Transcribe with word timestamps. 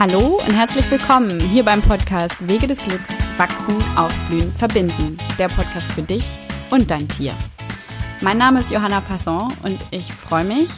Hallo 0.00 0.40
und 0.42 0.56
herzlich 0.56 0.90
willkommen 0.90 1.38
hier 1.38 1.62
beim 1.62 1.82
Podcast 1.82 2.34
Wege 2.48 2.66
des 2.66 2.78
Glücks 2.78 3.10
wachsen, 3.36 3.76
aufblühen, 3.98 4.50
verbinden. 4.54 5.18
Der 5.38 5.48
Podcast 5.48 5.92
für 5.92 6.00
dich 6.00 6.38
und 6.70 6.90
dein 6.90 7.06
Tier. 7.06 7.34
Mein 8.22 8.38
Name 8.38 8.60
ist 8.60 8.70
Johanna 8.70 9.02
Passon 9.02 9.52
und 9.62 9.78
ich 9.90 10.10
freue 10.10 10.44
mich, 10.44 10.70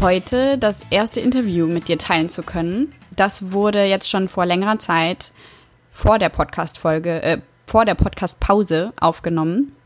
heute 0.00 0.56
das 0.56 0.80
erste 0.88 1.20
Interview 1.20 1.66
mit 1.66 1.88
dir 1.88 1.98
teilen 1.98 2.30
zu 2.30 2.42
können. 2.42 2.94
Das 3.14 3.52
wurde 3.52 3.84
jetzt 3.84 4.08
schon 4.08 4.26
vor 4.26 4.46
längerer 4.46 4.78
Zeit 4.78 5.34
vor 5.90 6.18
der 6.18 6.30
Podcast-Folge, 6.30 7.22
äh, 7.22 7.38
vor 7.66 7.84
der 7.84 7.94
Podcast-Pause 7.94 8.94
aufgenommen. 8.98 9.76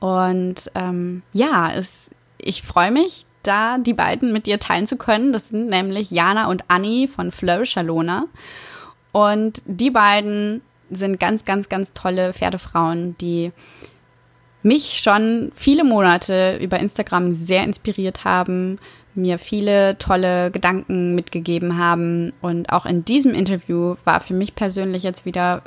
Und 0.00 0.72
ähm, 0.74 1.22
ja, 1.32 1.72
es, 1.72 2.10
ich 2.38 2.62
freue 2.62 2.90
mich, 2.90 3.26
da 3.42 3.78
die 3.78 3.94
beiden 3.94 4.32
mit 4.32 4.46
dir 4.46 4.58
teilen 4.58 4.86
zu 4.86 4.96
können. 4.96 5.32
Das 5.32 5.48
sind 5.48 5.68
nämlich 5.68 6.10
Jana 6.10 6.48
und 6.48 6.64
Anni 6.68 7.08
von 7.08 7.30
Flourish 7.32 7.76
Alona. 7.76 8.26
Und 9.12 9.62
die 9.66 9.90
beiden 9.90 10.62
sind 10.90 11.20
ganz, 11.20 11.44
ganz, 11.44 11.68
ganz 11.68 11.92
tolle 11.92 12.32
Pferdefrauen, 12.32 13.16
die 13.18 13.52
mich 14.62 15.00
schon 15.02 15.50
viele 15.54 15.84
Monate 15.84 16.58
über 16.60 16.78
Instagram 16.78 17.32
sehr 17.32 17.64
inspiriert 17.64 18.24
haben, 18.24 18.78
mir 19.14 19.38
viele 19.38 19.98
tolle 19.98 20.50
Gedanken 20.50 21.14
mitgegeben 21.14 21.78
haben. 21.78 22.32
Und 22.40 22.72
auch 22.72 22.86
in 22.86 23.04
diesem 23.04 23.34
Interview 23.34 23.96
war 24.04 24.20
für 24.20 24.34
mich 24.34 24.54
persönlich 24.54 25.02
jetzt 25.02 25.26
wieder 25.26 25.62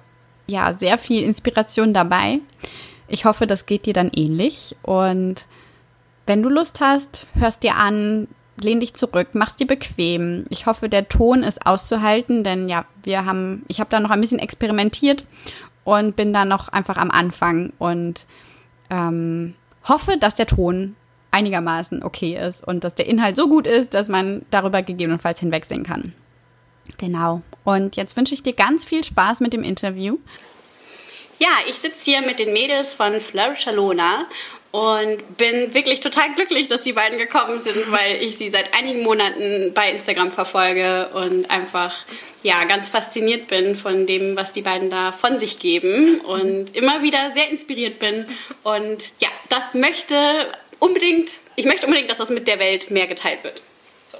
ja 0.47 0.73
sehr 0.77 0.97
viel 0.97 1.23
Inspiration 1.23 1.93
dabei. 1.93 2.39
Ich 3.07 3.25
hoffe, 3.25 3.45
das 3.47 3.65
geht 3.65 3.85
dir 3.85 3.93
dann 3.93 4.11
ähnlich. 4.15 4.75
Und 4.81 5.45
wenn 6.25 6.43
du 6.43 6.49
Lust 6.49 6.81
hast, 6.81 7.27
hörst 7.35 7.63
dir 7.63 7.75
an, 7.75 8.27
lehn 8.59 8.79
dich 8.79 8.93
zurück, 8.93 9.29
mach's 9.33 9.55
dir 9.55 9.67
bequem. 9.67 10.45
Ich 10.49 10.65
hoffe, 10.65 10.89
der 10.89 11.09
Ton 11.09 11.43
ist 11.43 11.65
auszuhalten, 11.65 12.43
denn 12.43 12.69
ja, 12.69 12.85
wir 13.03 13.25
haben, 13.25 13.63
ich 13.67 13.79
habe 13.79 13.89
da 13.89 13.99
noch 13.99 14.09
ein 14.09 14.21
bisschen 14.21 14.39
experimentiert 14.39 15.25
und 15.83 16.15
bin 16.15 16.33
da 16.33 16.45
noch 16.45 16.69
einfach 16.69 16.97
am 16.97 17.11
Anfang 17.11 17.73
und 17.77 18.25
ähm, 18.89 19.55
hoffe, 19.87 20.17
dass 20.17 20.35
der 20.35 20.47
Ton 20.47 20.95
einigermaßen 21.31 22.01
okay 22.03 22.37
ist 22.37 22.65
und 22.65 22.83
dass 22.83 22.95
der 22.95 23.07
Inhalt 23.07 23.35
so 23.35 23.49
gut 23.49 23.67
ist, 23.67 23.93
dass 23.93 24.07
man 24.07 24.45
darüber 24.51 24.81
gegebenenfalls 24.81 25.39
hinwegsehen 25.39 25.83
kann. 25.83 26.13
Genau. 26.97 27.41
Und 27.63 27.95
jetzt 27.97 28.15
wünsche 28.15 28.33
ich 28.33 28.43
dir 28.43 28.53
ganz 28.53 28.85
viel 28.85 29.03
Spaß 29.03 29.41
mit 29.41 29.53
dem 29.53 29.63
Interview. 29.63 30.17
Ja, 31.39 31.49
ich 31.67 31.75
sitze 31.75 32.05
hier 32.05 32.21
mit 32.21 32.39
den 32.39 32.53
Mädels 32.53 32.93
von 32.93 33.19
Flourish 33.19 33.67
Alona 33.67 34.27
und 34.75 35.37
bin 35.37 35.73
wirklich 35.73 36.01
total 36.01 36.33
glücklich, 36.35 36.67
dass 36.67 36.81
die 36.81 36.91
beiden 36.91 37.17
gekommen 37.17 37.59
sind, 37.59 37.89
weil 37.93 38.21
ich 38.21 38.37
sie 38.37 38.49
seit 38.49 38.77
einigen 38.77 39.03
Monaten 39.03 39.71
bei 39.73 39.89
Instagram 39.89 40.33
verfolge 40.33 41.07
und 41.13 41.49
einfach 41.49 41.95
ja 42.43 42.65
ganz 42.65 42.89
fasziniert 42.89 43.47
bin 43.47 43.77
von 43.77 44.05
dem, 44.05 44.35
was 44.35 44.51
die 44.51 44.61
beiden 44.61 44.89
da 44.89 45.13
von 45.13 45.39
sich 45.39 45.59
geben 45.59 46.19
und 46.19 46.75
immer 46.75 47.01
wieder 47.03 47.31
sehr 47.33 47.49
inspiriert 47.49 47.99
bin 47.99 48.25
und 48.63 49.01
ja, 49.19 49.29
das 49.47 49.75
möchte 49.75 50.51
unbedingt, 50.79 51.31
ich 51.55 51.63
möchte 51.63 51.85
unbedingt, 51.85 52.09
dass 52.09 52.17
das 52.17 52.29
mit 52.29 52.45
der 52.45 52.59
Welt 52.59 52.91
mehr 52.91 53.07
geteilt 53.07 53.45
wird. 53.45 53.61
So. 54.07 54.17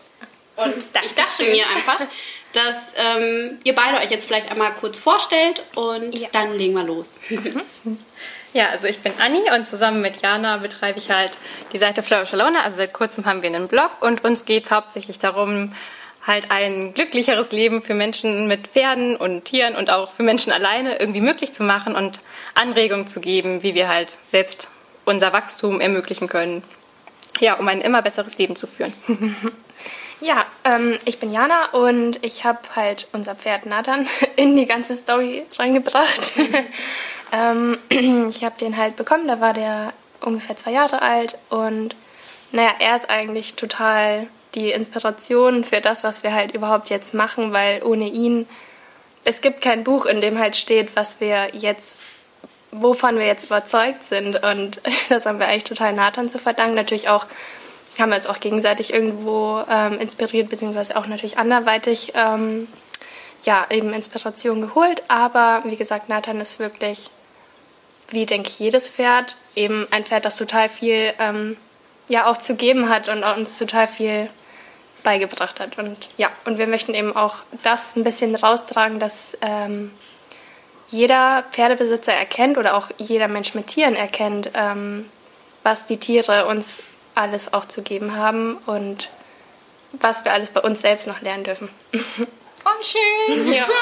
Und 0.56 0.74
ich 1.04 1.16
dachte 1.16 1.44
mir 1.44 1.68
einfach, 1.68 2.00
dass 2.54 2.78
ähm, 2.96 3.58
ihr 3.66 3.76
beide 3.76 3.98
euch 3.98 4.10
jetzt 4.10 4.26
vielleicht 4.26 4.50
einmal 4.50 4.72
kurz 4.80 5.00
vorstellt 5.00 5.64
und 5.76 6.16
ja. 6.18 6.30
dann 6.32 6.58
legen 6.58 6.76
wir 6.76 6.84
los. 6.84 7.10
Ja, 8.56 8.70
also 8.70 8.88
ich 8.88 9.00
bin 9.00 9.12
Anni 9.20 9.42
und 9.54 9.68
zusammen 9.68 10.00
mit 10.00 10.22
Jana 10.22 10.56
betreibe 10.56 10.98
ich 10.98 11.12
halt 11.12 11.32
die 11.74 11.78
Seite 11.78 12.02
Flourish 12.02 12.34
Alone. 12.34 12.64
Also 12.64 12.78
seit 12.78 12.94
kurzem 12.94 13.26
haben 13.26 13.42
wir 13.42 13.50
einen 13.50 13.68
Blog 13.68 13.92
und 14.00 14.24
uns 14.24 14.46
geht 14.46 14.64
es 14.64 14.72
hauptsächlich 14.72 15.20
darum, 15.20 15.76
halt 16.26 16.52
ein 16.52 16.94
glücklicheres 16.94 17.52
Leben 17.52 17.82
für 17.82 17.94
Menschen 17.94 18.48
mit 18.48 18.68
Pferden 18.68 19.18
und 19.18 19.44
Tieren 19.44 19.76
und 19.76 19.92
auch 19.92 20.10
für 20.10 20.24
Menschen 20.24 20.54
alleine 20.54 21.00
irgendwie 21.00 21.20
möglich 21.20 21.52
zu 21.52 21.64
machen 21.64 21.98
und 21.98 22.22
Anregungen 22.54 23.08
zu 23.08 23.20
geben, 23.20 23.62
wie 23.62 23.76
wir 23.76 23.90
halt 23.90 24.18
selbst 24.26 24.70
unser 25.04 25.34
Wachstum 25.34 25.82
ermöglichen 25.82 26.30
können. 26.30 26.64
Ja, 27.42 27.56
um 27.56 27.68
ein 27.68 27.82
immer 27.82 28.02
besseres 28.02 28.38
Leben 28.38 28.56
zu 28.56 28.68
führen. 28.68 28.94
Ja, 30.22 30.46
ähm, 30.64 30.98
ich 31.04 31.20
bin 31.20 31.34
Jana 31.34 31.72
und 31.74 32.26
ich 32.26 32.46
habe 32.46 32.60
halt 32.74 33.08
unser 33.12 33.36
Pferd 33.36 33.66
Nathan 33.66 34.08
in 34.38 34.56
die 34.56 34.66
ganze 34.66 34.96
Story 34.96 35.44
reingebracht. 35.58 36.34
ähm, 37.36 37.78
ich 38.30 38.44
habe 38.44 38.58
den 38.58 38.78
halt 38.78 38.96
bekommen, 38.96 39.28
da 39.28 39.42
war 39.42 39.54
der 39.54 39.94
ungefähr 40.22 40.56
zwei 40.56 40.72
Jahre 40.72 41.02
alt 41.02 41.38
und 41.50 41.96
naja, 42.52 42.72
er 42.80 42.96
ist 42.96 43.10
eigentlich 43.10 43.56
total 43.56 44.28
die 44.54 44.72
Inspiration 44.72 45.66
für 45.66 45.82
das, 45.82 46.04
was 46.04 46.24
wir 46.24 46.34
halt 46.34 46.54
überhaupt 46.54 46.90
jetzt 46.90 47.14
machen, 47.14 47.52
weil 47.52 47.84
ohne 47.84 48.08
ihn, 48.08 48.48
es 49.26 49.42
gibt 49.42 49.62
kein 49.62 49.84
Buch, 49.84 50.06
in 50.06 50.22
dem 50.22 50.40
halt 50.40 50.56
steht, 50.56 50.96
was 50.96 51.20
wir 51.20 51.50
jetzt, 51.54 52.00
wovon 52.72 53.18
wir 53.18 53.26
jetzt 53.26 53.46
überzeugt 53.46 54.04
sind 54.04 54.42
und 54.44 54.82
das 55.10 55.26
haben 55.26 55.40
wir 55.40 55.48
eigentlich 55.48 55.66
total 55.66 55.94
Nathan 55.94 56.30
zu 56.30 56.40
verdanken. 56.40 56.76
Natürlich 56.76 57.10
auch 57.10 57.26
haben 58.00 58.10
wir 58.10 58.18
uns 58.18 58.28
auch 58.28 58.40
gegenseitig 58.40 58.94
irgendwo 58.94 59.64
ähm, 59.70 60.00
inspiriert, 60.00 60.50
beziehungsweise 60.50 60.96
auch 60.98 61.08
natürlich 61.08 61.38
anderweitig 61.38 62.14
ähm, 62.16 62.68
ja, 63.44 63.66
eben 63.70 63.94
Inspiration 63.94 64.62
geholt. 64.62 65.04
Aber 65.08 65.62
wie 65.66 65.78
gesagt, 65.78 66.10
Nathan 66.10 66.42
ist 66.42 66.60
wirklich, 66.60 67.10
wie 68.10 68.26
denke 68.26 68.50
ich, 68.50 68.60
jedes 68.60 68.90
Pferd, 68.90 69.36
eben 69.56 69.88
ein 69.92 70.06
Pferd, 70.06 70.26
das 70.26 70.38
total 70.38 70.70
viel 70.70 71.14
ähm, 71.20 71.58
ja 72.08 72.28
auch 72.28 72.38
zu 72.38 72.56
geben 72.56 72.90
hat 72.90 73.08
und 73.08 73.24
uns 73.24 73.58
total 73.58 73.88
viel 73.88 74.30
beigebracht 75.04 75.60
hat. 75.60 75.78
Und 75.78 75.98
ja, 76.18 76.30
und 76.46 76.58
wir 76.58 76.68
möchten 76.68 76.94
eben 76.94 77.16
auch 77.16 77.38
das 77.64 77.96
ein 77.96 78.04
bisschen 78.04 78.36
raustragen, 78.36 79.00
dass 79.00 79.38
ähm, 79.42 79.92
jeder 80.88 81.44
Pferdebesitzer 81.52 82.14
erkennt 82.14 82.58
oder 82.58 82.76
auch 82.76 82.90
jeder 82.98 83.28
Mensch 83.28 83.54
mit 83.54 83.68
Tieren 83.68 83.96
erkennt, 83.96 84.52
ähm, 84.54 85.10
was 85.64 85.86
die 85.86 85.98
Tiere 85.98 86.46
uns 86.46 86.84
alles 87.16 87.54
auch 87.54 87.66
zu 87.66 87.82
geben 87.82 88.16
haben 88.16 88.58
und 88.66 89.10
was 89.94 90.26
wir 90.26 90.34
alles 90.34 90.52
bei 90.52 90.62
uns 90.62 90.82
selbst 90.82 91.08
noch 91.08 91.22
lernen 91.22 91.46
dürfen. 91.46 91.70
Oh, 92.66 92.84
schön! 92.84 93.54
Ja. 93.54 93.68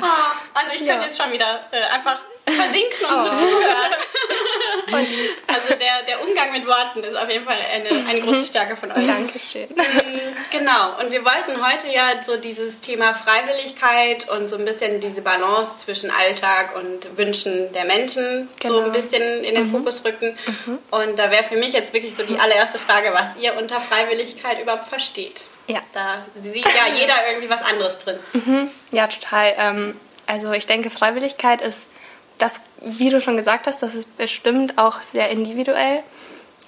Ah, 0.00 0.32
also 0.54 0.72
ich 0.72 0.86
kann 0.86 1.00
ja. 1.00 1.04
jetzt 1.04 1.20
schon 1.20 1.32
wieder 1.32 1.66
äh, 1.70 1.82
einfach 1.82 2.20
versinken 2.44 3.06
und 3.06 3.32
oh. 3.32 3.36
zuhören. 3.36 3.92
Und 4.92 5.08
also 5.46 5.74
der, 5.74 6.02
der 6.06 6.22
Umgang 6.22 6.52
mit 6.52 6.66
Worten 6.66 7.02
ist 7.02 7.16
auf 7.16 7.28
jeden 7.30 7.44
Fall 7.44 7.56
eine, 7.72 7.88
eine 8.08 8.20
große 8.20 8.46
Stärke 8.46 8.76
von 8.76 8.90
euch. 8.92 9.06
Dankeschön. 9.06 9.68
Ähm, 9.70 10.20
genau, 10.50 10.98
und 11.00 11.10
wir 11.10 11.24
wollten 11.24 11.64
heute 11.64 11.88
ja 11.88 12.22
so 12.26 12.36
dieses 12.36 12.80
Thema 12.80 13.14
Freiwilligkeit 13.14 14.28
und 14.28 14.48
so 14.48 14.56
ein 14.56 14.64
bisschen 14.64 15.00
diese 15.00 15.22
Balance 15.22 15.78
zwischen 15.78 16.10
Alltag 16.10 16.76
und 16.76 17.16
Wünschen 17.16 17.72
der 17.72 17.84
Menschen 17.84 18.48
genau. 18.60 18.74
so 18.74 18.80
ein 18.80 18.92
genau. 18.92 18.96
bisschen 18.96 19.44
in 19.44 19.54
den 19.54 19.68
mhm. 19.68 19.70
Fokus 19.70 20.04
rücken. 20.04 20.36
Mhm. 20.46 20.78
Und 20.90 21.18
da 21.18 21.30
wäre 21.30 21.44
für 21.44 21.56
mich 21.56 21.72
jetzt 21.72 21.92
wirklich 21.92 22.14
so 22.16 22.24
die 22.24 22.38
allererste 22.38 22.78
Frage, 22.78 23.12
was 23.12 23.42
ihr 23.42 23.56
unter 23.56 23.80
Freiwilligkeit 23.80 24.60
überhaupt 24.60 24.88
versteht. 24.88 25.42
Ja. 25.68 25.80
Da 25.92 26.24
sieht 26.42 26.66
ja 26.66 26.94
jeder 26.94 27.14
irgendwie 27.30 27.48
was 27.48 27.62
anderes 27.62 27.98
drin. 28.00 28.18
Mhm. 28.32 28.70
Ja, 28.90 29.06
total. 29.06 29.54
Ähm, 29.56 30.00
also 30.26 30.52
ich 30.52 30.66
denke, 30.66 30.90
Freiwilligkeit 30.90 31.62
ist 31.62 31.88
das, 32.42 32.60
wie 32.80 33.10
du 33.10 33.20
schon 33.20 33.36
gesagt 33.36 33.66
hast, 33.66 33.82
das 33.82 33.94
ist 33.94 34.16
bestimmt 34.18 34.76
auch 34.76 35.00
sehr 35.00 35.30
individuell. 35.30 36.02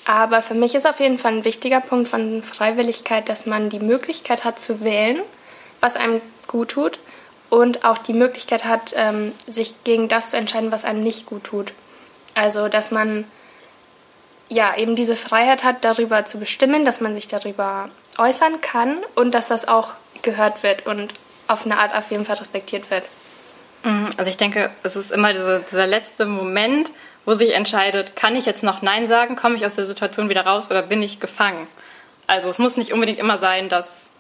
Aber 0.07 0.43
für 0.43 0.55
mich 0.55 0.75
ist 0.75 0.87
auf 0.87 1.01
jeden 1.01 1.19
Fall 1.19 1.33
ein 1.33 1.45
wichtiger 1.45 1.81
Punkt 1.81 2.09
von 2.09 2.43
Freiwilligkeit, 2.43 3.29
dass 3.29 3.47
man 3.47 3.71
die 3.71 3.81
Möglichkeit 3.81 4.45
hat 4.45 4.61
zu 4.61 4.83
wählen, 4.83 5.21
was 5.81 5.97
einem 5.97 6.21
gut 6.47 6.71
tut 6.71 6.99
und 7.51 7.85
auch 7.85 7.99
die 7.99 8.13
Möglichkeit 8.13 8.65
hat, 8.65 8.95
ähm, 8.97 9.33
sich 9.47 9.83
gegen 9.83 10.09
das 10.09 10.31
zu 10.31 10.37
entscheiden, 10.37 10.71
was 10.71 10.85
einem 10.85 11.03
nicht 11.03 11.27
gut 11.27 11.45
tut. 11.45 11.73
Also, 12.35 12.69
dass 12.69 12.91
man 12.91 13.25
ja 14.49 14.77
eben 14.77 14.95
diese 14.95 15.17
Freiheit 15.17 15.65
hat, 15.65 15.85
darüber 15.85 16.25
zu 16.25 16.39
bestimmen, 16.39 16.85
dass 16.85 17.01
man 17.01 17.15
sich 17.15 17.27
darüber 17.27 17.89
äußern 18.19 18.61
kann 18.61 18.99
und 19.15 19.33
dass 19.35 19.49
das 19.49 19.67
auch 19.67 19.95
gehört 20.23 20.63
wird 20.63 20.87
und 20.87 21.13
auf 21.49 21.65
eine 21.65 21.79
Art 21.79 21.95
auf 21.95 22.11
jeden 22.11 22.27
Fall 22.27 22.37
respektiert 22.37 22.91
wird. 22.91 23.05
Mhm, 23.85 24.09
also 24.17 24.31
ich 24.31 24.37
denke, 24.37 24.71
es 24.83 24.97
ist 24.97 25.13
immer 25.13 25.33
dieser, 25.33 25.61
dieser 25.61 25.87
letzte 25.87 26.27
Moment, 26.27 26.91
wo 27.25 27.35
sich 27.35 27.55
entscheidet, 27.55 28.17
kann 28.17 28.37
ich 28.37 28.47
jetzt 28.47 28.65
noch 28.65 28.83
Nein 28.83 29.07
sagen, 29.07 29.37
komme 29.37 29.57
ich 29.57 29.65
aus 29.65 29.77
der 29.77 29.85
Situation 29.85 30.29
wieder 30.29 30.45
raus 30.45 30.71
oder 30.71 30.83
bin 30.83 31.03
ich 31.03 31.21
gefangen? 31.21 31.67
Also 32.27 32.49
es 32.49 32.59
muss 32.59 32.77
nicht 32.77 32.93
unbedingt 32.93 33.19
immer 33.19 33.39
sein, 33.39 33.69
dass, 33.69 34.11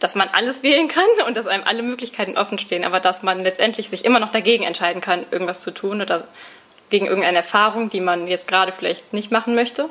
dass 0.00 0.14
man 0.14 0.28
alles 0.32 0.62
wählen 0.62 0.88
kann 0.88 1.04
und 1.26 1.36
dass 1.36 1.46
einem 1.46 1.64
alle 1.64 1.82
Möglichkeiten 1.82 2.36
offen 2.36 2.58
stehen, 2.58 2.84
aber 2.84 3.00
dass 3.00 3.22
man 3.22 3.42
letztendlich 3.42 3.88
sich 3.88 4.04
immer 4.04 4.20
noch 4.20 4.30
dagegen 4.32 4.64
entscheiden 4.64 5.00
kann, 5.00 5.26
irgendwas 5.30 5.62
zu 5.62 5.70
tun 5.72 6.02
oder 6.02 6.26
gegen 6.90 7.06
irgendeine 7.06 7.38
Erfahrung, 7.38 7.90
die 7.90 8.00
man 8.00 8.28
jetzt 8.28 8.46
gerade 8.46 8.70
vielleicht 8.70 9.12
nicht 9.12 9.32
machen 9.32 9.54
möchte. 9.54 9.88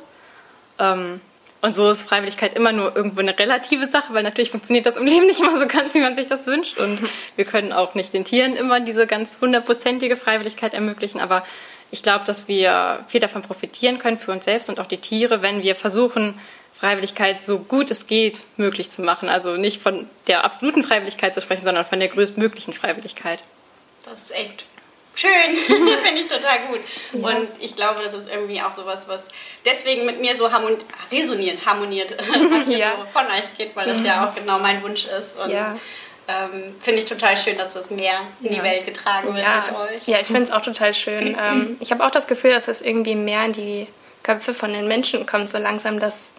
Ähm, 0.80 1.20
und 1.66 1.74
so 1.74 1.90
ist 1.90 2.04
Freiwilligkeit 2.04 2.54
immer 2.54 2.72
nur 2.72 2.96
irgendwo 2.96 3.22
eine 3.22 3.38
relative 3.38 3.88
Sache, 3.88 4.14
weil 4.14 4.22
natürlich 4.22 4.52
funktioniert 4.52 4.86
das 4.86 4.98
im 4.98 5.06
Leben 5.08 5.26
nicht 5.26 5.40
immer 5.40 5.58
so 5.58 5.66
ganz, 5.66 5.96
wie 5.96 6.00
man 6.00 6.14
sich 6.14 6.28
das 6.28 6.46
wünscht. 6.46 6.78
Und 6.78 7.00
wir 7.36 7.46
können 7.46 7.74
auch 7.74 7.96
nicht 7.96 8.14
den 8.14 8.24
Tieren 8.24 8.56
immer 8.56 8.80
diese 8.80 9.08
ganz 9.08 9.38
hundertprozentige 9.42 10.16
Freiwilligkeit 10.16 10.76
ermöglichen. 10.76 11.20
Aber 11.20 11.44
ich 11.90 12.04
glaube, 12.04 12.24
dass 12.24 12.48
wir 12.48 13.04
viel 13.08 13.20
davon 13.20 13.42
profitieren 13.42 13.98
können 13.98 14.20
für 14.20 14.32
uns 14.32 14.46
selbst 14.46 14.70
und 14.70 14.80
auch 14.80 14.86
die 14.86 14.98
Tiere, 14.98 15.42
wenn 15.42 15.64
wir 15.64 15.76
versuchen, 15.76 16.40
Freiwilligkeit 16.72 17.42
so 17.42 17.60
gut 17.60 17.90
es 17.90 18.06
geht 18.06 18.42
möglich 18.58 18.92
zu 18.92 19.02
machen. 19.02 19.28
Also 19.28 19.58
nicht 19.58 19.82
von 19.82 20.08
der 20.28 20.46
absoluten 20.46 20.84
Freiwilligkeit 20.84 21.34
zu 21.34 21.42
sprechen, 21.42 21.64
sondern 21.64 21.86
von 21.86 22.00
der 22.00 22.10
größtmöglichen 22.10 22.74
Freiwilligkeit. 22.74 23.40
Das 24.04 24.26
ist 24.26 24.36
echt 24.36 24.66
schön. 25.16 25.56
Finde 26.04 26.22
ich 26.22 26.28
total 26.28 26.60
gut. 26.70 26.80
Ja. 27.14 27.28
Und 27.28 27.48
ich 27.60 27.76
glaube, 27.76 28.04
das 28.04 28.14
ist 28.14 28.30
irgendwie 28.30 28.62
auch 28.62 28.74
sowas, 28.74 29.04
was 29.08 29.22
deswegen 29.66 30.06
mit 30.06 30.22
mir 30.22 30.38
so 30.38 30.52
harmon 30.52 30.78
resoniert, 31.12 31.66
harmoniert, 31.66 32.12
was 32.52 32.68
ja. 32.68 32.92
so 32.92 33.06
von 33.12 33.26
euch 33.28 33.58
geht, 33.58 33.76
weil 33.76 33.88
das 33.88 34.04
ja 34.04 34.26
auch 34.26 34.36
genau 34.36 34.60
mein 34.60 34.84
Wunsch 34.84 35.06
ist. 35.06 35.38
Und 35.42 35.52
ja. 35.52 35.76
ähm, 36.28 36.76
finde 36.82 37.00
ich 37.00 37.06
total 37.06 37.38
schön, 37.38 37.58
dass 37.58 37.74
das 37.74 37.90
mehr 37.90 38.20
in 38.42 38.54
die 38.54 38.64
Welt 38.64 38.86
getragen 38.86 39.36
wird 39.36 39.46
durch 39.46 39.80
euch. 39.80 40.08
Ja, 40.08 40.20
ich 40.20 40.28
finde 40.28 40.44
es 40.44 40.52
auch 40.52 40.62
total 40.62 40.94
schön. 40.94 41.38
ähm, 41.50 41.78
ich 41.80 41.92
habe 41.92 42.06
auch 42.06 42.12
das 42.12 42.28
Gefühl, 42.28 42.52
dass 42.52 42.66
das 42.66 42.82
irgendwie 42.82 43.16
mehr 43.16 43.46
in 43.46 43.54
die 43.54 43.88
Köpfe 44.24 44.54
von 44.54 44.74
den 44.74 44.88
Menschen 44.88 45.26
kommt, 45.26 45.50
so 45.50 45.58
langsam, 45.58 46.00
dass 46.00 46.30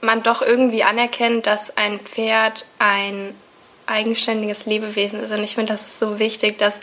man 0.00 0.22
doch 0.22 0.42
irgendwie 0.42 0.82
anerkennt, 0.82 1.46
dass 1.46 1.76
ein 1.76 2.00
Pferd 2.00 2.66
ein 2.78 3.34
eigenständiges 3.86 4.66
Lebewesen 4.66 5.20
ist. 5.20 5.32
Und 5.32 5.42
ich 5.44 5.54
finde, 5.54 5.72
das 5.72 5.82
ist 5.86 5.98
so 5.98 6.18
wichtig, 6.18 6.58
dass 6.58 6.80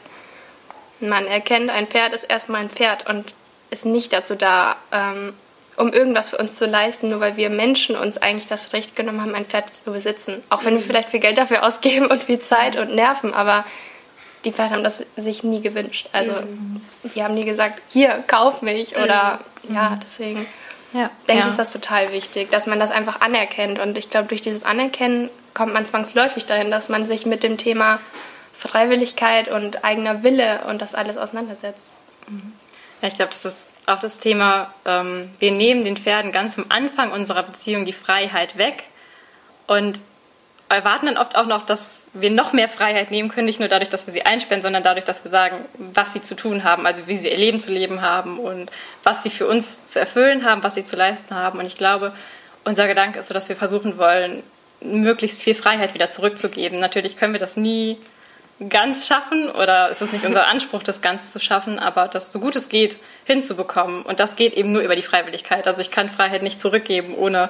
man 0.99 1.25
erkennt, 1.27 1.69
ein 1.69 1.87
Pferd 1.87 2.13
ist 2.13 2.23
erstmal 2.23 2.61
ein 2.61 2.69
Pferd 2.69 3.07
und 3.09 3.33
ist 3.69 3.85
nicht 3.85 4.13
dazu 4.13 4.35
da, 4.35 4.75
ähm, 4.91 5.33
um 5.75 5.93
irgendwas 5.93 6.29
für 6.29 6.37
uns 6.37 6.57
zu 6.57 6.65
leisten, 6.65 7.09
nur 7.09 7.19
weil 7.19 7.37
wir 7.37 7.49
Menschen 7.49 7.95
uns 7.95 8.17
eigentlich 8.17 8.47
das 8.47 8.73
Recht 8.73 8.95
genommen 8.95 9.21
haben, 9.21 9.35
ein 9.35 9.45
Pferd 9.45 9.73
zu 9.73 9.91
besitzen. 9.91 10.41
Auch 10.49 10.65
wenn 10.65 10.73
mhm. 10.73 10.79
wir 10.79 10.85
vielleicht 10.85 11.09
viel 11.09 11.19
Geld 11.19 11.37
dafür 11.37 11.63
ausgeben 11.65 12.07
und 12.07 12.23
viel 12.23 12.39
Zeit 12.39 12.75
und 12.75 12.95
Nerven, 12.95 13.33
aber 13.33 13.63
die 14.45 14.51
Pferde 14.51 14.75
haben 14.75 14.83
das 14.83 15.05
sich 15.15 15.43
nie 15.43 15.61
gewünscht. 15.61 16.09
Also 16.13 16.31
mhm. 16.31 16.81
die 17.15 17.23
haben 17.23 17.33
nie 17.33 17.45
gesagt, 17.45 17.81
hier, 17.89 18.23
kauf 18.27 18.61
mich 18.61 18.95
oder 18.95 19.39
mhm. 19.63 19.75
ja, 19.75 19.99
deswegen 20.01 20.47
ja. 20.93 21.09
denke 21.27 21.43
ich, 21.43 21.49
ist 21.49 21.59
das 21.59 21.73
total 21.73 22.11
wichtig, 22.11 22.49
dass 22.49 22.65
man 22.65 22.79
das 22.79 22.91
einfach 22.91 23.21
anerkennt. 23.21 23.79
Und 23.79 23.97
ich 23.97 24.09
glaube, 24.09 24.27
durch 24.27 24.41
dieses 24.41 24.63
Anerkennen 24.63 25.29
kommt 25.53 25.73
man 25.73 25.85
zwangsläufig 25.85 26.45
dahin, 26.45 26.71
dass 26.71 26.89
man 26.89 27.07
sich 27.07 27.25
mit 27.25 27.43
dem 27.43 27.57
Thema 27.57 27.99
Freiwilligkeit 28.57 29.49
und 29.49 29.83
eigener 29.83 30.23
Wille 30.23 30.61
und 30.67 30.81
das 30.81 30.95
alles 30.95 31.17
auseinandersetzt. 31.17 31.95
Ja, 33.01 33.07
ich 33.07 33.15
glaube, 33.15 33.31
das 33.31 33.45
ist 33.45 33.71
auch 33.85 33.99
das 33.99 34.19
Thema, 34.19 34.73
ähm, 34.85 35.29
wir 35.39 35.51
nehmen 35.51 35.83
den 35.83 35.97
Pferden 35.97 36.31
ganz 36.31 36.57
am 36.57 36.65
Anfang 36.69 37.11
unserer 37.11 37.43
Beziehung 37.43 37.85
die 37.85 37.93
Freiheit 37.93 38.57
weg 38.57 38.85
und 39.67 39.99
erwarten 40.69 41.05
dann 41.05 41.17
oft 41.17 41.35
auch 41.37 41.45
noch, 41.45 41.65
dass 41.65 42.05
wir 42.13 42.31
noch 42.31 42.51
mehr 42.51 42.67
Freiheit 42.67 43.11
nehmen 43.11 43.29
können, 43.29 43.45
nicht 43.45 43.59
nur 43.59 43.69
dadurch, 43.69 43.89
dass 43.89 44.07
wir 44.07 44.13
sie 44.13 44.25
einsperren, 44.25 44.61
sondern 44.61 44.83
dadurch, 44.83 45.05
dass 45.05 45.23
wir 45.23 45.29
sagen, 45.29 45.63
was 45.77 46.13
sie 46.13 46.21
zu 46.21 46.35
tun 46.35 46.63
haben, 46.63 46.85
also 46.85 47.07
wie 47.07 47.15
sie 47.15 47.29
ihr 47.29 47.37
Leben 47.37 47.59
zu 47.59 47.71
leben 47.71 48.01
haben 48.01 48.39
und 48.39 48.71
was 49.03 49.23
sie 49.23 49.29
für 49.29 49.47
uns 49.47 49.85
zu 49.85 49.99
erfüllen 49.99 50.43
haben, 50.43 50.63
was 50.63 50.75
sie 50.75 50.83
zu 50.83 50.95
leisten 50.95 51.35
haben. 51.35 51.59
Und 51.59 51.67
ich 51.67 51.77
glaube, 51.77 52.13
unser 52.65 52.87
Gedanke 52.87 53.19
ist 53.19 53.27
so, 53.27 53.33
dass 53.33 53.47
wir 53.47 53.55
versuchen 53.55 53.97
wollen, 53.97 54.43
möglichst 54.81 55.41
viel 55.41 55.55
Freiheit 55.55 55.93
wieder 55.93 56.09
zurückzugeben. 56.09 56.79
Natürlich 56.79 57.15
können 57.15 57.33
wir 57.33 57.39
das 57.39 57.55
nie 57.55 57.97
ganz 58.69 59.05
schaffen 59.05 59.49
oder 59.49 59.89
es 59.89 60.01
ist 60.01 60.13
nicht 60.13 60.25
unser 60.25 60.47
Anspruch, 60.47 60.81
das 60.81 61.01
ganz 61.01 61.31
zu 61.31 61.39
schaffen, 61.39 61.77
aber 61.79 62.07
das 62.07 62.31
so 62.31 62.39
gut 62.39 62.55
es 62.55 62.69
geht 62.69 62.97
hinzubekommen. 63.25 64.03
Und 64.03 64.19
das 64.19 64.35
geht 64.35 64.53
eben 64.53 64.71
nur 64.71 64.81
über 64.81 64.95
die 64.95 65.03
Freiwilligkeit. 65.03 65.67
Also 65.67 65.81
ich 65.81 65.91
kann 65.91 66.09
Freiheit 66.09 66.41
nicht 66.41 66.59
zurückgeben, 66.59 67.15
ohne 67.15 67.49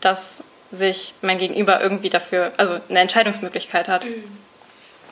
dass 0.00 0.42
sich 0.72 1.14
mein 1.20 1.38
Gegenüber 1.38 1.80
irgendwie 1.80 2.10
dafür, 2.10 2.52
also 2.56 2.80
eine 2.88 3.00
Entscheidungsmöglichkeit 3.00 3.88
hat. 3.88 4.04
Mhm. 4.04 4.24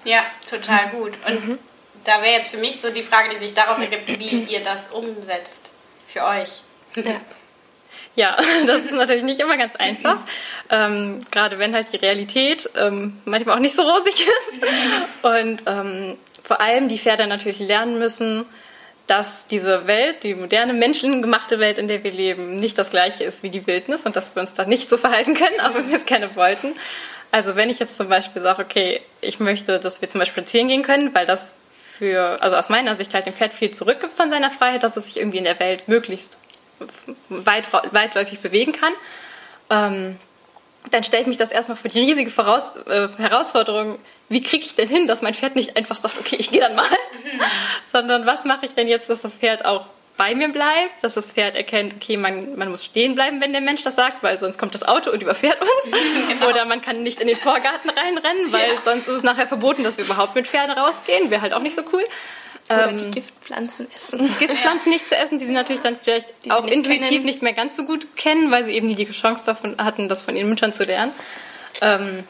Ja, 0.05 0.23
total 0.49 0.89
gut. 0.89 1.13
Und 1.27 1.49
mhm. 1.49 1.59
da 2.05 2.23
wäre 2.23 2.35
jetzt 2.35 2.51
für 2.51 2.57
mich 2.57 2.81
so 2.81 2.91
die 2.91 3.03
Frage, 3.03 3.31
die 3.31 3.39
sich 3.39 3.55
daraus 3.55 3.79
ergibt, 3.79 4.19
wie 4.19 4.45
ihr 4.45 4.63
das 4.63 4.91
umsetzt 4.91 5.69
für 6.09 6.25
euch. 6.25 6.61
Ja. 6.97 7.21
Ja, 8.19 8.37
das 8.67 8.85
ist 8.85 8.95
natürlich 8.95 9.23
nicht 9.23 9.41
immer 9.41 9.57
ganz 9.57 9.77
einfach. 9.77 10.19
Ähm, 10.71 11.21
gerade 11.31 11.61
wenn 11.61 11.73
halt 11.73 11.93
die 11.93 11.99
Realität 11.99 12.69
ähm, 12.77 13.17
manchmal 13.25 13.55
auch 13.55 13.61
nicht 13.61 13.77
so 13.77 13.83
rosig 13.83 14.27
ist. 14.27 14.61
Und 15.23 15.63
ähm, 15.67 16.17
vor 16.43 16.61
allem 16.61 16.89
die 16.89 16.99
Pferde 16.99 17.29
natürlich 17.29 17.61
lernen 17.61 18.01
müssen, 18.01 18.45
dass 19.07 19.47
diese 19.47 19.87
Welt, 19.87 20.25
die 20.25 20.35
moderne, 20.35 20.73
menschengemachte 20.73 21.61
Welt, 21.61 21.79
in 21.79 21.87
der 21.87 22.03
wir 22.03 22.11
leben, 22.11 22.57
nicht 22.57 22.77
das 22.77 22.91
gleiche 22.91 23.23
ist 23.23 23.45
wie 23.45 23.51
die 23.51 23.67
Wildnis 23.69 24.05
und 24.05 24.17
dass 24.17 24.35
wir 24.35 24.41
uns 24.41 24.53
da 24.53 24.65
nicht 24.65 24.91
so 24.91 24.97
verhalten 24.97 25.35
können, 25.35 25.61
auch 25.63 25.75
wenn 25.75 25.89
wir 25.89 25.97
es 25.97 26.05
gerne 26.05 26.35
wollten. 26.35 26.75
Also 27.31 27.55
wenn 27.55 27.71
ich 27.71 27.79
jetzt 27.79 27.97
zum 27.97 28.09
Beispiel 28.09 28.43
sage, 28.43 28.63
okay, 28.63 29.01
ich 29.21 29.39
möchte, 29.39 29.79
dass 29.79 30.03
wir 30.03 30.09
zum 30.09 30.19
Beispiel 30.19 30.43
spazieren 30.43 30.67
gehen 30.67 30.83
können, 30.83 31.15
weil 31.15 31.25
das 31.25 31.55
für, 31.97 32.43
also 32.43 32.57
aus 32.57 32.69
meiner 32.69 32.97
Sicht 32.97 33.15
halt 33.15 33.27
dem 33.27 33.33
Pferd 33.33 33.55
viel 33.55 33.71
zurückgibt 33.71 34.15
von 34.15 34.29
seiner 34.29 34.51
Freiheit, 34.51 34.83
dass 34.83 34.97
es 34.97 35.05
sich 35.05 35.19
irgendwie 35.19 35.39
in 35.39 35.45
der 35.45 35.61
Welt 35.61 35.87
möglichst 35.87 36.37
weit, 37.29 37.73
weitläufig 37.73 38.41
bewegen 38.41 38.73
kann, 38.73 38.93
ähm, 39.71 40.17
dann 40.91 41.05
stellt 41.05 41.27
mich 41.27 41.37
das 41.37 41.53
erstmal 41.53 41.77
für 41.77 41.89
die 41.89 42.01
riesige 42.01 42.31
Voraus 42.31 42.77
äh, 42.87 43.09
Herausforderung, 43.19 43.99
wie 44.29 44.41
kriege 44.41 44.65
ich 44.65 44.75
denn 44.75 44.89
hin, 44.89 45.07
dass 45.07 45.23
mein 45.23 45.35
Pferd 45.35 45.57
nicht 45.57 45.77
einfach 45.77 45.97
sagt, 45.97 46.19
okay, 46.19 46.37
ich 46.39 46.51
gehe 46.51 46.61
dann 46.61 46.75
mal, 46.75 46.85
mhm. 46.85 47.41
sondern 47.85 48.27
was 48.27 48.45
mache 48.45 48.67
ich 48.67 48.75
denn 48.75 48.89
jetzt, 48.89 49.11
dass 49.11 49.23
das 49.23 49.39
Pferd 49.39 49.65
auch 49.65 49.87
bei 50.19 50.35
mir 50.35 50.49
bleibt, 50.49 51.03
dass 51.03 51.15
das 51.15 51.31
Pferd 51.31 51.55
erkennt, 51.55 51.95
okay, 51.95 52.17
man, 52.17 52.57
man 52.57 52.71
muss 52.71 52.85
stehen 52.85 53.15
bleiben, 53.15 53.41
wenn 53.41 53.53
der 53.53 53.61
Mensch 53.61 53.83
das 53.83 53.95
sagt, 53.95 54.23
weil 54.23 54.37
sonst 54.39 54.59
kommt 54.59 54.75
das 54.75 54.83
Auto 54.83 55.11
und 55.11 55.23
überfährt 55.23 55.59
uns. 55.61 55.97
genau. 56.29 56.49
Oder 56.49 56.65
man 56.65 56.83
kann 56.83 57.05
nicht 57.05 57.21
in 57.21 57.29
den 57.29 57.37
Vorgarten 57.37 57.89
reinrennen, 57.89 58.53
weil 58.53 58.75
ja. 58.75 58.81
sonst 58.85 59.07
ist 59.07 59.15
es 59.15 59.23
nachher 59.23 59.47
verboten, 59.47 59.85
dass 59.85 59.97
wir 59.97 60.05
überhaupt 60.05 60.35
mit 60.35 60.49
Pferden 60.49 60.73
rausgehen. 60.73 61.31
Wäre 61.31 61.41
halt 61.41 61.55
auch 61.55 61.63
nicht 61.63 61.77
so 61.77 61.83
cool. 61.93 62.03
Oder 62.69 62.91
ähm, 62.91 62.99
die 62.99 63.11
Giftpflanzen 63.13 63.87
essen. 63.95 64.23
Die 64.23 64.47
Giftpflanzen 64.47 64.91
nicht 64.91 65.09
zu 65.09 65.17
essen, 65.17 65.39
die 65.39 65.47
sie 65.47 65.53
natürlich 65.53 65.83
dann 65.83 65.97
vielleicht 65.99 66.35
auch 66.51 66.65
nicht 66.65 66.75
intuitiv 66.75 67.09
kennen. 67.09 67.25
nicht 67.25 67.43
mehr 67.43 67.55
ganz 67.55 67.77
so 67.77 67.85
gut 67.85 68.17
kennen, 68.17 68.51
weil 68.51 68.65
sie 68.65 68.73
eben 68.73 68.89
nie 68.89 68.95
die 68.95 69.11
Chance 69.11 69.47
davon 69.47 69.77
hatten, 69.79 70.09
das 70.09 70.23
von 70.23 70.37
ihren 70.37 70.49
Müttern 70.49 70.73
zu 70.73 70.85
lernen. 70.85 71.13
Ähm, 71.81 72.25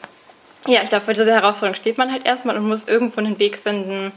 ja, 0.67 0.81
ich 0.83 0.89
glaube, 0.89 1.05
vor 1.05 1.13
dieser 1.13 1.33
Herausforderung 1.33 1.75
steht 1.75 1.97
man 1.97 2.11
halt 2.11 2.25
erstmal 2.25 2.57
und 2.57 2.67
muss 2.67 2.87
irgendwo 2.87 3.19
einen 3.19 3.39
Weg 3.39 3.57
finden, 3.57 4.13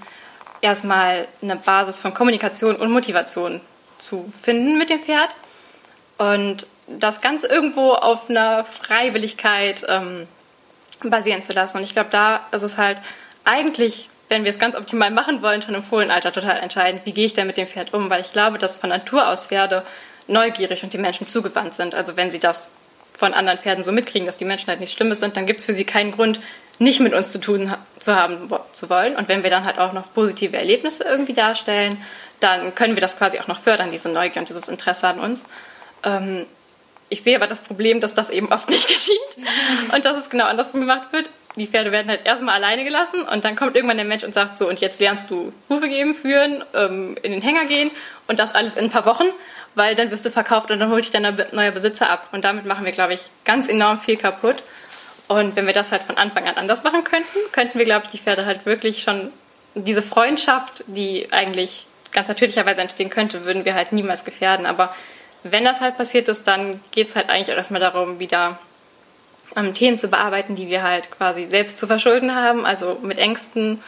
erstmal 0.60 1.26
eine 1.40 1.56
Basis 1.56 1.98
von 1.98 2.14
Kommunikation 2.14 2.76
und 2.76 2.90
Motivation 2.90 3.60
zu 3.98 4.32
finden 4.40 4.78
mit 4.78 4.90
dem 4.90 5.00
Pferd. 5.00 5.30
Und 6.18 6.66
das 6.86 7.20
Ganze 7.20 7.46
irgendwo 7.48 7.92
auf 7.92 8.28
einer 8.28 8.64
Freiwilligkeit 8.64 9.84
ähm, 9.88 10.28
basieren 11.02 11.42
zu 11.42 11.52
lassen. 11.52 11.78
Und 11.78 11.84
ich 11.84 11.94
glaube, 11.94 12.10
da 12.10 12.46
ist 12.52 12.62
es 12.62 12.76
halt 12.76 12.98
eigentlich 13.44 14.08
wenn 14.32 14.44
wir 14.44 14.50
es 14.50 14.58
ganz 14.58 14.74
optimal 14.74 15.10
machen 15.10 15.42
wollen, 15.42 15.60
schon 15.60 15.74
im 15.74 15.82
Fohlenalter 15.82 16.32
total 16.32 16.58
entscheidend, 16.60 17.02
wie 17.04 17.12
gehe 17.12 17.26
ich 17.26 17.34
denn 17.34 17.46
mit 17.46 17.58
dem 17.58 17.66
Pferd 17.66 17.92
um, 17.92 18.08
weil 18.08 18.22
ich 18.22 18.32
glaube, 18.32 18.56
dass 18.56 18.76
von 18.76 18.88
Natur 18.88 19.28
aus 19.28 19.48
Pferde 19.48 19.82
neugierig 20.26 20.82
und 20.82 20.94
die 20.94 20.98
Menschen 20.98 21.26
zugewandt 21.26 21.74
sind. 21.74 21.94
Also 21.94 22.16
wenn 22.16 22.30
sie 22.30 22.38
das 22.38 22.76
von 23.12 23.34
anderen 23.34 23.58
Pferden 23.58 23.84
so 23.84 23.92
mitkriegen, 23.92 24.24
dass 24.24 24.38
die 24.38 24.46
Menschen 24.46 24.68
halt 24.68 24.80
nichts 24.80 24.96
Schlimmes 24.96 25.20
sind, 25.20 25.36
dann 25.36 25.44
gibt 25.44 25.60
es 25.60 25.66
für 25.66 25.74
sie 25.74 25.84
keinen 25.84 26.12
Grund, 26.12 26.40
nicht 26.78 27.00
mit 27.00 27.12
uns 27.12 27.30
zu 27.30 27.40
tun 27.40 27.74
zu 28.00 28.16
haben 28.16 28.48
zu 28.72 28.88
wollen. 28.88 29.16
Und 29.16 29.28
wenn 29.28 29.42
wir 29.42 29.50
dann 29.50 29.66
halt 29.66 29.78
auch 29.78 29.92
noch 29.92 30.14
positive 30.14 30.56
Erlebnisse 30.56 31.04
irgendwie 31.04 31.34
darstellen, 31.34 32.02
dann 32.40 32.74
können 32.74 32.96
wir 32.96 33.02
das 33.02 33.18
quasi 33.18 33.38
auch 33.38 33.48
noch 33.48 33.60
fördern, 33.60 33.90
diese 33.90 34.08
Neugier 34.08 34.40
und 34.40 34.48
dieses 34.48 34.66
Interesse 34.66 35.08
an 35.08 35.20
uns. 35.20 35.44
Ähm, 36.04 36.46
ich 37.10 37.22
sehe 37.22 37.36
aber 37.36 37.46
das 37.46 37.60
Problem, 37.60 38.00
dass 38.00 38.14
das 38.14 38.30
eben 38.30 38.50
oft 38.50 38.70
nicht 38.70 38.88
geschieht 38.88 39.20
und 39.94 40.06
dass 40.06 40.16
es 40.16 40.30
genau 40.30 40.46
andersrum 40.46 40.80
gemacht 40.80 41.12
wird 41.12 41.28
die 41.56 41.66
Pferde 41.66 41.92
werden 41.92 42.08
halt 42.08 42.24
erstmal 42.24 42.54
alleine 42.54 42.84
gelassen 42.84 43.22
und 43.22 43.44
dann 43.44 43.56
kommt 43.56 43.76
irgendwann 43.76 43.98
der 43.98 44.06
Mensch 44.06 44.24
und 44.24 44.32
sagt 44.32 44.56
so, 44.56 44.68
und 44.68 44.80
jetzt 44.80 45.00
lernst 45.00 45.30
du 45.30 45.52
Hufe 45.68 45.88
geben, 45.88 46.14
führen, 46.14 46.64
ähm, 46.74 47.16
in 47.22 47.32
den 47.32 47.42
Hänger 47.42 47.66
gehen 47.66 47.90
und 48.26 48.40
das 48.40 48.54
alles 48.54 48.76
in 48.76 48.84
ein 48.84 48.90
paar 48.90 49.04
Wochen, 49.04 49.26
weil 49.74 49.94
dann 49.94 50.10
wirst 50.10 50.24
du 50.24 50.30
verkauft 50.30 50.70
und 50.70 50.80
dann 50.80 50.90
holt 50.90 51.04
dich 51.04 51.10
dein 51.10 51.36
neuer 51.52 51.70
Besitzer 51.70 52.10
ab. 52.10 52.28
Und 52.32 52.44
damit 52.44 52.64
machen 52.66 52.84
wir, 52.84 52.92
glaube 52.92 53.14
ich, 53.14 53.30
ganz 53.44 53.68
enorm 53.68 54.00
viel 54.00 54.16
kaputt. 54.16 54.62
Und 55.28 55.56
wenn 55.56 55.66
wir 55.66 55.74
das 55.74 55.92
halt 55.92 56.02
von 56.02 56.18
Anfang 56.18 56.46
an 56.46 56.56
anders 56.56 56.82
machen 56.82 57.04
könnten, 57.04 57.38
könnten 57.52 57.78
wir, 57.78 57.84
glaube 57.84 58.04
ich, 58.06 58.10
die 58.10 58.18
Pferde 58.18 58.44
halt 58.44 58.66
wirklich 58.66 59.02
schon 59.02 59.30
diese 59.74 60.02
Freundschaft, 60.02 60.84
die 60.86 61.28
eigentlich 61.32 61.86
ganz 62.12 62.28
natürlicherweise 62.28 62.82
entstehen 62.82 63.08
könnte, 63.08 63.44
würden 63.44 63.64
wir 63.64 63.74
halt 63.74 63.92
niemals 63.92 64.24
gefährden. 64.24 64.66
Aber 64.66 64.94
wenn 65.42 65.64
das 65.64 65.80
halt 65.80 65.96
passiert 65.96 66.28
ist, 66.28 66.46
dann 66.46 66.80
geht 66.90 67.08
es 67.08 67.16
halt 67.16 67.30
eigentlich 67.30 67.52
auch 67.52 67.58
erstmal 67.58 67.80
darum, 67.80 68.18
wieder 68.18 68.58
ähm, 69.56 69.74
Themen 69.74 69.98
zu 69.98 70.08
bearbeiten, 70.08 70.56
die 70.56 70.68
wir 70.68 70.82
halt 70.82 71.10
quasi 71.10 71.46
selbst 71.46 71.78
zu 71.78 71.86
verschulden 71.86 72.34
haben, 72.34 72.66
also 72.66 72.98
mit 73.02 73.18
Ängsten, 73.18 73.80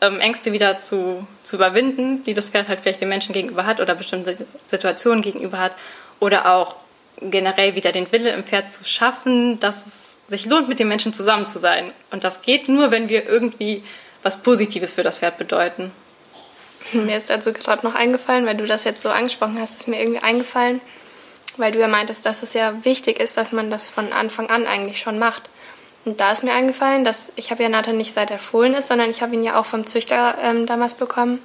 ähm, 0.00 0.20
Ängste 0.20 0.52
wieder 0.52 0.78
zu, 0.78 1.26
zu 1.42 1.56
überwinden, 1.56 2.22
die 2.24 2.34
das 2.34 2.50
Pferd 2.50 2.68
halt 2.68 2.80
vielleicht 2.80 3.00
den 3.00 3.08
Menschen 3.08 3.32
gegenüber 3.32 3.66
hat 3.66 3.80
oder 3.80 3.94
bestimmte 3.94 4.36
Situationen 4.66 5.22
gegenüber 5.22 5.58
hat 5.58 5.72
oder 6.20 6.54
auch 6.54 6.76
generell 7.20 7.74
wieder 7.74 7.92
den 7.92 8.10
Wille 8.12 8.30
im 8.30 8.44
Pferd 8.44 8.72
zu 8.72 8.84
schaffen, 8.84 9.58
dass 9.60 9.86
es 9.86 10.18
sich 10.28 10.46
lohnt, 10.46 10.68
mit 10.68 10.78
den 10.78 10.88
Menschen 10.88 11.12
zusammen 11.12 11.46
zu 11.46 11.58
sein. 11.58 11.90
Und 12.10 12.24
das 12.24 12.42
geht 12.42 12.68
nur, 12.68 12.90
wenn 12.90 13.08
wir 13.08 13.26
irgendwie 13.26 13.82
was 14.22 14.42
Positives 14.42 14.92
für 14.92 15.02
das 15.02 15.20
Pferd 15.20 15.38
bedeuten. 15.38 15.92
Mir 16.92 17.16
ist 17.16 17.30
dazu 17.30 17.52
gerade 17.52 17.86
noch 17.86 17.94
eingefallen, 17.94 18.46
weil 18.46 18.56
du 18.56 18.66
das 18.66 18.84
jetzt 18.84 19.00
so 19.00 19.08
angesprochen 19.08 19.58
hast, 19.60 19.80
ist 19.80 19.88
mir 19.88 20.00
irgendwie 20.00 20.22
eingefallen, 20.22 20.80
weil 21.58 21.72
du 21.72 21.78
ja 21.78 21.88
meintest, 21.88 22.26
dass 22.26 22.42
es 22.42 22.54
ja 22.54 22.84
wichtig 22.84 23.20
ist, 23.20 23.36
dass 23.36 23.52
man 23.52 23.70
das 23.70 23.88
von 23.88 24.12
Anfang 24.12 24.48
an 24.48 24.66
eigentlich 24.66 25.00
schon 25.00 25.18
macht. 25.18 25.48
Und 26.04 26.20
da 26.20 26.32
ist 26.32 26.44
mir 26.44 26.52
eingefallen, 26.52 27.04
dass 27.04 27.32
ich 27.36 27.50
habe 27.50 27.62
ja 27.62 27.68
Nathan 27.68 27.96
nicht 27.96 28.12
seit 28.12 28.30
er 28.30 28.38
Fohlen 28.38 28.74
ist, 28.74 28.88
sondern 28.88 29.10
ich 29.10 29.22
habe 29.22 29.34
ihn 29.34 29.42
ja 29.42 29.58
auch 29.58 29.66
vom 29.66 29.86
Züchter 29.86 30.36
ähm, 30.40 30.66
damals 30.66 30.94
bekommen. 30.94 31.40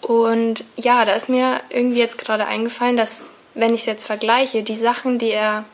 Und 0.00 0.64
ja, 0.76 1.04
da 1.04 1.12
ist 1.12 1.28
mir 1.28 1.60
irgendwie 1.68 1.98
jetzt 1.98 2.18
gerade 2.18 2.46
eingefallen, 2.46 2.96
dass 2.96 3.20
wenn 3.54 3.74
ich 3.74 3.80
es 3.80 3.86
jetzt 3.86 4.06
vergleiche, 4.06 4.62
die 4.62 4.76
Sachen, 4.76 5.18
die 5.18 5.30
er 5.30 5.64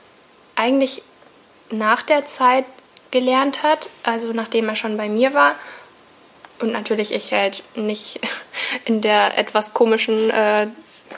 eigentlich 0.56 1.02
nach 1.70 2.02
der 2.02 2.24
Zeit 2.24 2.64
gelernt 3.10 3.62
hat, 3.62 3.88
also 4.02 4.32
nachdem 4.32 4.68
er 4.68 4.76
schon 4.76 4.96
bei 4.96 5.08
mir 5.08 5.34
war. 5.34 5.54
Und 6.60 6.72
natürlich 6.72 7.12
ich 7.12 7.32
halt 7.32 7.62
nicht 7.76 8.20
in 8.84 9.00
der 9.00 9.38
etwas 9.38 9.74
komischen 9.74 10.30
äh, 10.30 10.66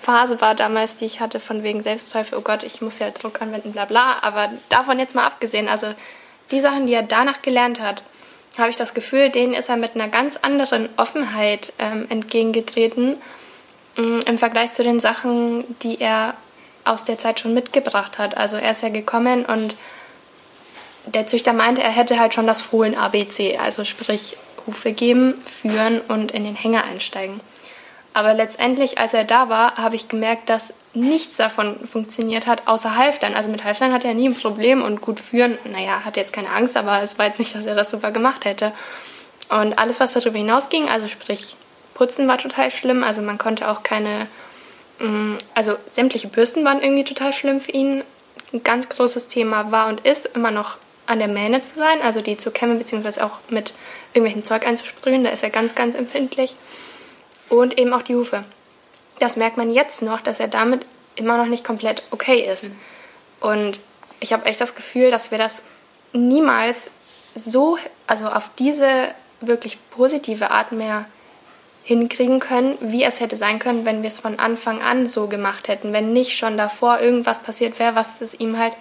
Phase 0.03 0.41
war 0.41 0.55
damals, 0.55 0.97
die 0.97 1.05
ich 1.05 1.21
hatte, 1.21 1.41
von 1.41 1.63
wegen 1.63 1.83
Selbstzweifel, 1.83 2.39
oh 2.39 2.43
Gott, 2.43 2.63
ich 2.63 2.81
muss 2.81 2.99
ja 2.99 3.11
Druck 3.11 3.41
anwenden, 3.41 3.73
bla 3.73 3.85
bla. 3.85 4.19
Aber 4.23 4.51
davon 4.69 4.99
jetzt 4.99 5.15
mal 5.15 5.27
abgesehen, 5.27 5.69
also 5.69 5.89
die 6.51 6.61
Sachen, 6.61 6.87
die 6.87 6.95
er 6.95 7.03
danach 7.03 7.43
gelernt 7.43 7.81
hat, 7.81 8.03
habe 8.59 8.71
ich 8.71 8.77
das 8.77 8.95
Gefühl, 8.95 9.31
denen 9.31 9.53
ist 9.53 9.69
er 9.69 9.77
mit 9.77 9.95
einer 9.95 10.09
ganz 10.09 10.39
anderen 10.39 10.89
Offenheit 10.97 11.73
ähm, 11.79 12.07
entgegengetreten 12.09 13.17
ähm, 13.99 14.23
im 14.27 14.39
Vergleich 14.39 14.73
zu 14.73 14.83
den 14.83 15.01
Sachen, 15.01 15.65
die 15.83 16.01
er 16.01 16.35
aus 16.85 17.05
der 17.05 17.19
Zeit 17.19 17.41
schon 17.41 17.55
mitgebracht 17.55 18.19
hat. 18.19 18.37
Also 18.37 18.57
er 18.57 18.71
ist 18.71 18.83
ja 18.83 18.89
gekommen 18.89 19.45
und 19.45 19.77
der 21.07 21.27
Züchter 21.27 21.53
meinte, 21.53 21.83
er 21.83 21.91
hätte 21.91 22.19
halt 22.19 22.35
schon 22.35 22.47
das 22.47 22.63
Fohlen 22.63 22.97
ABC, 22.97 23.59
also 23.59 23.85
sprich 23.85 24.37
Hufe 24.67 24.93
geben, 24.93 25.35
führen 25.45 26.01
und 26.01 26.33
in 26.33 26.45
den 26.45 26.57
Hänger 26.57 26.85
einsteigen. 26.85 27.41
Aber 28.17 28.33
letztendlich, 28.33 28.97
als 28.97 29.13
er 29.13 29.25
da 29.25 29.51
war, 29.51 29.77
habe 29.77 29.95
ich 29.95 30.09
gemerkt, 30.09 30.49
dass 30.49 30.73
nichts 30.95 31.37
davon 31.37 31.77
funktioniert 31.87 32.47
hat, 32.47 32.67
außer 32.67 32.97
Halftern. 32.97 33.35
Also 33.35 33.51
mit 33.51 33.63
Halftern 33.63 33.93
hatte 33.93 34.09
er 34.09 34.15
nie 34.15 34.31
ein 34.31 34.35
Problem 34.35 34.81
und 34.81 35.03
gut 35.03 35.21
führen, 35.21 35.59
naja, 35.71 36.03
hat 36.03 36.17
jetzt 36.17 36.33
keine 36.33 36.49
Angst, 36.49 36.79
aber 36.79 37.03
es 37.03 37.19
war 37.19 37.27
jetzt 37.27 37.39
nicht, 37.39 37.55
dass 37.55 37.67
er 37.67 37.75
das 37.75 37.91
super 37.91 38.13
gemacht 38.13 38.47
hätte. 38.47 38.73
Und 39.51 39.79
alles, 39.79 40.01
was 40.01 40.15
darüber 40.15 40.39
hinausging, 40.39 40.89
also 40.89 41.09
sprich 41.09 41.57
Putzen 41.93 42.27
war 42.27 42.39
total 42.39 42.71
schlimm, 42.71 43.05
also 43.05 43.21
man 43.21 43.37
konnte 43.37 43.69
auch 43.69 43.83
keine, 43.83 44.27
mm, 44.99 45.35
also 45.55 45.77
sämtliche 45.91 46.29
Bürsten 46.29 46.65
waren 46.65 46.81
irgendwie 46.81 47.05
total 47.05 47.35
schlimm 47.35 47.61
für 47.61 47.73
ihn. 47.73 48.03
Ein 48.55 48.63
ganz 48.63 48.89
großes 48.89 49.29
Thema 49.29 49.73
war 49.73 49.89
und 49.89 50.07
ist 50.07 50.25
immer 50.25 50.51
noch 50.51 50.79
an 51.05 51.19
der 51.19 51.29
Mähne 51.29 51.61
zu 51.61 51.77
sein, 51.77 52.01
also 52.01 52.23
die 52.23 52.39
zu 52.39 52.51
kämmen, 52.51 52.79
beziehungsweise 52.79 53.23
auch 53.23 53.41
mit 53.51 53.75
irgendwelchem 54.15 54.45
Zeug 54.45 54.67
einzusprühen, 54.67 55.23
da 55.23 55.29
ist 55.29 55.43
er 55.43 55.51
ganz, 55.51 55.75
ganz 55.75 55.95
empfindlich 55.95 56.57
und 57.49 57.79
eben 57.79 57.93
auch 57.93 58.03
die 58.03 58.15
Hufe. 58.15 58.45
Das 59.19 59.37
merkt 59.37 59.57
man 59.57 59.73
jetzt 59.73 60.03
noch, 60.03 60.21
dass 60.21 60.41
er 60.41 60.49
damit 60.49 60.85
immer 61.15 61.37
noch 61.39 61.47
nicht 61.47 61.65
komplett 61.65 62.03
okay 62.11 62.41
ist. 62.41 62.65
Mhm. 62.65 62.77
Und 63.41 63.81
ich 64.21 64.33
habe 64.33 64.47
echt 64.47 64.61
das 64.61 64.75
Gefühl, 64.75 65.11
dass 65.11 65.31
wir 65.31 65.39
das 65.39 65.63
niemals 66.13 66.91
so, 67.35 67.79
also 68.07 68.27
auf 68.27 68.51
diese 68.59 68.89
wirklich 69.41 69.79
positive 69.91 70.51
Art 70.51 70.73
mehr 70.73 71.07
hinkriegen 71.85 72.41
können, 72.41 72.77
wie 72.81 73.05
es 73.05 73.21
hätte 73.21 73.37
sein 73.37 73.59
können, 73.59 73.85
wenn 73.85 74.03
wir 74.03 74.09
es 74.09 74.19
von 74.19 74.39
Anfang 74.39 74.83
an 74.83 75.07
so 75.07 75.29
gemacht 75.29 75.69
hätten, 75.69 75.93
wenn 75.93 76.13
nicht 76.13 76.37
schon 76.37 76.57
davor 76.57 77.01
irgendwas 77.01 77.41
passiert 77.41 77.79
wäre, 77.79 77.95
was 77.95 78.21
es 78.21 78.35
ihm 78.35 78.59
halt 78.59 78.73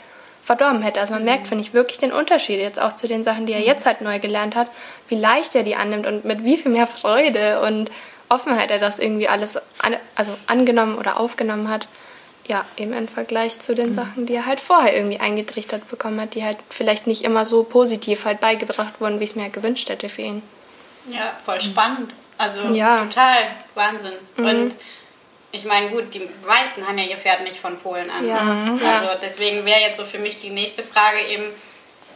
verdorben 0.44 0.82
hätte. 0.82 1.02
Also 1.02 1.14
man 1.14 1.22
mhm. 1.22 1.30
merkt, 1.30 1.48
finde 1.48 1.64
ich, 1.64 1.74
wirklich 1.74 1.98
den 1.98 2.12
Unterschied 2.12 2.60
jetzt 2.60 2.82
auch 2.82 2.94
zu 2.94 3.08
den 3.08 3.24
Sachen, 3.24 3.46
die 3.46 3.54
er 3.54 3.62
jetzt 3.62 3.86
halt 3.86 4.02
neu 4.02 4.20
gelernt 4.20 4.56
hat, 4.56 4.68
wie 5.08 5.16
leicht 5.16 5.56
er 5.56 5.64
die 5.64 5.76
annimmt 5.76 6.08
und 6.08 6.26
mit 6.26 6.44
wie 6.44 6.58
viel 6.58 6.72
mehr 6.72 6.88
Freude 6.88 7.62
und 7.62 7.92
Offenheit 8.30 8.72
er 8.72 8.80
das 8.80 9.00
irgendwie 9.00 9.28
alles 9.28 9.58
an, 9.80 9.96
also 10.16 10.36
angenommen 10.48 10.98
oder 10.98 11.20
aufgenommen 11.20 11.70
hat. 11.70 11.88
Ja, 12.48 12.64
eben 12.78 12.94
im 12.94 13.08
Vergleich 13.08 13.60
zu 13.60 13.74
den 13.74 13.92
mhm. 13.92 13.96
Sachen, 13.96 14.26
die 14.28 14.36
er 14.36 14.46
halt 14.46 14.60
vorher 14.60 14.96
irgendwie 14.96 15.20
eingetrichtert 15.20 15.90
bekommen 15.90 16.22
hat, 16.22 16.36
die 16.36 16.44
halt 16.44 16.58
vielleicht 16.70 17.08
nicht 17.08 17.24
immer 17.24 17.44
so 17.44 17.64
positiv 17.64 18.26
halt 18.26 18.40
beigebracht 18.40 19.02
wurden, 19.02 19.20
wie 19.20 19.24
ich 19.24 19.32
es 19.32 19.36
mir 19.36 19.44
halt 19.44 19.54
gewünscht 19.54 19.90
hätte 19.90 20.10
für 20.10 20.22
ihn. 20.22 20.44
Ja, 21.10 21.34
voll 21.44 21.60
spannend. 21.60 22.14
Also 22.38 22.62
ja. 22.74 23.06
total 23.06 23.48
Wahnsinn. 23.74 24.14
Mhm. 24.38 24.46
Und 24.46 24.76
ich 25.52 25.66
meine, 25.66 25.90
gut, 25.90 26.14
die 26.14 26.30
meisten 26.46 26.86
haben 26.86 26.98
ja 26.98 27.06
ihr 27.06 27.18
Pferd 27.18 27.44
nicht 27.44 27.60
von 27.60 27.78
Fohlen 27.78 28.10
an. 28.10 28.28
Ja. 28.28 28.42
Mhm. 28.44 28.82
Also 28.86 29.10
deswegen 29.22 29.66
wäre 29.66 29.80
jetzt 29.80 29.98
so 29.98 30.06
für 30.06 30.20
mich 30.20 30.40
die 30.40 30.50
nächste 30.50 30.84
Frage 30.84 31.18
eben, 31.30 31.46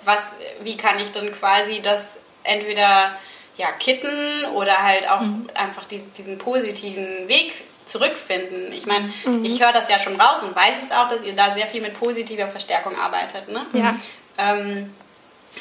was, 0.05 0.21
wie 0.61 0.77
kann 0.77 0.99
ich 0.99 1.11
dann 1.11 1.31
quasi 1.31 1.81
das 1.81 2.01
entweder 2.43 3.17
ja, 3.59 3.71
kitten 3.73 4.45
oder 4.55 4.81
halt 4.81 5.07
auch 5.09 5.19
mhm. 5.19 5.49
einfach 5.53 5.83
diesen, 5.85 6.11
diesen 6.13 6.37
positiven 6.37 7.27
Weg 7.27 7.51
zurückfinden. 7.85 8.71
Ich 8.71 8.85
meine, 8.85 9.11
mhm. 9.25 9.43
ich 9.43 9.61
höre 9.61 9.73
das 9.73 9.89
ja 9.89 9.99
schon 9.99 10.19
raus 10.19 10.41
und 10.43 10.55
weiß 10.55 10.77
es 10.81 10.91
auch, 10.91 11.09
dass 11.09 11.21
ihr 11.23 11.33
da 11.33 11.51
sehr 11.51 11.67
viel 11.67 11.81
mit 11.81 11.99
positiver 11.99 12.47
Verstärkung 12.47 12.97
arbeitet. 12.97 13.49
Ne? 13.49 13.65
Ja. 13.73 13.95
Ähm, 14.37 14.93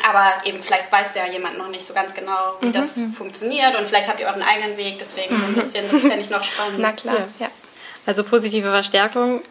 aber 0.09 0.35
eben 0.45 0.61
vielleicht 0.61 0.93
weiß 0.93 1.09
ja 1.17 1.26
jemand 1.26 1.59
noch 1.59 1.69
nicht 1.69 1.85
so 1.85 1.93
ganz 1.93 2.14
genau, 2.14 2.57
wie 2.61 2.67
mhm. 2.67 2.73
das 2.73 3.00
funktioniert 3.17 3.76
und 3.76 3.87
vielleicht 3.87 4.09
habt 4.09 4.21
ihr 4.21 4.26
euren 4.26 4.43
eigenen 4.43 4.76
Weg, 4.76 4.99
deswegen 5.00 5.37
so 5.37 5.47
ein 5.47 5.55
bisschen, 5.55 5.90
das 5.90 6.00
fände 6.02 6.21
ich 6.21 6.31
noch 6.31 6.45
spannend. 6.45 6.78
Na 6.78 6.93
klar, 6.93 7.17
ja. 7.17 7.47
ja. 7.47 7.49
Also 8.07 8.23
positive 8.23 8.71
Verstärkung 8.71 9.43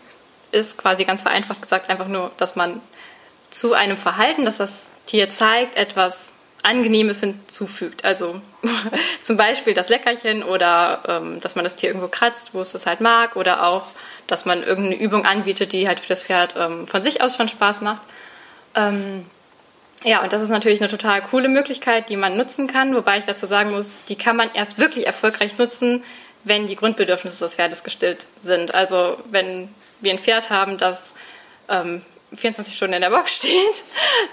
ist 0.51 0.77
quasi 0.77 1.03
ganz 1.03 1.21
vereinfacht 1.23 1.61
gesagt 1.61 1.89
einfach 1.89 2.07
nur, 2.07 2.31
dass 2.37 2.55
man 2.55 2.79
zu 3.49 3.73
einem 3.73 3.97
Verhalten, 3.97 4.45
das 4.45 4.57
das 4.57 4.89
Tier 5.05 5.29
zeigt, 5.29 5.75
etwas 5.75 6.36
Angenehmes 6.67 7.21
hinzufügt. 7.21 8.05
Also 8.05 8.41
zum 9.23 9.37
Beispiel 9.37 9.73
das 9.73 9.89
Leckerchen 9.89 10.43
oder 10.43 11.01
ähm, 11.07 11.41
dass 11.41 11.55
man 11.55 11.63
das 11.63 11.75
Tier 11.75 11.89
irgendwo 11.89 12.07
kratzt, 12.07 12.53
wo 12.53 12.61
es 12.61 12.73
das 12.73 12.85
halt 12.85 13.01
mag 13.01 13.35
oder 13.35 13.65
auch, 13.65 13.83
dass 14.27 14.45
man 14.45 14.63
irgendeine 14.63 15.01
Übung 15.01 15.25
anbietet, 15.25 15.73
die 15.73 15.87
halt 15.87 15.99
für 15.99 16.09
das 16.09 16.23
Pferd 16.23 16.55
ähm, 16.57 16.87
von 16.87 17.01
sich 17.01 17.21
aus 17.21 17.35
schon 17.35 17.47
Spaß 17.47 17.81
macht. 17.81 18.01
Ähm, 18.75 19.25
ja, 20.03 20.21
und 20.21 20.31
das 20.31 20.41
ist 20.41 20.49
natürlich 20.49 20.79
eine 20.79 20.89
total 20.89 21.21
coole 21.21 21.49
Möglichkeit, 21.49 22.09
die 22.09 22.17
man 22.17 22.37
nutzen 22.37 22.67
kann, 22.67 22.93
wobei 22.93 23.17
ich 23.17 23.25
dazu 23.25 23.45
sagen 23.45 23.71
muss, 23.71 23.97
die 24.07 24.15
kann 24.15 24.35
man 24.35 24.53
erst 24.53 24.77
wirklich 24.77 25.07
erfolgreich 25.07 25.57
nutzen, 25.57 26.03
wenn 26.43 26.67
die 26.67 26.75
Grundbedürfnisse 26.75 27.43
des 27.43 27.55
Pferdes 27.55 27.83
gestillt 27.83 28.27
sind. 28.39 28.75
Also 28.75 29.17
wenn 29.31 29.69
wir 30.01 30.11
ein 30.11 30.19
Pferd 30.19 30.49
haben, 30.49 30.77
das 30.77 31.15
ähm, 31.67 32.03
24 32.37 32.75
Stunden 32.75 32.93
in 32.93 33.01
der 33.01 33.09
Box 33.09 33.37
steht, 33.37 33.83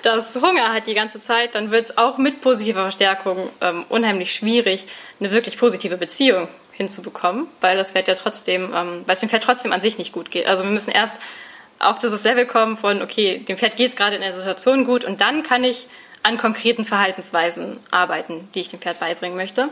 das 0.03 0.35
Hunger 0.37 0.73
hat 0.73 0.87
die 0.87 0.95
ganze 0.95 1.19
Zeit, 1.21 1.55
dann 1.55 1.71
wird 1.71 1.87
es 1.87 1.99
auch 1.99 2.19
mit 2.19 2.41
positiver 2.41 2.83
Verstärkung 2.83 3.51
ähm, 3.61 3.85
unheimlich 3.89 4.35
schwierig, 4.35 4.87
eine 5.21 5.31
wirklich 5.31 5.59
positive 5.59 5.97
Beziehung 5.97 6.49
hinzubekommen, 6.73 7.47
weil 7.61 7.77
das 7.77 7.93
Pferd 7.93 8.09
ja 8.09 8.15
trotzdem, 8.15 8.73
ähm, 8.75 9.03
weil 9.07 9.15
es 9.15 9.21
dem 9.21 9.29
Pferd 9.29 9.45
trotzdem 9.45 9.73
an 9.73 9.81
sich 9.81 9.99
nicht 9.99 10.13
gut 10.13 10.31
geht. 10.31 10.47
Also 10.47 10.65
wir 10.65 10.71
müssen 10.71 10.91
erst 10.91 11.21
auf 11.79 11.99
dieses 11.99 12.25
Level 12.25 12.47
kommen 12.47 12.77
von, 12.77 13.03
okay, 13.03 13.39
dem 13.39 13.57
Pferd 13.57 13.77
geht 13.77 13.91
es 13.91 13.97
gerade 13.97 14.17
in 14.17 14.23
der 14.23 14.33
Situation 14.33 14.85
gut 14.85 15.05
und 15.05 15.21
dann 15.21 15.43
kann 15.43 15.65
ich 15.65 15.87
an 16.23 16.39
konkreten 16.39 16.85
Verhaltensweisen 16.85 17.79
arbeiten, 17.91 18.49
die 18.55 18.61
ich 18.61 18.69
dem 18.69 18.81
Pferd 18.81 19.01
beibringen 19.01 19.37
möchte. 19.37 19.69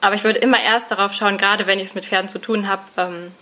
Aber 0.00 0.14
ich 0.14 0.24
würde 0.24 0.38
immer 0.38 0.60
erst 0.62 0.90
darauf 0.90 1.14
schauen, 1.14 1.38
gerade 1.38 1.66
wenn 1.66 1.78
ich 1.78 1.86
es 1.86 1.94
mit 1.94 2.04
Pferden 2.04 2.28
zu 2.28 2.38
tun 2.38 2.68
habe, 2.68 2.82
ähm, 2.96 3.32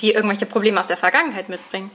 die 0.00 0.12
irgendwelche 0.12 0.46
Probleme 0.46 0.78
aus 0.78 0.88
der 0.88 0.96
Vergangenheit 0.96 1.48
mitbringen 1.48 1.90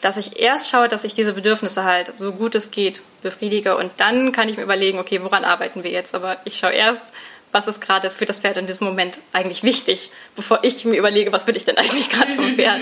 dass 0.00 0.16
ich 0.16 0.38
erst 0.40 0.68
schaue, 0.68 0.88
dass 0.88 1.04
ich 1.04 1.14
diese 1.14 1.32
Bedürfnisse 1.32 1.84
halt 1.84 2.14
so 2.14 2.32
gut 2.32 2.54
es 2.54 2.70
geht 2.70 3.02
befriedige 3.22 3.76
und 3.76 3.90
dann 3.96 4.32
kann 4.32 4.48
ich 4.48 4.56
mir 4.56 4.62
überlegen, 4.62 4.98
okay, 4.98 5.22
woran 5.22 5.44
arbeiten 5.44 5.84
wir 5.84 5.90
jetzt? 5.90 6.14
Aber 6.14 6.36
ich 6.44 6.58
schaue 6.58 6.72
erst, 6.72 7.04
was 7.52 7.68
ist 7.68 7.80
gerade 7.80 8.10
für 8.10 8.26
das 8.26 8.40
Pferd 8.40 8.58
in 8.58 8.66
diesem 8.66 8.86
Moment 8.86 9.18
eigentlich 9.32 9.62
wichtig, 9.62 10.10
bevor 10.34 10.62
ich 10.62 10.84
mir 10.84 10.98
überlege, 10.98 11.32
was 11.32 11.46
will 11.46 11.56
ich 11.56 11.64
denn 11.64 11.78
eigentlich 11.78 12.10
gerade 12.10 12.32
vom 12.32 12.54
Pferd? 12.54 12.80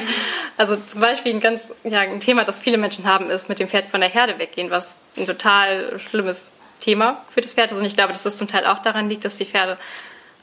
Also 0.56 0.76
zum 0.76 1.00
Beispiel 1.00 1.32
ein 1.34 1.40
ganz 1.40 1.70
ja, 1.84 2.00
ein 2.00 2.20
Thema, 2.20 2.44
das 2.44 2.60
viele 2.60 2.78
Menschen 2.78 3.04
haben, 3.04 3.30
ist 3.30 3.48
mit 3.48 3.58
dem 3.60 3.68
Pferd 3.68 3.86
von 3.86 4.00
der 4.00 4.10
Herde 4.10 4.38
weggehen, 4.38 4.70
was 4.70 4.96
ein 5.16 5.26
total 5.26 5.98
schlimmes 6.00 6.50
Thema 6.80 7.24
für 7.30 7.40
das 7.40 7.54
Pferd 7.54 7.70
ist. 7.70 7.78
Und 7.78 7.84
ich 7.84 7.94
glaube, 7.94 8.12
dass 8.12 8.24
das 8.24 8.36
zum 8.36 8.48
Teil 8.48 8.66
auch 8.66 8.78
daran 8.78 9.08
liegt, 9.08 9.24
dass 9.24 9.36
die 9.36 9.44
Pferde 9.44 9.76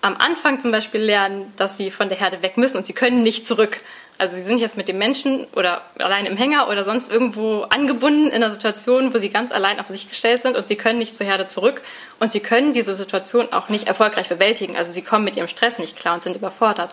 am 0.02 0.18
Anfang 0.18 0.60
zum 0.60 0.72
Beispiel 0.72 1.02
lernen, 1.02 1.54
dass 1.58 1.78
sie 1.78 1.92
von 1.92 2.10
der 2.10 2.18
Herde 2.18 2.42
weg 2.42 2.58
müssen 2.58 2.78
und 2.78 2.86
sie 2.86 2.94
können 2.94 3.24
nicht 3.24 3.46
zurück. 3.46 3.82
Also 4.18 4.36
sie 4.36 4.44
sind 4.44 4.60
jetzt 4.60 4.78
mit 4.78 4.88
dem 4.88 4.98
Menschen 4.98 5.48
oder 5.56 5.82
allein 5.98 6.26
im 6.26 6.38
Hänger 6.38 6.70
oder 6.70 6.84
sonst 6.84 7.12
irgendwo 7.12 7.62
angebunden 7.64 8.28
in 8.28 8.36
einer 8.36 8.52
Situation, 8.52 9.14
wo 9.14 9.18
sie 9.18 9.30
ganz 9.30 9.52
allein 9.52 9.80
auf 9.80 9.88
sich 9.88 10.08
gestellt 10.08 10.42
sind 10.42 10.56
und 10.56 10.68
sie 10.68 10.76
können 10.76 11.00
nicht 11.00 11.16
zur 11.16 11.26
Herde 11.26 11.48
zurück 11.48 11.82
und 12.20 12.32
sie 12.32 12.40
können 12.40 12.74
diese 12.74 12.94
Situation 12.94 13.52
auch 13.52 13.70
nicht 13.70 13.88
erfolgreich 13.88 14.30
bewältigen. 14.30 14.76
Also 14.76 14.92
sie 14.92 15.02
kommen 15.02 15.26
mit 15.26 15.38
ihrem 15.38 15.48
Stress 15.48 15.80
nicht 15.80 15.98
klar 15.98 16.14
und 16.14 16.24
sind 16.24 16.36
überfordert. 16.36 16.92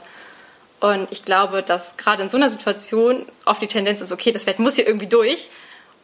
Und 0.81 1.11
ich 1.11 1.25
glaube, 1.25 1.63
dass 1.63 1.97
gerade 1.97 2.23
in 2.23 2.31
so 2.31 2.37
einer 2.37 2.49
Situation 2.49 3.27
oft 3.45 3.61
die 3.61 3.67
Tendenz 3.67 4.01
ist, 4.01 4.13
okay, 4.13 4.33
das 4.33 4.45
Pferd 4.45 4.59
muss 4.59 4.77
hier 4.77 4.87
irgendwie 4.87 5.09
durch 5.09 5.49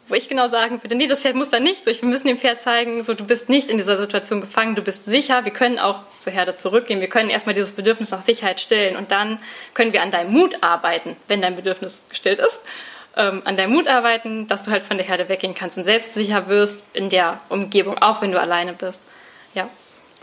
wo 0.09 0.15
ich 0.15 0.29
genau 0.29 0.49
sagen 0.49 0.83
würde, 0.83 0.95
nee, 0.95 1.07
das 1.07 1.23
Pferd 1.23 1.35
muss 1.35 1.51
da 1.51 1.61
nicht 1.61 1.87
durch. 1.87 2.03
Wir 2.03 2.09
müssen 2.09 2.27
dem 2.27 2.39
Pferd 2.39 2.61
zeigen, 2.61 3.03
so 3.03 3.15
du 3.15 3.25
bist 3.25 3.49
nicht 3.49 3.71
in 3.71 3.79
dieser 3.79 3.97
Situation 3.97 4.41
gefangen, 4.41 4.75
du 4.75 4.83
bist 4.83 5.07
sicher, 5.07 5.45
wir 5.45 5.53
können 5.53 5.79
auch 5.79 6.01
zur 6.19 6.33
Herde 6.33 6.55
zurückgehen, 6.55 7.01
wir 7.01 7.09
können 7.09 7.31
erstmal 7.31 7.55
dieses 7.55 7.73
Bedürfnis 7.73 8.11
nach 8.11 8.21
Sicherheit 8.21 8.61
stillen 8.61 8.97
und 8.97 9.11
dann 9.11 9.39
können 9.73 9.93
wir 9.93 10.03
an 10.03 10.11
deinem 10.11 10.33
Mut 10.33 10.63
arbeiten, 10.63 11.17
wenn 11.29 11.41
dein 11.41 11.57
Bedürfnis 11.57 12.05
gestillt 12.09 12.39
ist, 12.39 12.61
ähm, 13.17 13.41
an 13.47 13.57
deinem 13.57 13.73
Mut 13.73 13.89
arbeiten, 13.89 14.47
dass 14.47 14.63
du 14.63 14.71
halt 14.71 14.83
von 14.83 14.99
der 14.99 15.07
Herde 15.07 15.29
weggehen 15.31 15.55
kannst 15.55 15.79
und 15.79 15.85
selbstsicher 15.85 16.49
wirst 16.49 16.85
in 16.93 17.09
der 17.09 17.41
Umgebung, 17.49 17.97
auch 17.99 18.21
wenn 18.21 18.33
du 18.33 18.41
alleine 18.41 18.75
bist. 18.75 19.03
Ja. 19.55 19.71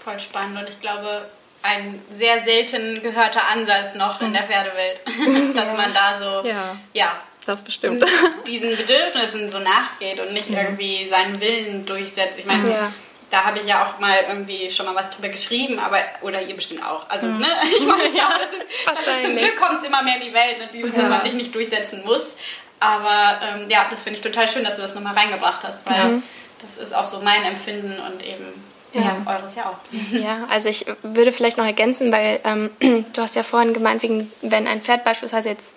Voll 0.03 0.19
spannend 0.19 0.59
und 0.59 0.69
ich 0.69 0.79
glaube, 0.79 1.25
ein 1.63 2.01
sehr 2.11 2.43
selten 2.43 3.01
gehörter 3.01 3.47
Ansatz 3.47 3.95
noch 3.95 4.21
in 4.21 4.33
der 4.33 4.43
Pferdewelt, 4.43 5.01
dass 5.55 5.75
man 5.75 5.91
da 5.91 6.17
so 6.19 6.47
ja, 6.47 6.75
ja 6.93 7.19
das 7.45 7.61
bestimmt. 7.61 8.05
diesen 8.47 8.75
Bedürfnissen 8.75 9.49
so 9.49 9.59
nachgeht 9.59 10.19
und 10.19 10.33
nicht 10.33 10.49
ja. 10.49 10.61
irgendwie 10.61 11.07
seinen 11.09 11.39
Willen 11.39 11.85
durchsetzt. 11.85 12.39
Ich 12.39 12.45
meine, 12.45 12.69
ja. 12.69 12.93
da 13.29 13.45
habe 13.45 13.59
ich 13.59 13.65
ja 13.65 13.85
auch 13.85 13.99
mal 13.99 14.17
irgendwie 14.27 14.71
schon 14.71 14.85
mal 14.85 14.95
was 14.95 15.09
drüber 15.09 15.29
geschrieben, 15.29 15.79
aber 15.79 15.97
oder 16.21 16.41
ihr 16.41 16.55
bestimmt 16.55 16.83
auch. 16.83 17.09
Also, 17.09 17.27
mhm. 17.27 17.39
ne? 17.39 17.47
Ich 17.79 17.85
meine, 17.85 18.03
ja, 18.15 18.37
das 18.37 18.59
ist, 18.59 18.65
das 18.85 18.99
ist 18.99 19.23
zum 19.23 19.37
Glück 19.37 19.57
kommt 19.57 19.81
es 19.81 19.87
immer 19.87 20.03
mehr 20.03 20.17
in 20.17 20.27
die 20.27 20.33
Welt, 20.33 20.59
ne? 20.59 20.69
Dieses, 20.71 20.93
dass 20.93 21.09
man 21.09 21.23
sich 21.23 21.33
nicht 21.33 21.53
durchsetzen 21.53 22.03
muss. 22.05 22.35
Aber 22.79 23.39
ähm, 23.43 23.69
ja, 23.69 23.85
das 23.89 24.03
finde 24.03 24.17
ich 24.17 24.23
total 24.23 24.47
schön, 24.47 24.63
dass 24.63 24.75
du 24.75 24.81
das 24.81 24.95
nochmal 24.95 25.13
reingebracht 25.13 25.61
hast, 25.63 25.85
weil 25.85 26.05
mhm. 26.05 26.23
das 26.61 26.83
ist 26.83 26.95
auch 26.95 27.05
so 27.05 27.21
mein 27.21 27.43
Empfinden 27.43 27.99
und 27.99 28.25
eben 28.25 28.45
ja. 28.93 29.01
ja. 29.01 29.17
eures 29.25 29.55
ja 29.55 29.65
auch. 29.65 29.77
Ja, 30.11 30.47
also 30.49 30.69
ich 30.69 30.85
würde 31.03 31.31
vielleicht 31.31 31.57
noch 31.57 31.65
ergänzen, 31.65 32.11
weil 32.11 32.39
ähm, 32.43 32.71
du 33.15 33.21
hast 33.21 33.35
ja 33.35 33.43
vorhin 33.43 33.73
gemeint, 33.73 34.01
wegen, 34.01 34.31
wenn 34.41 34.67
ein 34.67 34.81
Pferd 34.81 35.03
beispielsweise 35.03 35.49
jetzt 35.49 35.75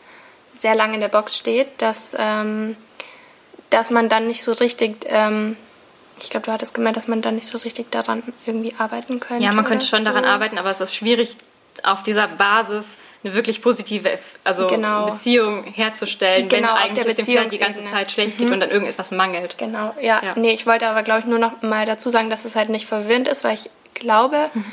sehr 0.54 0.74
lange 0.74 0.94
in 0.94 1.00
der 1.00 1.08
Box 1.08 1.36
steht, 1.36 1.68
dass, 1.78 2.16
ähm, 2.18 2.76
dass 3.70 3.90
man 3.90 4.08
dann 4.08 4.26
nicht 4.26 4.42
so 4.42 4.52
richtig, 4.52 5.04
ähm, 5.06 5.56
ich 6.20 6.30
glaube, 6.30 6.46
du 6.46 6.52
hattest 6.52 6.74
gemeint, 6.74 6.96
dass 6.96 7.08
man 7.08 7.22
dann 7.22 7.34
nicht 7.34 7.46
so 7.46 7.58
richtig 7.58 7.90
daran 7.90 8.22
irgendwie 8.46 8.74
arbeiten 8.78 9.20
könnte. 9.20 9.44
Ja, 9.44 9.52
man 9.52 9.64
könnte 9.64 9.86
schon 9.86 10.00
so. 10.00 10.04
daran 10.06 10.24
arbeiten, 10.24 10.58
aber 10.58 10.70
es 10.70 10.80
ist 10.80 10.94
schwierig, 10.94 11.36
auf 11.82 12.02
dieser 12.02 12.28
Basis 12.28 12.96
eine 13.24 13.34
wirklich 13.34 13.62
positive 13.62 14.18
also 14.44 14.66
genau. 14.66 15.06
Beziehung 15.06 15.64
herzustellen, 15.64 16.48
genau, 16.48 16.68
wenn 16.68 16.74
eigentlich 16.76 17.06
es 17.06 17.16
dem 17.16 17.26
Pferd 17.26 17.52
die 17.52 17.58
ganze 17.58 17.82
Zeit 17.84 18.12
schlecht 18.12 18.38
geht 18.38 18.48
mhm. 18.48 18.54
und 18.54 18.60
dann 18.60 18.70
irgendetwas 18.70 19.10
mangelt. 19.10 19.58
Genau, 19.58 19.94
ja. 20.00 20.22
ja. 20.22 20.32
Nee, 20.36 20.52
ich 20.52 20.66
wollte 20.66 20.86
aber, 20.86 21.02
glaube 21.02 21.20
ich, 21.20 21.26
nur 21.26 21.38
noch 21.38 21.62
mal 21.62 21.86
dazu 21.86 22.10
sagen, 22.10 22.30
dass 22.30 22.44
es 22.44 22.54
halt 22.54 22.68
nicht 22.68 22.86
verwirrend 22.86 23.26
ist, 23.26 23.42
weil 23.42 23.54
ich 23.54 23.70
glaube 23.94 24.50
mhm. 24.52 24.64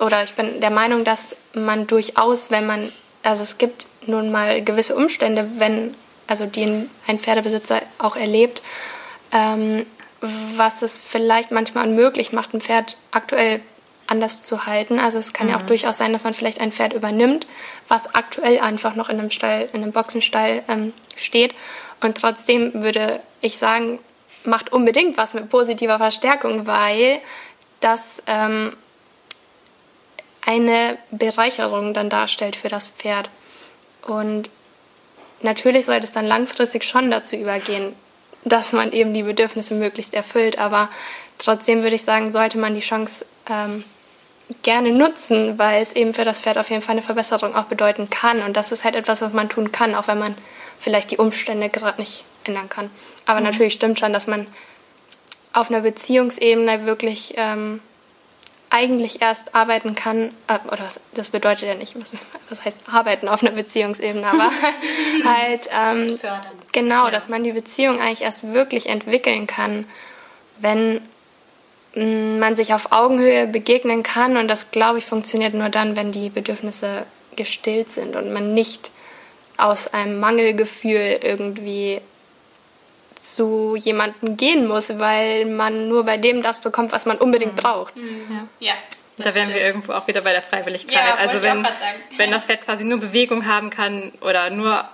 oder 0.00 0.22
ich 0.22 0.34
bin 0.34 0.60
der 0.60 0.70
Meinung, 0.70 1.04
dass 1.04 1.36
man 1.54 1.86
durchaus, 1.86 2.50
wenn 2.50 2.66
man, 2.66 2.92
also 3.22 3.42
es 3.42 3.58
gibt 3.58 3.86
nun 4.06 4.30
mal 4.30 4.62
gewisse 4.62 4.96
Umstände, 4.96 5.48
wenn, 5.58 5.94
also 6.26 6.46
die 6.46 6.88
ein 7.06 7.18
Pferdebesitzer 7.18 7.82
auch 7.98 8.16
erlebt, 8.16 8.62
ähm, 9.32 9.86
was 10.20 10.82
es 10.82 10.98
vielleicht 10.98 11.50
manchmal 11.50 11.88
unmöglich 11.88 12.32
macht, 12.32 12.54
ein 12.54 12.60
Pferd 12.60 12.96
aktuell 13.10 13.60
anders 14.06 14.42
zu 14.42 14.66
halten. 14.66 14.98
Also 14.98 15.18
es 15.18 15.32
kann 15.32 15.46
mhm. 15.46 15.52
ja 15.52 15.58
auch 15.58 15.62
mhm. 15.62 15.68
durchaus 15.68 15.98
sein, 15.98 16.12
dass 16.12 16.24
man 16.24 16.34
vielleicht 16.34 16.60
ein 16.60 16.72
Pferd 16.72 16.92
übernimmt, 16.92 17.46
was 17.88 18.14
aktuell 18.14 18.60
einfach 18.60 18.96
noch 18.96 19.08
in 19.08 19.18
einem 19.18 19.30
Stall, 19.30 19.68
in 19.72 19.82
einem 19.82 19.92
Boxenstall 19.92 20.62
ähm, 20.68 20.92
steht. 21.16 21.54
Und 22.00 22.18
trotzdem 22.18 22.82
würde 22.82 23.20
ich 23.40 23.56
sagen, 23.56 23.98
macht 24.44 24.72
unbedingt 24.72 25.16
was 25.16 25.34
mit 25.34 25.48
positiver 25.48 25.98
Verstärkung, 25.98 26.66
weil 26.66 27.20
das 27.80 28.22
ähm, 28.26 28.72
eine 30.46 30.98
Bereicherung 31.10 31.94
dann 31.94 32.10
darstellt 32.10 32.56
für 32.56 32.68
das 32.68 32.90
Pferd. 32.90 33.30
Und 34.06 34.48
natürlich 35.42 35.86
sollte 35.86 36.04
es 36.04 36.12
dann 36.12 36.26
langfristig 36.26 36.84
schon 36.84 37.10
dazu 37.10 37.36
übergehen, 37.36 37.94
dass 38.44 38.72
man 38.72 38.92
eben 38.92 39.12
die 39.12 39.22
Bedürfnisse 39.22 39.74
möglichst 39.74 40.14
erfüllt. 40.14 40.58
Aber 40.58 40.88
trotzdem 41.38 41.82
würde 41.82 41.96
ich 41.96 42.02
sagen, 42.02 42.30
sollte 42.30 42.58
man 42.58 42.74
die 42.74 42.80
Chance 42.80 43.26
ähm, 43.48 43.84
gerne 44.62 44.92
nutzen, 44.92 45.58
weil 45.58 45.82
es 45.82 45.94
eben 45.94 46.14
für 46.14 46.24
das 46.24 46.40
Pferd 46.40 46.58
auf 46.58 46.70
jeden 46.70 46.82
Fall 46.82 46.92
eine 46.92 47.02
Verbesserung 47.02 47.54
auch 47.54 47.64
bedeuten 47.64 48.10
kann. 48.10 48.42
Und 48.42 48.56
das 48.56 48.72
ist 48.72 48.84
halt 48.84 48.94
etwas, 48.94 49.22
was 49.22 49.32
man 49.32 49.48
tun 49.48 49.72
kann, 49.72 49.94
auch 49.94 50.08
wenn 50.08 50.18
man 50.18 50.34
vielleicht 50.78 51.10
die 51.10 51.18
Umstände 51.18 51.68
gerade 51.68 52.00
nicht 52.00 52.24
ändern 52.44 52.68
kann. 52.68 52.90
Aber 53.26 53.40
mhm. 53.40 53.46
natürlich 53.46 53.74
stimmt 53.74 53.98
schon, 53.98 54.12
dass 54.12 54.26
man 54.26 54.46
auf 55.52 55.70
einer 55.70 55.80
Beziehungsebene 55.80 56.86
wirklich 56.86 57.34
ähm, 57.36 57.80
eigentlich 58.70 59.20
erst 59.20 59.54
arbeiten 59.54 59.94
kann, 59.94 60.30
äh, 60.46 60.58
oder 60.68 60.84
was, 60.84 61.00
das 61.14 61.30
bedeutet 61.30 61.68
ja 61.68 61.74
nicht, 61.74 62.00
was, 62.00 62.14
was, 62.48 62.64
heißt 62.64 62.78
arbeiten 62.90 63.28
auf 63.28 63.42
einer 63.42 63.50
Beziehungsebene, 63.50 64.26
aber 64.26 64.50
halt 65.24 65.68
ähm, 65.76 66.18
genau, 66.72 67.06
ja. 67.06 67.10
dass 67.10 67.28
man 67.28 67.42
die 67.42 67.52
Beziehung 67.52 68.00
eigentlich 68.00 68.22
erst 68.22 68.52
wirklich 68.52 68.88
entwickeln 68.88 69.46
kann, 69.46 69.86
wenn 70.58 71.00
man 71.92 72.54
sich 72.54 72.72
auf 72.72 72.92
Augenhöhe 72.92 73.48
begegnen 73.48 74.04
kann 74.04 74.36
und 74.36 74.46
das, 74.46 74.70
glaube 74.70 74.98
ich, 74.98 75.06
funktioniert 75.06 75.54
nur 75.54 75.70
dann, 75.70 75.96
wenn 75.96 76.12
die 76.12 76.30
Bedürfnisse 76.30 77.04
gestillt 77.34 77.90
sind 77.90 78.14
und 78.14 78.32
man 78.32 78.54
nicht 78.54 78.92
aus 79.56 79.92
einem 79.92 80.20
Mangelgefühl 80.20 81.18
irgendwie 81.22 82.00
zu 83.20 83.76
jemandem 83.76 84.36
gehen 84.36 84.66
muss, 84.66 84.98
weil 84.98 85.44
man 85.46 85.88
nur 85.88 86.04
bei 86.04 86.16
dem 86.16 86.42
das 86.42 86.60
bekommt, 86.60 86.92
was 86.92 87.06
man 87.06 87.18
unbedingt 87.18 87.56
mhm. 87.56 87.60
braucht. 87.60 87.96
Mhm. 87.96 88.48
Ja. 88.58 88.74
Da 89.18 89.34
wären 89.34 89.50
wir 89.50 89.60
irgendwo 89.60 89.92
auch 89.92 90.06
wieder 90.06 90.22
bei 90.22 90.32
der 90.32 90.40
Freiwilligkeit. 90.40 90.94
Ja, 90.94 91.14
also 91.16 91.42
wenn, 91.42 91.66
wenn 92.16 92.30
das 92.30 92.46
Pferd 92.46 92.64
quasi 92.64 92.84
nur 92.84 92.98
Bewegung 92.98 93.46
haben 93.46 93.68
kann 93.68 94.12
oder 94.22 94.48
nur 94.48 94.88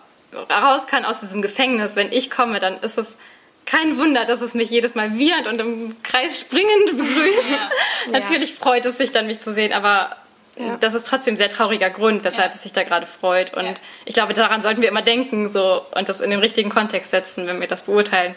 raus 0.50 0.86
kann 0.86 1.04
aus 1.04 1.20
diesem 1.20 1.42
Gefängnis, 1.42 1.94
wenn 1.94 2.10
ich 2.10 2.30
komme, 2.30 2.58
dann 2.58 2.80
ist 2.80 2.98
es 2.98 3.18
kein 3.66 3.98
Wunder, 3.98 4.24
dass 4.24 4.40
es 4.40 4.54
mich 4.54 4.70
jedes 4.70 4.94
Mal 4.94 5.18
wiehert 5.18 5.46
und 5.46 5.60
im 5.60 5.96
Kreis 6.02 6.40
springend 6.40 6.96
begrüßt. 6.96 7.50
Ja. 7.52 7.70
Natürlich 8.12 8.50
ja. 8.50 8.56
freut 8.56 8.84
es 8.84 8.96
sich 8.96 9.12
dann, 9.12 9.26
mich 9.26 9.40
zu 9.40 9.52
sehen, 9.52 9.72
aber 9.72 10.16
ja. 10.56 10.76
das 10.78 10.94
ist 10.94 11.06
trotzdem 11.06 11.34
ein 11.34 11.36
sehr 11.36 11.50
trauriger 11.50 11.90
Grund, 11.90 12.24
weshalb 12.24 12.54
es 12.54 12.62
sich 12.62 12.72
da 12.72 12.82
gerade 12.82 13.06
freut. 13.06 13.54
Und 13.54 13.74
ich 14.04 14.14
glaube, 14.14 14.34
daran 14.34 14.62
sollten 14.62 14.82
wir 14.82 14.88
immer 14.88 15.02
denken 15.02 15.48
so, 15.48 15.82
und 15.94 16.08
das 16.08 16.20
in 16.20 16.30
den 16.30 16.40
richtigen 16.40 16.70
Kontext 16.70 17.10
setzen, 17.10 17.46
wenn 17.46 17.60
wir 17.60 17.68
das 17.68 17.82
beurteilen, 17.82 18.34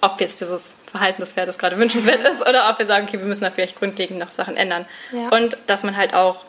ob 0.00 0.20
jetzt 0.20 0.40
dieses 0.40 0.74
Verhalten 0.90 1.22
des 1.22 1.32
Pferdes 1.32 1.58
gerade 1.58 1.78
wünschenswert 1.78 2.28
ist 2.28 2.42
oder 2.42 2.68
ob 2.68 2.78
wir 2.78 2.86
sagen, 2.86 3.06
okay, 3.06 3.18
wir 3.18 3.26
müssen 3.26 3.44
da 3.44 3.50
vielleicht 3.50 3.78
grundlegend 3.78 4.18
noch 4.18 4.32
Sachen 4.32 4.56
ändern. 4.56 4.86
Und 5.30 5.56
dass 5.68 5.84
man 5.84 5.96
halt 5.96 6.14
auch 6.14 6.44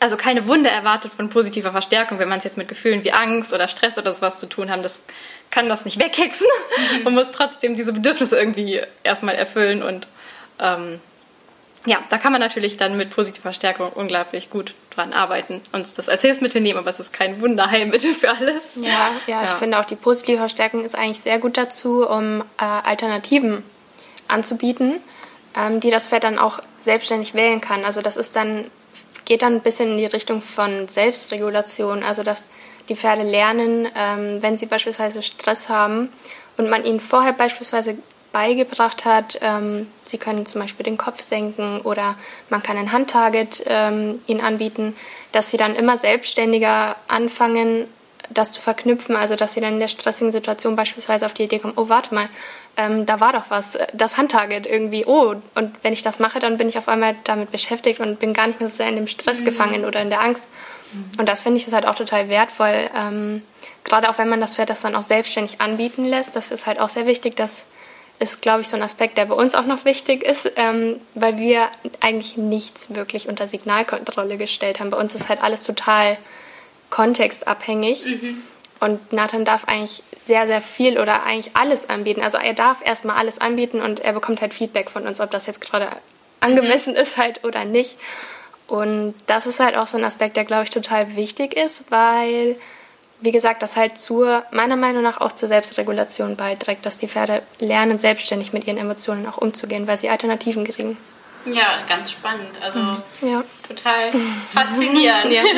also 0.00 0.16
keine 0.16 0.46
Wunder 0.46 0.70
erwartet 0.70 1.12
von 1.12 1.30
positiver 1.30 1.70
Verstärkung, 1.70 2.18
wenn 2.18 2.28
man 2.28 2.38
es 2.38 2.44
jetzt 2.44 2.58
mit 2.58 2.68
Gefühlen 2.68 3.04
wie 3.04 3.12
Angst 3.12 3.54
oder 3.54 3.68
Stress 3.68 3.96
oder 3.96 4.12
sowas 4.12 4.38
zu 4.38 4.46
tun 4.46 4.70
haben, 4.70 4.82
das 4.82 5.04
kann 5.50 5.68
das 5.68 5.84
nicht 5.84 6.02
weghexen. 6.02 6.46
Mhm. 6.98 7.02
Man 7.04 7.14
muss 7.14 7.30
trotzdem 7.30 7.74
diese 7.74 7.92
Bedürfnisse 7.92 8.36
irgendwie 8.38 8.82
erstmal 9.02 9.34
erfüllen 9.34 9.82
und 9.82 10.08
ähm, 10.58 11.00
ja, 11.86 11.98
da 12.08 12.18
kann 12.18 12.32
man 12.32 12.40
natürlich 12.40 12.76
dann 12.76 12.96
mit 12.96 13.10
positiver 13.10 13.42
Verstärkung 13.42 13.90
unglaublich 13.92 14.48
gut 14.50 14.74
dran 14.90 15.12
arbeiten 15.12 15.60
und 15.72 15.98
das 15.98 16.08
als 16.08 16.22
Hilfsmittel 16.22 16.62
nehmen, 16.62 16.78
aber 16.78 16.90
es 16.90 17.00
ist 17.00 17.12
kein 17.12 17.40
Wunderheilmittel 17.40 18.14
für 18.14 18.30
alles. 18.30 18.76
Ja, 18.76 18.88
ja, 18.88 19.10
ja. 19.26 19.44
ich 19.44 19.50
finde 19.50 19.78
auch 19.78 19.84
die 19.84 19.96
positive 19.96 20.38
Verstärkung 20.38 20.84
ist 20.84 20.94
eigentlich 20.94 21.20
sehr 21.20 21.38
gut 21.38 21.56
dazu, 21.56 22.08
um 22.08 22.40
äh, 22.58 22.64
Alternativen 22.64 23.62
anzubieten, 24.28 24.94
ähm, 25.56 25.80
die 25.80 25.90
das 25.90 26.08
Pferd 26.08 26.24
dann 26.24 26.38
auch 26.38 26.60
selbstständig 26.80 27.34
wählen 27.34 27.60
kann. 27.60 27.84
Also 27.84 28.00
das 28.00 28.16
ist 28.16 28.34
dann 28.36 28.64
geht 29.24 29.42
dann 29.42 29.54
ein 29.54 29.62
bisschen 29.62 29.92
in 29.92 29.98
die 29.98 30.06
Richtung 30.06 30.42
von 30.42 30.88
Selbstregulation, 30.88 32.02
also 32.02 32.22
dass 32.22 32.44
die 32.88 32.96
Pferde 32.96 33.22
lernen, 33.22 33.88
ähm, 33.96 34.42
wenn 34.42 34.58
sie 34.58 34.66
beispielsweise 34.66 35.22
Stress 35.22 35.68
haben 35.68 36.10
und 36.56 36.68
man 36.68 36.84
ihnen 36.84 37.00
vorher 37.00 37.32
beispielsweise 37.32 37.96
beigebracht 38.34 39.04
hat, 39.04 39.38
ähm, 39.40 39.86
sie 40.02 40.18
können 40.18 40.44
zum 40.44 40.60
Beispiel 40.60 40.84
den 40.84 40.98
Kopf 40.98 41.22
senken 41.22 41.80
oder 41.80 42.16
man 42.50 42.62
kann 42.62 42.76
ein 42.76 42.92
Handtarget 42.92 43.64
ähm, 43.66 44.18
ihnen 44.26 44.42
anbieten, 44.42 44.94
dass 45.32 45.50
sie 45.50 45.56
dann 45.56 45.74
immer 45.74 45.96
selbstständiger 45.96 46.96
anfangen, 47.08 47.86
das 48.30 48.50
zu 48.50 48.60
verknüpfen, 48.60 49.16
also 49.16 49.36
dass 49.36 49.52
sie 49.54 49.60
dann 49.60 49.74
in 49.74 49.80
der 49.80 49.88
stressigen 49.88 50.32
Situation 50.32 50.76
beispielsweise 50.76 51.26
auf 51.26 51.34
die 51.34 51.44
Idee 51.44 51.60
kommen, 51.60 51.74
oh 51.76 51.88
warte 51.88 52.14
mal, 52.14 52.28
ähm, 52.76 53.06
da 53.06 53.20
war 53.20 53.32
doch 53.32 53.44
was, 53.50 53.78
das 53.92 54.16
Handtarget 54.16 54.66
irgendwie, 54.66 55.04
oh, 55.06 55.36
und 55.54 55.74
wenn 55.82 55.92
ich 55.92 56.02
das 56.02 56.18
mache, 56.18 56.40
dann 56.40 56.58
bin 56.58 56.68
ich 56.68 56.76
auf 56.76 56.88
einmal 56.88 57.14
damit 57.24 57.52
beschäftigt 57.52 58.00
und 58.00 58.18
bin 58.18 58.32
gar 58.32 58.46
nicht 58.46 58.60
mehr 58.60 58.68
so 58.68 58.76
sehr 58.76 58.88
in 58.88 58.96
dem 58.96 59.06
Stress 59.06 59.40
mhm. 59.40 59.44
gefangen 59.44 59.84
oder 59.84 60.02
in 60.02 60.10
der 60.10 60.22
Angst. 60.22 60.48
Mhm. 60.92 61.20
Und 61.20 61.28
das 61.28 61.40
finde 61.40 61.58
ich 61.58 61.66
ist 61.66 61.72
halt 61.72 61.86
auch 61.86 61.94
total 61.94 62.28
wertvoll, 62.28 62.90
ähm, 62.96 63.42
gerade 63.84 64.08
auch 64.08 64.18
wenn 64.18 64.28
man 64.28 64.40
das 64.40 64.56
Pferd 64.56 64.70
das 64.70 64.80
dann 64.80 64.96
auch 64.96 65.02
selbstständig 65.02 65.60
anbieten 65.60 66.04
lässt, 66.04 66.34
das 66.34 66.50
ist 66.50 66.66
halt 66.66 66.80
auch 66.80 66.88
sehr 66.88 67.06
wichtig, 67.06 67.36
das 67.36 67.66
ist, 68.18 68.42
glaube 68.42 68.62
ich, 68.62 68.68
so 68.68 68.76
ein 68.76 68.82
Aspekt, 68.82 69.18
der 69.18 69.26
bei 69.26 69.34
uns 69.34 69.54
auch 69.54 69.66
noch 69.66 69.84
wichtig 69.84 70.22
ist, 70.22 70.50
ähm, 70.56 71.00
weil 71.14 71.38
wir 71.38 71.68
eigentlich 72.00 72.36
nichts 72.36 72.94
wirklich 72.94 73.28
unter 73.28 73.48
Signalkontrolle 73.48 74.36
gestellt 74.36 74.80
haben. 74.80 74.90
Bei 74.90 74.98
uns 74.98 75.14
ist 75.14 75.28
halt 75.28 75.42
alles 75.42 75.64
total 75.64 76.16
kontextabhängig. 76.90 78.06
Mhm. 78.06 78.42
Und 78.80 79.12
Nathan 79.12 79.44
darf 79.44 79.64
eigentlich 79.66 80.02
sehr, 80.22 80.46
sehr 80.46 80.60
viel 80.60 80.98
oder 80.98 81.24
eigentlich 81.24 81.56
alles 81.56 81.88
anbieten. 81.88 82.22
Also 82.22 82.38
er 82.38 82.54
darf 82.54 82.84
erstmal 82.84 83.16
alles 83.16 83.40
anbieten 83.40 83.80
und 83.80 84.00
er 84.00 84.12
bekommt 84.12 84.40
halt 84.40 84.54
Feedback 84.54 84.90
von 84.90 85.06
uns, 85.06 85.20
ob 85.20 85.30
das 85.30 85.46
jetzt 85.46 85.60
gerade 85.60 85.88
angemessen 86.40 86.94
mhm. 86.94 87.00
ist 87.00 87.16
halt 87.16 87.44
oder 87.44 87.64
nicht. 87.64 87.98
Und 88.66 89.14
das 89.26 89.46
ist 89.46 89.60
halt 89.60 89.76
auch 89.76 89.86
so 89.86 89.98
ein 89.98 90.04
Aspekt, 90.04 90.36
der, 90.36 90.44
glaube 90.44 90.64
ich, 90.64 90.70
total 90.70 91.16
wichtig 91.16 91.54
ist, 91.56 91.90
weil, 91.90 92.56
wie 93.20 93.32
gesagt, 93.32 93.62
das 93.62 93.76
halt 93.76 93.96
zur, 93.96 94.44
meiner 94.50 94.76
Meinung 94.76 95.02
nach 95.02 95.20
auch 95.20 95.32
zur 95.32 95.48
Selbstregulation 95.48 96.36
beiträgt, 96.36 96.84
dass 96.84 96.98
die 96.98 97.08
Pferde 97.08 97.42
lernen, 97.58 97.98
selbstständig 97.98 98.52
mit 98.52 98.66
ihren 98.66 98.78
Emotionen 98.78 99.26
auch 99.26 99.38
umzugehen, 99.38 99.86
weil 99.86 99.96
sie 99.96 100.10
Alternativen 100.10 100.64
kriegen. 100.64 100.98
Ja, 101.46 101.80
ganz 101.86 102.12
spannend. 102.12 102.50
Also 102.60 102.78
mhm. 102.78 103.02
ja. 103.22 103.44
total 103.66 104.12
faszinierend. 104.54 105.32
ja. 105.32 105.42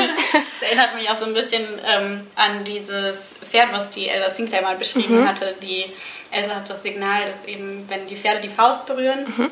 Das 0.59 0.71
erinnert 0.71 0.95
mich 0.95 1.11
auch 1.11 1.17
so 1.17 1.27
ein 1.27 1.35
bisschen 1.35 1.65
ähm, 1.87 2.27
an 2.35 2.65
dieses 2.65 3.35
Pferd, 3.51 3.75
was 3.75 3.91
die 3.91 4.09
Elsa 4.09 4.31
Sinclair 4.31 4.63
mal 4.63 4.77
beschrieben 4.77 5.21
mhm. 5.21 5.29
hatte. 5.29 5.55
Die 5.61 5.85
Elsa 6.31 6.55
hat 6.55 6.71
das 6.71 6.83
Signal, 6.83 7.27
dass 7.27 7.45
eben, 7.45 7.85
wenn 7.89 8.07
die 8.07 8.17
Pferde 8.17 8.41
die 8.41 8.49
Faust 8.49 8.87
berühren, 8.87 9.27
mhm. 9.37 9.51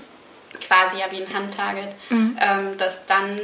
quasi 0.66 1.00
ja 1.00 1.06
wie 1.10 1.22
ein 1.22 1.34
Handtarget, 1.34 1.90
mhm. 2.08 2.38
ähm, 2.40 2.78
dass 2.78 3.04
dann 3.04 3.38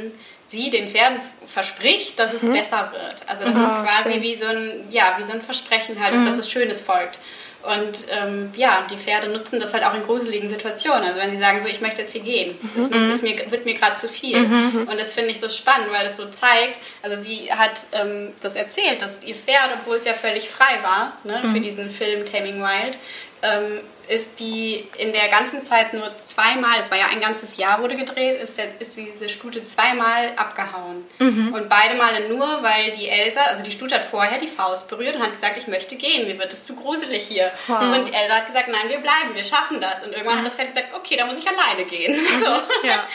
sie 0.51 0.69
den 0.69 0.89
Pferden 0.89 1.19
verspricht, 1.45 2.19
dass 2.19 2.33
es 2.33 2.43
mhm. 2.43 2.53
besser 2.53 2.91
wird. 2.91 3.15
Also 3.25 3.45
das 3.45 3.55
ist 3.55 4.03
quasi 4.03 4.21
wie 4.21 4.35
so, 4.35 4.47
ein, 4.47 4.85
ja, 4.91 5.15
wie 5.17 5.23
so 5.23 5.31
ein 5.31 5.41
Versprechen 5.41 5.99
halt, 5.99 6.13
dass 6.13 6.21
mhm. 6.21 6.27
das 6.27 6.37
was 6.39 6.51
Schönes 6.51 6.81
folgt. 6.81 7.17
Und 7.63 7.95
ähm, 8.09 8.51
ja, 8.55 8.85
die 8.89 8.97
Pferde 8.97 9.29
nutzen 9.29 9.59
das 9.59 9.73
halt 9.73 9.83
auch 9.85 9.93
in 9.93 10.03
gruseligen 10.03 10.49
Situationen. 10.49 11.03
Also 11.03 11.19
wenn 11.19 11.31
sie 11.31 11.37
sagen, 11.37 11.61
so 11.61 11.67
ich 11.67 11.79
möchte 11.79 12.01
jetzt 12.01 12.11
hier 12.11 12.23
gehen, 12.23 12.57
das 12.75 12.89
mhm. 12.89 13.11
ist 13.11 13.23
mir, 13.23 13.51
wird 13.51 13.65
mir 13.65 13.75
gerade 13.75 13.95
zu 13.95 14.09
viel. 14.09 14.39
Mhm. 14.39 14.87
Und 14.89 14.99
das 14.99 15.13
finde 15.13 15.29
ich 15.29 15.39
so 15.39 15.47
spannend, 15.47 15.91
weil 15.91 16.03
das 16.03 16.17
so 16.17 16.25
zeigt, 16.25 16.77
also 17.03 17.21
sie 17.21 17.51
hat 17.53 17.73
ähm, 17.91 18.33
das 18.41 18.55
erzählt, 18.55 19.01
dass 19.01 19.23
ihr 19.23 19.35
Pferd, 19.35 19.69
obwohl 19.75 19.97
es 19.97 20.05
ja 20.05 20.13
völlig 20.13 20.49
frei 20.49 20.79
war 20.81 21.13
ne, 21.23 21.39
mhm. 21.43 21.53
für 21.53 21.59
diesen 21.59 21.89
Film 21.91 22.25
Taming 22.25 22.61
Wild, 22.61 22.97
ähm, 23.43 23.79
ist 24.11 24.41
die 24.41 24.83
in 24.97 25.13
der 25.13 25.29
ganzen 25.29 25.63
Zeit 25.63 25.93
nur 25.93 26.11
zweimal, 26.19 26.81
es 26.81 26.91
war 26.91 26.97
ja 26.97 27.05
ein 27.07 27.21
ganzes 27.21 27.55
Jahr 27.55 27.81
wurde 27.81 27.95
gedreht, 27.95 28.41
ist, 28.41 28.57
der, 28.57 28.65
ist 28.79 28.97
diese 28.97 29.29
Stute 29.29 29.63
zweimal 29.63 30.33
abgehauen. 30.35 31.05
Mhm. 31.17 31.53
Und 31.53 31.69
beide 31.69 31.95
Male 31.95 32.27
nur, 32.27 32.61
weil 32.61 32.91
die 32.91 33.07
Elsa, 33.07 33.41
also 33.43 33.63
die 33.63 33.71
Stute 33.71 33.95
hat 33.95 34.03
vorher 34.03 34.37
die 34.37 34.49
Faust 34.49 34.89
berührt 34.89 35.15
und 35.15 35.23
hat 35.23 35.31
gesagt, 35.31 35.55
ich 35.55 35.67
möchte 35.67 35.95
gehen, 35.95 36.27
mir 36.27 36.37
wird 36.37 36.51
es 36.51 36.65
zu 36.65 36.75
gruselig 36.75 37.23
hier. 37.23 37.49
Wow. 37.67 37.79
Und 37.95 38.09
die 38.09 38.13
Elsa 38.13 38.35
hat 38.35 38.47
gesagt, 38.47 38.67
nein, 38.67 38.89
wir 38.89 38.97
bleiben, 38.97 39.33
wir 39.33 39.45
schaffen 39.45 39.79
das. 39.79 40.03
Und 40.03 40.11
irgendwann 40.11 40.35
mhm. 40.35 40.39
hat 40.39 40.47
das 40.47 40.55
Pferd 40.55 40.75
gesagt, 40.75 40.89
okay, 40.93 41.15
dann 41.15 41.27
muss 41.29 41.39
ich 41.39 41.47
alleine 41.47 41.85
gehen. 41.85 42.13
so. 42.41 42.45
ja. 42.87 43.07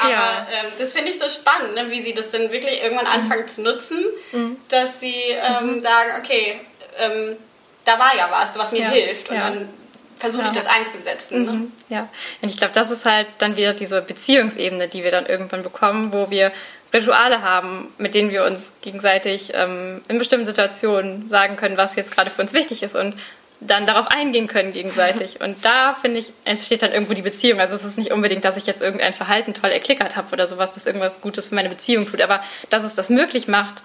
Aber 0.00 0.12
ja. 0.12 0.46
Ähm, 0.52 0.72
das 0.78 0.92
finde 0.92 1.10
ich 1.10 1.18
so 1.18 1.28
spannend, 1.28 1.74
ne, 1.74 1.90
wie 1.90 2.02
sie 2.02 2.14
das 2.14 2.30
dann 2.30 2.52
wirklich 2.52 2.80
irgendwann 2.80 3.08
anfangen 3.08 3.42
mhm. 3.42 3.48
zu 3.48 3.62
nutzen, 3.62 4.04
mhm. 4.30 4.56
dass 4.68 5.00
sie 5.00 5.16
ähm, 5.16 5.74
mhm. 5.74 5.80
sagen, 5.80 6.12
okay, 6.20 6.60
ähm, 7.00 7.36
da 7.84 7.98
war 7.98 8.14
ja 8.16 8.28
was, 8.30 8.56
was 8.56 8.70
mir 8.70 8.82
ja. 8.82 8.90
hilft. 8.90 9.30
Und 9.30 9.38
dann 9.40 9.68
versuche 10.18 10.42
ja. 10.42 10.50
ich 10.50 10.56
das 10.56 10.66
einzusetzen. 10.66 11.44
Ne? 11.44 11.52
Mhm. 11.52 11.72
Ja, 11.88 12.08
und 12.42 12.48
ich 12.48 12.56
glaube, 12.56 12.74
das 12.74 12.90
ist 12.90 13.04
halt 13.06 13.26
dann 13.38 13.56
wieder 13.56 13.74
diese 13.74 14.02
Beziehungsebene, 14.02 14.88
die 14.88 15.04
wir 15.04 15.10
dann 15.10 15.26
irgendwann 15.26 15.62
bekommen, 15.62 16.12
wo 16.12 16.30
wir 16.30 16.52
Rituale 16.92 17.42
haben, 17.42 17.92
mit 17.98 18.14
denen 18.14 18.30
wir 18.30 18.44
uns 18.44 18.72
gegenseitig 18.80 19.52
ähm, 19.54 20.02
in 20.08 20.18
bestimmten 20.18 20.46
Situationen 20.46 21.28
sagen 21.28 21.56
können, 21.56 21.76
was 21.76 21.96
jetzt 21.96 22.12
gerade 22.12 22.30
für 22.30 22.40
uns 22.40 22.52
wichtig 22.52 22.82
ist 22.82 22.94
und 22.94 23.16
dann 23.60 23.86
darauf 23.86 24.08
eingehen 24.08 24.46
können 24.46 24.72
gegenseitig. 24.72 25.40
Und 25.44 25.64
da 25.64 25.94
finde 25.94 26.18
ich, 26.20 26.32
entsteht 26.44 26.82
dann 26.82 26.92
irgendwo 26.92 27.14
die 27.14 27.22
Beziehung. 27.22 27.60
Also 27.60 27.74
es 27.74 27.84
ist 27.84 27.96
nicht 27.96 28.12
unbedingt, 28.12 28.44
dass 28.44 28.56
ich 28.56 28.66
jetzt 28.66 28.82
irgendein 28.82 29.14
Verhalten 29.14 29.54
toll 29.54 29.70
erklickert 29.70 30.16
habe 30.16 30.32
oder 30.32 30.46
sowas, 30.46 30.72
das 30.72 30.86
irgendwas 30.86 31.20
Gutes 31.20 31.48
für 31.48 31.54
meine 31.54 31.68
Beziehung 31.68 32.06
tut, 32.06 32.20
aber 32.20 32.40
dass 32.70 32.84
es 32.84 32.94
das 32.94 33.10
möglich 33.10 33.48
macht, 33.48 33.82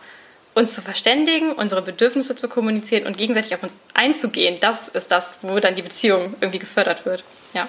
uns 0.56 0.74
zu 0.74 0.82
verständigen, 0.82 1.54
unsere 1.54 1.82
Bedürfnisse 1.82 2.36
zu 2.36 2.50
kommunizieren 2.50 3.06
und 3.06 3.18
gegenseitig 3.18 3.54
auf 3.56 3.64
uns 3.64 3.76
einzugehen, 3.94 4.60
das 4.60 4.90
ist 4.90 5.12
das, 5.12 5.38
wo 5.42 5.60
dann 5.60 5.76
die 5.76 5.82
Beziehung 5.82 6.36
irgendwie 6.42 6.60
gefördert 6.60 7.06
wird. 7.06 7.24
Ja. 7.54 7.68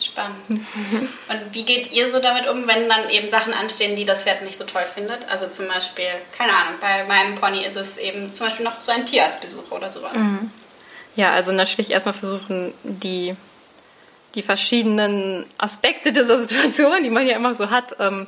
Spannend. 0.00 0.38
Und 0.48 1.40
wie 1.52 1.64
geht 1.64 1.92
ihr 1.92 2.10
so 2.10 2.18
damit 2.18 2.48
um, 2.48 2.66
wenn 2.66 2.88
dann 2.88 3.10
eben 3.10 3.30
Sachen 3.30 3.52
anstehen, 3.52 3.96
die 3.96 4.06
das 4.06 4.22
Pferd 4.22 4.42
nicht 4.42 4.56
so 4.56 4.64
toll 4.64 4.84
findet? 4.94 5.28
Also 5.28 5.48
zum 5.48 5.68
Beispiel, 5.68 6.06
keine 6.36 6.52
Ahnung, 6.52 6.74
bei 6.80 7.04
meinem 7.04 7.34
Pony 7.34 7.64
ist 7.64 7.76
es 7.76 7.98
eben 7.98 8.34
zum 8.34 8.46
Beispiel 8.46 8.64
noch 8.64 8.80
so 8.80 8.92
ein 8.92 9.04
Tierarztbesuch 9.04 9.70
oder 9.70 9.92
sowas. 9.92 10.14
Mhm. 10.14 10.50
Ja, 11.16 11.32
also 11.32 11.52
natürlich 11.52 11.90
erstmal 11.90 12.14
versuchen, 12.14 12.72
die, 12.82 13.36
die 14.34 14.42
verschiedenen 14.42 15.44
Aspekte 15.58 16.12
dieser 16.12 16.38
Situation, 16.46 17.02
die 17.04 17.10
man 17.10 17.26
ja 17.26 17.36
immer 17.36 17.52
so 17.52 17.68
hat, 17.68 17.96
ähm, 18.00 18.26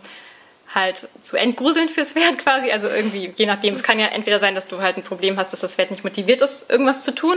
halt 0.75 1.09
zu 1.21 1.37
entgruseln 1.37 1.89
fürs 1.89 2.13
Pferd 2.13 2.39
quasi. 2.45 2.71
Also 2.71 2.89
irgendwie, 2.89 3.33
je 3.37 3.47
nachdem, 3.47 3.75
es 3.75 3.83
kann 3.83 3.99
ja 3.99 4.07
entweder 4.07 4.41
sein, 4.41 4.55
dass 4.55 4.69
du 4.69 4.81
halt 4.81 4.97
ein 4.97 5.03
Problem 5.03 5.37
hast, 5.37 5.53
dass 5.53 5.61
das 5.61 5.75
Pferd 5.75 5.91
nicht 5.91 6.05
motiviert 6.05 6.41
ist, 6.43 6.71
irgendwas 6.71 7.03
zu 7.03 7.15
tun. 7.15 7.37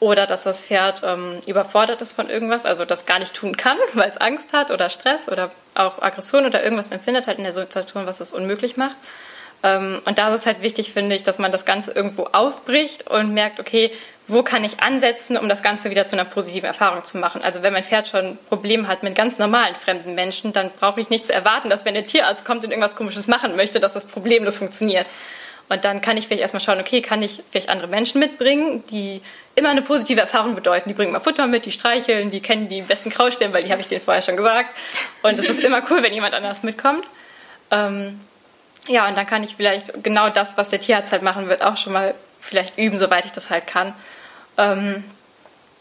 Oder 0.00 0.26
dass 0.26 0.42
das 0.42 0.62
Pferd 0.62 1.02
ähm, 1.04 1.40
überfordert 1.46 2.02
ist 2.02 2.12
von 2.12 2.28
irgendwas, 2.28 2.66
also 2.66 2.84
das 2.84 3.06
gar 3.06 3.20
nicht 3.20 3.34
tun 3.34 3.56
kann, 3.56 3.78
weil 3.94 4.10
es 4.10 4.16
Angst 4.16 4.52
hat 4.52 4.70
oder 4.70 4.90
Stress 4.90 5.28
oder 5.28 5.50
auch 5.74 6.02
Aggression 6.02 6.46
oder 6.46 6.62
irgendwas 6.62 6.90
empfindet 6.90 7.26
halt 7.26 7.38
in 7.38 7.44
der 7.44 7.52
Situation, 7.52 8.06
was 8.06 8.20
es 8.20 8.32
unmöglich 8.32 8.76
macht. 8.76 8.96
Ähm, 9.62 10.02
und 10.04 10.18
da 10.18 10.28
ist 10.28 10.40
es 10.40 10.46
halt 10.46 10.60
wichtig, 10.60 10.92
finde 10.92 11.16
ich, 11.16 11.22
dass 11.22 11.38
man 11.38 11.50
das 11.50 11.64
Ganze 11.64 11.92
irgendwo 11.92 12.24
aufbricht 12.24 13.08
und 13.10 13.32
merkt, 13.32 13.58
okay, 13.58 13.90
wo 14.26 14.42
kann 14.42 14.64
ich 14.64 14.80
ansetzen, 14.80 15.36
um 15.36 15.48
das 15.48 15.62
Ganze 15.62 15.90
wieder 15.90 16.04
zu 16.04 16.16
einer 16.16 16.24
positiven 16.24 16.66
Erfahrung 16.66 17.04
zu 17.04 17.18
machen. 17.18 17.42
Also 17.44 17.62
wenn 17.62 17.72
mein 17.74 17.84
Pferd 17.84 18.08
schon 18.08 18.38
Probleme 18.48 18.88
hat 18.88 19.02
mit 19.02 19.14
ganz 19.14 19.38
normalen 19.38 19.74
fremden 19.74 20.14
Menschen, 20.14 20.52
dann 20.52 20.70
brauche 20.70 21.00
ich 21.00 21.10
nicht 21.10 21.26
zu 21.26 21.34
erwarten, 21.34 21.68
dass 21.68 21.84
wenn 21.84 21.94
der 21.94 22.06
Tierarzt 22.06 22.44
kommt 22.44 22.64
und 22.64 22.70
irgendwas 22.70 22.96
Komisches 22.96 23.26
machen 23.26 23.54
möchte, 23.56 23.80
dass 23.80 23.92
das 23.92 24.06
problemlos 24.06 24.58
funktioniert. 24.58 25.06
Und 25.68 25.84
dann 25.84 26.00
kann 26.00 26.16
ich 26.16 26.26
vielleicht 26.26 26.42
erstmal 26.42 26.60
schauen, 26.60 26.80
okay, 26.80 27.00
kann 27.00 27.22
ich 27.22 27.42
vielleicht 27.50 27.68
andere 27.68 27.88
Menschen 27.88 28.18
mitbringen, 28.18 28.82
die 28.90 29.22
immer 29.54 29.70
eine 29.70 29.82
positive 29.82 30.20
Erfahrung 30.20 30.54
bedeuten. 30.54 30.88
Die 30.88 30.94
bringen 30.94 31.12
mal 31.12 31.20
Futter 31.20 31.46
mit, 31.46 31.64
die 31.64 31.70
streicheln, 31.70 32.30
die 32.30 32.40
kennen 32.40 32.68
die 32.68 32.82
besten 32.82 33.10
Kraustellen, 33.10 33.52
weil 33.52 33.64
die 33.64 33.70
habe 33.70 33.80
ich 33.80 33.88
denen 33.88 34.00
vorher 34.00 34.22
schon 34.22 34.36
gesagt. 34.36 34.76
Und 35.22 35.38
es 35.38 35.48
ist 35.48 35.60
immer 35.60 35.82
cool, 35.90 36.02
wenn 36.02 36.12
jemand 36.12 36.34
anders 36.34 36.62
mitkommt. 36.62 37.04
Ähm, 37.70 38.20
ja, 38.88 39.08
und 39.08 39.16
dann 39.16 39.26
kann 39.26 39.42
ich 39.42 39.56
vielleicht 39.56 40.02
genau 40.02 40.28
das, 40.28 40.58
was 40.58 40.70
der 40.70 40.80
Tierarzt 40.80 41.12
halt 41.12 41.22
machen 41.22 41.48
wird, 41.48 41.64
auch 41.64 41.76
schon 41.76 41.94
mal 41.94 42.14
vielleicht 42.44 42.78
üben, 42.78 42.96
soweit 42.96 43.24
ich 43.24 43.32
das 43.32 43.50
halt 43.50 43.66
kann. 43.66 43.92
Ähm, 44.58 45.04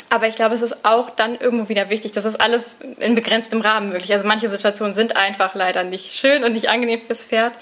aber 0.09 0.27
ich 0.27 0.35
glaube, 0.35 0.55
es 0.55 0.61
ist 0.61 0.85
auch 0.85 1.09
dann 1.09 1.39
irgendwo 1.39 1.69
wieder 1.69 1.89
wichtig, 1.89 2.11
dass 2.11 2.23
das 2.23 2.35
alles 2.35 2.77
in 2.99 3.15
begrenztem 3.15 3.61
Rahmen 3.61 3.89
möglich. 3.89 4.13
Also 4.13 4.27
manche 4.27 4.47
Situationen 4.47 4.93
sind 4.93 5.17
einfach 5.17 5.55
leider 5.55 5.83
nicht 5.83 6.13
schön 6.13 6.43
und 6.43 6.53
nicht 6.53 6.69
angenehm 6.69 7.01
fürs 7.01 7.25
Pferd. 7.25 7.53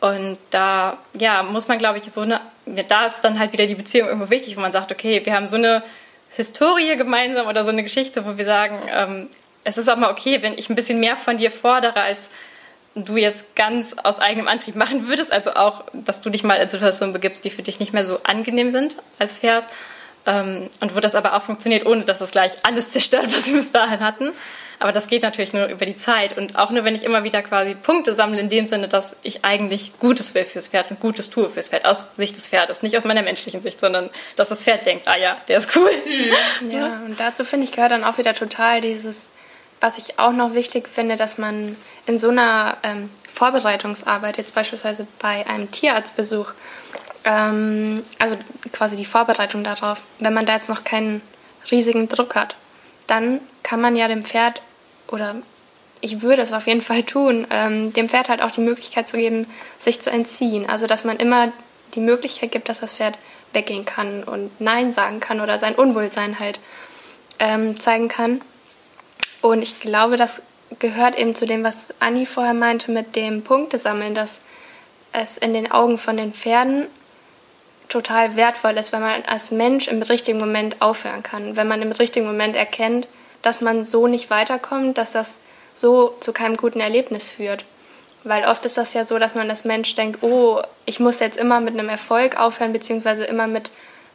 Und 0.00 0.38
da 0.50 0.98
ja, 1.12 1.42
muss 1.42 1.68
man, 1.68 1.78
glaube 1.78 1.98
ich, 1.98 2.10
so 2.12 2.22
eine, 2.22 2.40
da 2.88 3.06
ist 3.06 3.20
dann 3.20 3.38
halt 3.38 3.52
wieder 3.52 3.66
die 3.66 3.74
Beziehung 3.74 4.08
irgendwo 4.08 4.30
wichtig, 4.30 4.56
wo 4.56 4.60
man 4.60 4.72
sagt, 4.72 4.92
okay, 4.92 5.24
wir 5.24 5.34
haben 5.34 5.48
so 5.48 5.56
eine 5.56 5.82
Historie 6.30 6.96
gemeinsam 6.96 7.46
oder 7.46 7.64
so 7.64 7.70
eine 7.70 7.82
Geschichte, 7.82 8.26
wo 8.26 8.36
wir 8.36 8.44
sagen, 8.44 8.78
ähm, 8.94 9.28
es 9.62 9.78
ist 9.78 9.88
auch 9.88 9.96
mal 9.96 10.10
okay, 10.10 10.42
wenn 10.42 10.58
ich 10.58 10.68
ein 10.68 10.74
bisschen 10.74 11.00
mehr 11.00 11.16
von 11.16 11.38
dir 11.38 11.50
fordere, 11.50 12.00
als 12.00 12.30
du 12.94 13.16
jetzt 13.16 13.56
ganz 13.56 13.96
aus 14.02 14.20
eigenem 14.20 14.48
Antrieb 14.48 14.76
machen 14.76 15.08
würdest. 15.08 15.32
Also 15.32 15.54
auch, 15.54 15.84
dass 15.92 16.20
du 16.22 16.30
dich 16.30 16.44
mal 16.44 16.54
in 16.54 16.68
Situationen 16.68 17.12
begibst, 17.12 17.44
die 17.44 17.50
für 17.50 17.62
dich 17.62 17.80
nicht 17.80 17.92
mehr 17.92 18.04
so 18.04 18.20
angenehm 18.22 18.70
sind 18.70 18.96
als 19.18 19.38
Pferd. 19.38 19.64
Ähm, 20.26 20.70
und 20.80 20.94
wo 20.94 21.00
das 21.00 21.14
aber 21.14 21.34
auch 21.34 21.42
funktioniert, 21.42 21.84
ohne 21.86 22.02
dass 22.02 22.20
das 22.20 22.30
gleich 22.30 22.52
alles 22.62 22.90
zerstört, 22.90 23.26
was 23.34 23.48
wir 23.48 23.56
bis 23.56 23.72
dahin 23.72 24.00
hatten. 24.00 24.30
Aber 24.80 24.92
das 24.92 25.08
geht 25.08 25.22
natürlich 25.22 25.52
nur 25.52 25.66
über 25.66 25.86
die 25.86 25.96
Zeit 25.96 26.36
und 26.36 26.56
auch 26.56 26.70
nur, 26.70 26.84
wenn 26.84 26.94
ich 26.94 27.04
immer 27.04 27.24
wieder 27.24 27.42
quasi 27.42 27.74
Punkte 27.74 28.12
sammle, 28.12 28.40
in 28.40 28.48
dem 28.48 28.68
Sinne, 28.68 28.88
dass 28.88 29.16
ich 29.22 29.44
eigentlich 29.44 29.92
Gutes 30.00 30.34
will 30.34 30.44
fürs 30.44 30.68
Pferd 30.68 30.90
und 30.90 31.00
Gutes 31.00 31.30
tue 31.30 31.48
fürs 31.48 31.68
Pferd, 31.68 31.86
aus 31.86 32.16
Sicht 32.16 32.36
des 32.36 32.48
Pferdes, 32.48 32.82
nicht 32.82 32.96
aus 32.96 33.04
meiner 33.04 33.22
menschlichen 33.22 33.62
Sicht, 33.62 33.78
sondern 33.80 34.10
dass 34.36 34.48
das 34.48 34.64
Pferd 34.64 34.84
denkt, 34.84 35.06
ah 35.06 35.16
ja, 35.16 35.36
der 35.48 35.58
ist 35.58 35.76
cool. 35.76 35.90
Mhm. 36.04 36.70
Ja, 36.70 37.02
und 37.06 37.20
dazu 37.20 37.44
finde 37.44 37.64
ich 37.64 37.72
gehört 37.72 37.92
dann 37.92 38.04
auch 38.04 38.18
wieder 38.18 38.34
total 38.34 38.80
dieses, 38.80 39.28
was 39.80 39.98
ich 39.98 40.18
auch 40.18 40.32
noch 40.32 40.54
wichtig 40.54 40.88
finde, 40.88 41.16
dass 41.16 41.38
man 41.38 41.76
in 42.06 42.18
so 42.18 42.30
einer 42.30 42.76
ähm, 42.82 43.10
Vorbereitungsarbeit, 43.32 44.38
jetzt 44.38 44.54
beispielsweise 44.54 45.06
bei 45.18 45.46
einem 45.46 45.70
Tierarztbesuch, 45.70 46.52
ähm, 47.24 48.02
also 48.18 48.36
quasi 48.72 48.96
die 48.96 49.04
Vorbereitung 49.04 49.64
darauf, 49.64 50.02
wenn 50.20 50.34
man 50.34 50.46
da 50.46 50.54
jetzt 50.54 50.68
noch 50.68 50.84
keinen 50.84 51.20
riesigen 51.70 52.08
Druck 52.08 52.34
hat, 52.34 52.56
dann 53.06 53.40
kann 53.62 53.80
man 53.80 53.96
ja 53.96 54.08
dem 54.08 54.22
Pferd 54.22 54.62
oder 55.08 55.36
ich 56.00 56.20
würde 56.20 56.42
es 56.42 56.52
auf 56.52 56.66
jeden 56.66 56.82
Fall 56.82 57.02
tun, 57.02 57.46
ähm, 57.50 57.92
dem 57.94 58.08
Pferd 58.08 58.28
halt 58.28 58.42
auch 58.42 58.50
die 58.50 58.60
Möglichkeit 58.60 59.08
zu 59.08 59.16
geben, 59.16 59.46
sich 59.78 60.00
zu 60.00 60.10
entziehen. 60.10 60.68
Also 60.68 60.86
dass 60.86 61.04
man 61.04 61.16
immer 61.16 61.50
die 61.94 62.00
Möglichkeit 62.00 62.52
gibt, 62.52 62.68
dass 62.68 62.80
das 62.80 62.94
Pferd 62.94 63.16
weggehen 63.52 63.84
kann 63.84 64.22
und 64.24 64.60
Nein 64.60 64.92
sagen 64.92 65.20
kann 65.20 65.40
oder 65.40 65.58
sein 65.58 65.74
Unwohlsein 65.74 66.38
halt 66.38 66.60
ähm, 67.38 67.78
zeigen 67.80 68.08
kann. 68.08 68.40
Und 69.44 69.60
ich 69.60 69.78
glaube, 69.78 70.16
das 70.16 70.40
gehört 70.78 71.18
eben 71.18 71.34
zu 71.34 71.44
dem, 71.44 71.64
was 71.64 71.92
Anni 72.00 72.24
vorher 72.24 72.54
meinte 72.54 72.90
mit 72.90 73.14
dem 73.14 73.42
Punktesammeln, 73.42 74.14
dass 74.14 74.40
es 75.12 75.36
in 75.36 75.52
den 75.52 75.70
Augen 75.70 75.98
von 75.98 76.16
den 76.16 76.32
Pferden 76.32 76.86
total 77.90 78.36
wertvoll 78.36 78.78
ist, 78.78 78.94
wenn 78.94 79.02
man 79.02 79.22
als 79.26 79.50
Mensch 79.50 79.86
im 79.86 80.00
richtigen 80.00 80.38
Moment 80.38 80.80
aufhören 80.80 81.22
kann, 81.22 81.56
wenn 81.56 81.68
man 81.68 81.82
im 81.82 81.92
richtigen 81.92 82.24
Moment 82.24 82.56
erkennt, 82.56 83.06
dass 83.42 83.60
man 83.60 83.84
so 83.84 84.06
nicht 84.06 84.30
weiterkommt, 84.30 84.96
dass 84.96 85.12
das 85.12 85.36
so 85.74 86.16
zu 86.20 86.32
keinem 86.32 86.56
guten 86.56 86.80
Erlebnis 86.80 87.28
führt. 87.28 87.66
Weil 88.22 88.46
oft 88.46 88.64
ist 88.64 88.78
das 88.78 88.94
ja 88.94 89.04
so, 89.04 89.18
dass 89.18 89.34
man 89.34 89.50
als 89.50 89.66
Mensch 89.66 89.94
denkt, 89.94 90.22
oh, 90.22 90.62
ich 90.86 91.00
muss 91.00 91.20
jetzt 91.20 91.36
immer 91.36 91.60
mit 91.60 91.78
einem 91.78 91.90
Erfolg 91.90 92.40
aufhören, 92.40 92.72
beziehungsweise 92.72 93.24
immer 93.24 93.46
mit, 93.46 93.70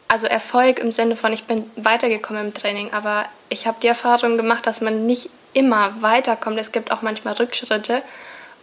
also 0.09 0.27
Erfolg 0.27 0.79
im 0.79 0.91
Sinne 0.91 1.15
von, 1.15 1.31
ich 1.31 1.45
bin 1.45 1.69
weitergekommen 1.75 2.47
im 2.47 2.53
Training, 2.53 2.91
aber 2.91 3.25
ich 3.47 3.67
habe 3.67 3.77
die 3.81 3.87
Erfahrung 3.87 4.37
gemacht, 4.37 4.65
dass 4.67 4.81
man 4.81 5.05
nicht 5.05 5.29
immer 5.53 6.01
weiterkommt. 6.01 6.59
Es 6.59 6.71
gibt 6.71 6.91
auch 6.91 7.01
manchmal 7.01 7.35
Rückschritte. 7.35 8.01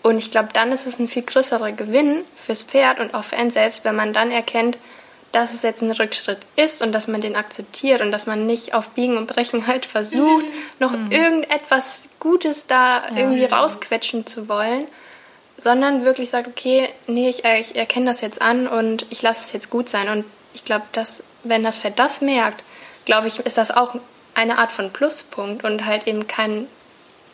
Und 0.03 0.19
ich 0.19 0.31
glaube, 0.31 0.49
dann 0.53 0.71
ist 0.73 0.87
es 0.87 0.99
ein 0.99 1.09
viel 1.09 1.23
größerer 1.23 1.73
Gewinn 1.73 2.25
fürs 2.37 2.63
Pferd 2.63 3.01
und 3.01 3.15
auch 3.15 3.25
für 3.25 3.37
einen 3.37 3.51
selbst, 3.51 3.85
wenn 3.85 3.97
man 3.97 4.13
dann 4.13 4.31
erkennt, 4.31 4.77
dass 5.33 5.53
es 5.53 5.63
jetzt 5.63 5.83
ein 5.83 5.91
Rückschritt 5.91 6.39
ist 6.57 6.83
und 6.83 6.93
dass 6.93 7.09
man 7.09 7.21
den 7.21 7.37
akzeptiert 7.37 8.01
und 8.01 8.11
dass 8.11 8.27
man 8.27 8.47
nicht 8.47 8.75
auf 8.75 8.91
Biegen 8.91 9.17
und 9.17 9.27
Brechen 9.27 9.67
halt 9.67 9.87
versucht, 9.87 10.45
mhm. 10.45 10.53
noch 10.79 10.93
mhm. 10.93 11.11
irgendetwas 11.11 12.09
Gutes 12.21 12.67
da 12.67 13.03
ja, 13.03 13.17
irgendwie 13.17 13.43
ja. 13.43 13.57
rausquetschen 13.57 14.27
zu 14.27 14.49
wollen, 14.49 14.87
sondern 15.57 16.05
wirklich 16.05 16.31
sagt, 16.31 16.49
okay, 16.49 16.89
nee, 17.07 17.29
ich, 17.29 17.45
ich 17.45 17.77
erkenne 17.77 18.07
das 18.07 18.21
jetzt 18.21 18.41
an 18.41 18.67
und 18.67 19.07
ich 19.11 19.23
lasse 19.23 19.45
es 19.45 19.53
jetzt 19.53 19.71
gut 19.71 19.89
sein. 19.89 20.09
Und 20.09 20.25
ich 20.55 20.65
glaube, 20.65 20.85
dass 20.93 21.23
wenn 21.49 21.65
das 21.65 21.79
Pferd 21.79 21.99
das 21.99 22.21
merkt, 22.21 22.63
glaube 23.05 23.29
ich, 23.29 23.39
ist 23.41 23.59
das 23.59 23.71
auch 23.71 23.95
eine 24.35 24.59
Art 24.59 24.71
von 24.71 24.93
Pluspunkt 24.93 25.65
und 25.65 25.87
halt 25.87 26.07
eben 26.07 26.27
kein 26.27 26.67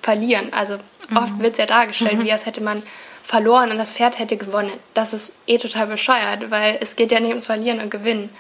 Verlieren. 0.02 0.52
Also 0.52 0.78
mhm. 1.10 1.16
oft 1.16 1.38
wird 1.38 1.52
es 1.52 1.58
ja 1.58 1.66
dargestellt, 1.66 2.18
mhm. 2.18 2.24
wie 2.24 2.32
als 2.32 2.46
hätte 2.46 2.60
man 2.60 2.82
verloren 3.24 3.70
und 3.70 3.78
das 3.78 3.92
Pferd 3.92 4.18
hätte 4.18 4.36
gewonnen. 4.36 4.72
Das 4.94 5.12
ist 5.12 5.32
eh 5.46 5.58
total 5.58 5.86
bescheuert, 5.86 6.50
weil 6.50 6.78
es 6.80 6.96
geht 6.96 7.12
ja 7.12 7.20
nicht 7.20 7.30
ums 7.30 7.46
Verlieren 7.46 7.80
und 7.80 7.90
Gewinnen. 7.90 8.30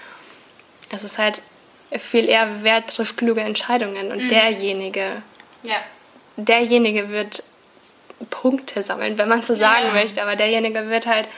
Es 0.90 1.04
ist 1.04 1.18
halt 1.18 1.40
viel 1.98 2.28
eher, 2.28 2.48
wer 2.62 2.84
trifft 2.86 3.16
kluge 3.16 3.40
Entscheidungen 3.40 4.12
und 4.12 4.28
derjenige, 4.28 5.22
Ja. 5.62 5.76
derjenige 6.36 7.10
wird 7.10 7.42
Punkte 8.30 8.82
sammeln, 8.82 9.18
wenn 9.18 9.28
man 9.28 9.42
so 9.42 9.54
sagen 9.54 9.86
Ja. 9.88 9.92
möchte, 9.92 10.22
aber 10.22 10.36
derjenige 10.36 10.88
wird 10.88 11.06
halt, 11.06 11.28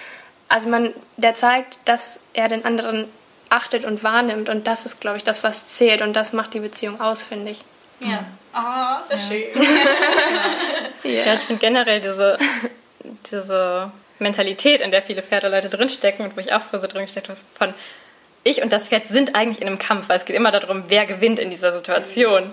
also 0.48 0.68
man, 0.68 0.92
der 1.16 1.34
zeigt, 1.34 1.78
dass 1.84 2.18
er 2.32 2.48
den 2.48 2.64
anderen 2.64 3.08
achtet 3.50 3.84
und 3.84 4.02
wahrnimmt 4.02 4.48
und 4.48 4.66
das 4.66 4.86
ist, 4.86 5.00
glaube 5.00 5.16
ich, 5.16 5.24
das, 5.24 5.44
was 5.44 5.66
zählt 5.66 6.02
und 6.02 6.14
das 6.14 6.32
macht 6.32 6.54
die 6.54 6.60
Beziehung 6.60 7.00
aus, 7.00 7.22
finde 7.22 7.52
ich. 7.52 7.64
Ja. 8.00 8.24
Oh, 8.54 9.08
sehr 9.08 9.18
schön. 9.18 9.44
Ja, 11.04 11.34
ich 11.34 11.40
finde 11.40 11.60
generell 11.60 12.00
diese, 12.00 12.38
diese 13.30 13.92
Mentalität, 14.18 14.80
in 14.80 14.90
der 14.90 15.02
viele 15.02 15.22
Pferdeleute 15.22 15.68
drinstecken 15.68 16.24
und 16.24 16.34
wo 16.34 16.40
ich 16.40 16.54
auch 16.54 16.62
früher 16.62 16.80
so 16.80 16.86
drinsteckt 16.86 17.28
habe, 17.28 17.38
von 17.52 17.74
ich 18.42 18.62
und 18.62 18.72
das 18.72 18.88
Pferd 18.88 19.06
sind 19.06 19.34
eigentlich 19.34 19.60
in 19.60 19.66
einem 19.66 19.78
Kampf, 19.78 20.08
weil 20.08 20.18
es 20.18 20.24
geht 20.24 20.36
immer 20.36 20.50
darum, 20.50 20.84
wer 20.88 21.06
gewinnt 21.06 21.38
in 21.38 21.50
dieser 21.50 21.72
Situation. 21.72 22.52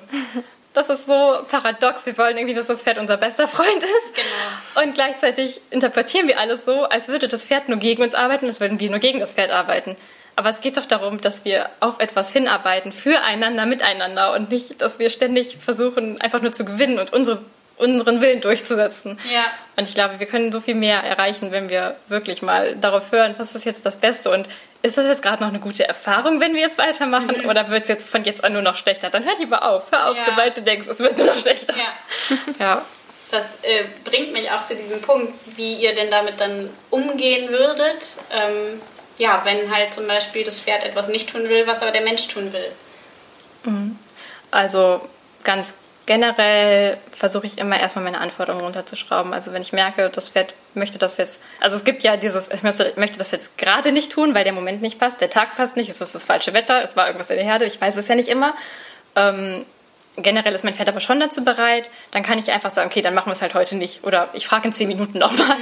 Das 0.73 0.89
ist 0.89 1.05
so 1.05 1.35
paradox. 1.49 2.05
Wir 2.05 2.17
wollen 2.17 2.37
irgendwie, 2.37 2.53
dass 2.53 2.67
das 2.67 2.83
Pferd 2.83 2.97
unser 2.97 3.17
bester 3.17 3.47
Freund 3.47 3.83
ist. 3.83 4.15
Genau. 4.15 4.85
Und 4.85 4.95
gleichzeitig 4.95 5.59
interpretieren 5.69 6.29
wir 6.29 6.39
alles 6.39 6.63
so, 6.63 6.85
als 6.85 7.09
würde 7.09 7.27
das 7.27 7.45
Pferd 7.45 7.67
nur 7.67 7.77
gegen 7.77 8.01
uns 8.01 8.13
arbeiten, 8.13 8.45
als 8.45 8.61
würden 8.61 8.79
wir 8.79 8.89
nur 8.89 8.99
gegen 8.99 9.19
das 9.19 9.33
Pferd 9.33 9.51
arbeiten. 9.51 9.97
Aber 10.41 10.49
es 10.49 10.59
geht 10.59 10.75
doch 10.75 10.87
darum, 10.87 11.21
dass 11.21 11.45
wir 11.45 11.69
auf 11.81 11.99
etwas 11.99 12.31
hinarbeiten, 12.31 12.91
füreinander, 12.91 13.67
miteinander 13.67 14.33
und 14.33 14.49
nicht, 14.49 14.81
dass 14.81 14.97
wir 14.97 15.11
ständig 15.11 15.55
versuchen, 15.55 16.19
einfach 16.19 16.41
nur 16.41 16.51
zu 16.51 16.65
gewinnen 16.65 16.97
und 16.97 17.13
unsere, 17.13 17.43
unseren 17.77 18.21
Willen 18.21 18.41
durchzusetzen. 18.41 19.19
Ja. 19.31 19.43
Und 19.75 19.87
ich 19.87 19.93
glaube, 19.93 20.19
wir 20.19 20.25
können 20.25 20.51
so 20.51 20.59
viel 20.59 20.73
mehr 20.73 21.03
erreichen, 21.03 21.51
wenn 21.51 21.69
wir 21.69 21.95
wirklich 22.07 22.41
mal 22.41 22.75
darauf 22.75 23.11
hören, 23.11 23.35
was 23.37 23.53
ist 23.53 23.65
jetzt 23.65 23.85
das 23.85 23.97
Beste 23.97 24.31
und 24.31 24.47
ist 24.81 24.97
das 24.97 25.05
jetzt 25.05 25.21
gerade 25.21 25.43
noch 25.43 25.49
eine 25.49 25.59
gute 25.59 25.87
Erfahrung, 25.87 26.39
wenn 26.39 26.55
wir 26.55 26.61
jetzt 26.61 26.79
weitermachen 26.79 27.45
oder 27.47 27.69
wird 27.69 27.83
es 27.83 27.89
jetzt 27.89 28.09
von 28.09 28.23
jetzt 28.23 28.43
an 28.43 28.53
nur 28.53 28.63
noch 28.63 28.77
schlechter? 28.77 29.11
Dann 29.11 29.23
hör 29.25 29.37
lieber 29.37 29.63
auf. 29.69 29.91
Hör 29.91 30.09
auf, 30.09 30.17
Ja. 30.17 30.23
sobald 30.25 30.57
du 30.57 30.63
denkst, 30.63 30.87
es 30.87 30.97
wird 31.01 31.19
nur 31.19 31.27
noch 31.27 31.37
schlechter. 31.37 31.75
Ja. 31.77 32.37
Ja. 32.59 32.81
Das 33.29 33.43
äh, 33.61 33.83
bringt 34.03 34.33
mich 34.33 34.49
auch 34.49 34.63
zu 34.65 34.75
diesem 34.75 35.01
Punkt, 35.03 35.33
wie 35.55 35.75
ihr 35.75 35.93
denn 35.93 36.09
damit 36.09 36.39
dann 36.41 36.67
umgehen 36.89 37.47
würdet. 37.51 37.99
Ähm, 38.31 38.81
ja, 39.21 39.41
wenn 39.43 39.71
halt 39.71 39.93
zum 39.93 40.07
Beispiel 40.07 40.43
das 40.43 40.59
Pferd 40.59 40.83
etwas 40.83 41.07
nicht 41.07 41.29
tun 41.29 41.47
will, 41.47 41.67
was 41.67 41.83
aber 41.83 41.91
der 41.91 42.01
Mensch 42.01 42.27
tun 42.27 42.51
will. 42.51 42.71
Also 44.49 45.07
ganz 45.43 45.75
generell 46.07 46.97
versuche 47.15 47.45
ich 47.45 47.59
immer 47.59 47.79
erstmal 47.79 48.03
meine 48.03 48.19
Anforderungen 48.19 48.63
runterzuschrauben. 48.63 49.31
Also 49.31 49.53
wenn 49.53 49.61
ich 49.61 49.73
merke, 49.73 50.09
das 50.09 50.29
Pferd 50.29 50.55
möchte 50.73 50.97
das 50.97 51.17
jetzt, 51.17 51.43
also 51.59 51.75
es 51.75 51.83
gibt 51.83 52.01
ja 52.01 52.17
dieses, 52.17 52.49
ich 52.51 52.63
möchte, 52.63 52.93
möchte 52.95 53.19
das 53.19 53.29
jetzt 53.29 53.59
gerade 53.59 53.91
nicht 53.91 54.11
tun, 54.11 54.33
weil 54.33 54.43
der 54.43 54.53
Moment 54.53 54.81
nicht 54.81 54.99
passt, 54.99 55.21
der 55.21 55.29
Tag 55.29 55.55
passt 55.55 55.77
nicht, 55.77 55.89
es 55.89 56.01
ist 56.01 56.15
das 56.15 56.25
falsche 56.25 56.53
Wetter, 56.53 56.81
es 56.81 56.97
war 56.97 57.05
irgendwas 57.05 57.29
in 57.29 57.35
der 57.35 57.45
Herde, 57.45 57.65
ich 57.65 57.79
weiß 57.79 57.97
es 57.97 58.07
ja 58.07 58.15
nicht 58.15 58.27
immer. 58.27 58.55
Ähm, 59.15 59.67
generell 60.17 60.53
ist 60.53 60.63
mein 60.63 60.73
Pferd 60.73 60.89
aber 60.89 60.99
schon 60.99 61.19
dazu 61.19 61.43
bereit, 61.43 61.89
dann 62.11 62.23
kann 62.23 62.37
ich 62.37 62.51
einfach 62.51 62.69
sagen, 62.69 62.89
okay, 62.89 63.01
dann 63.01 63.13
machen 63.13 63.27
wir 63.27 63.33
es 63.33 63.41
halt 63.41 63.53
heute 63.53 63.75
nicht. 63.75 64.03
Oder 64.03 64.29
ich 64.33 64.45
frage 64.45 64.67
in 64.67 64.73
zehn 64.73 64.87
Minuten 64.87 65.17
nochmal. 65.17 65.57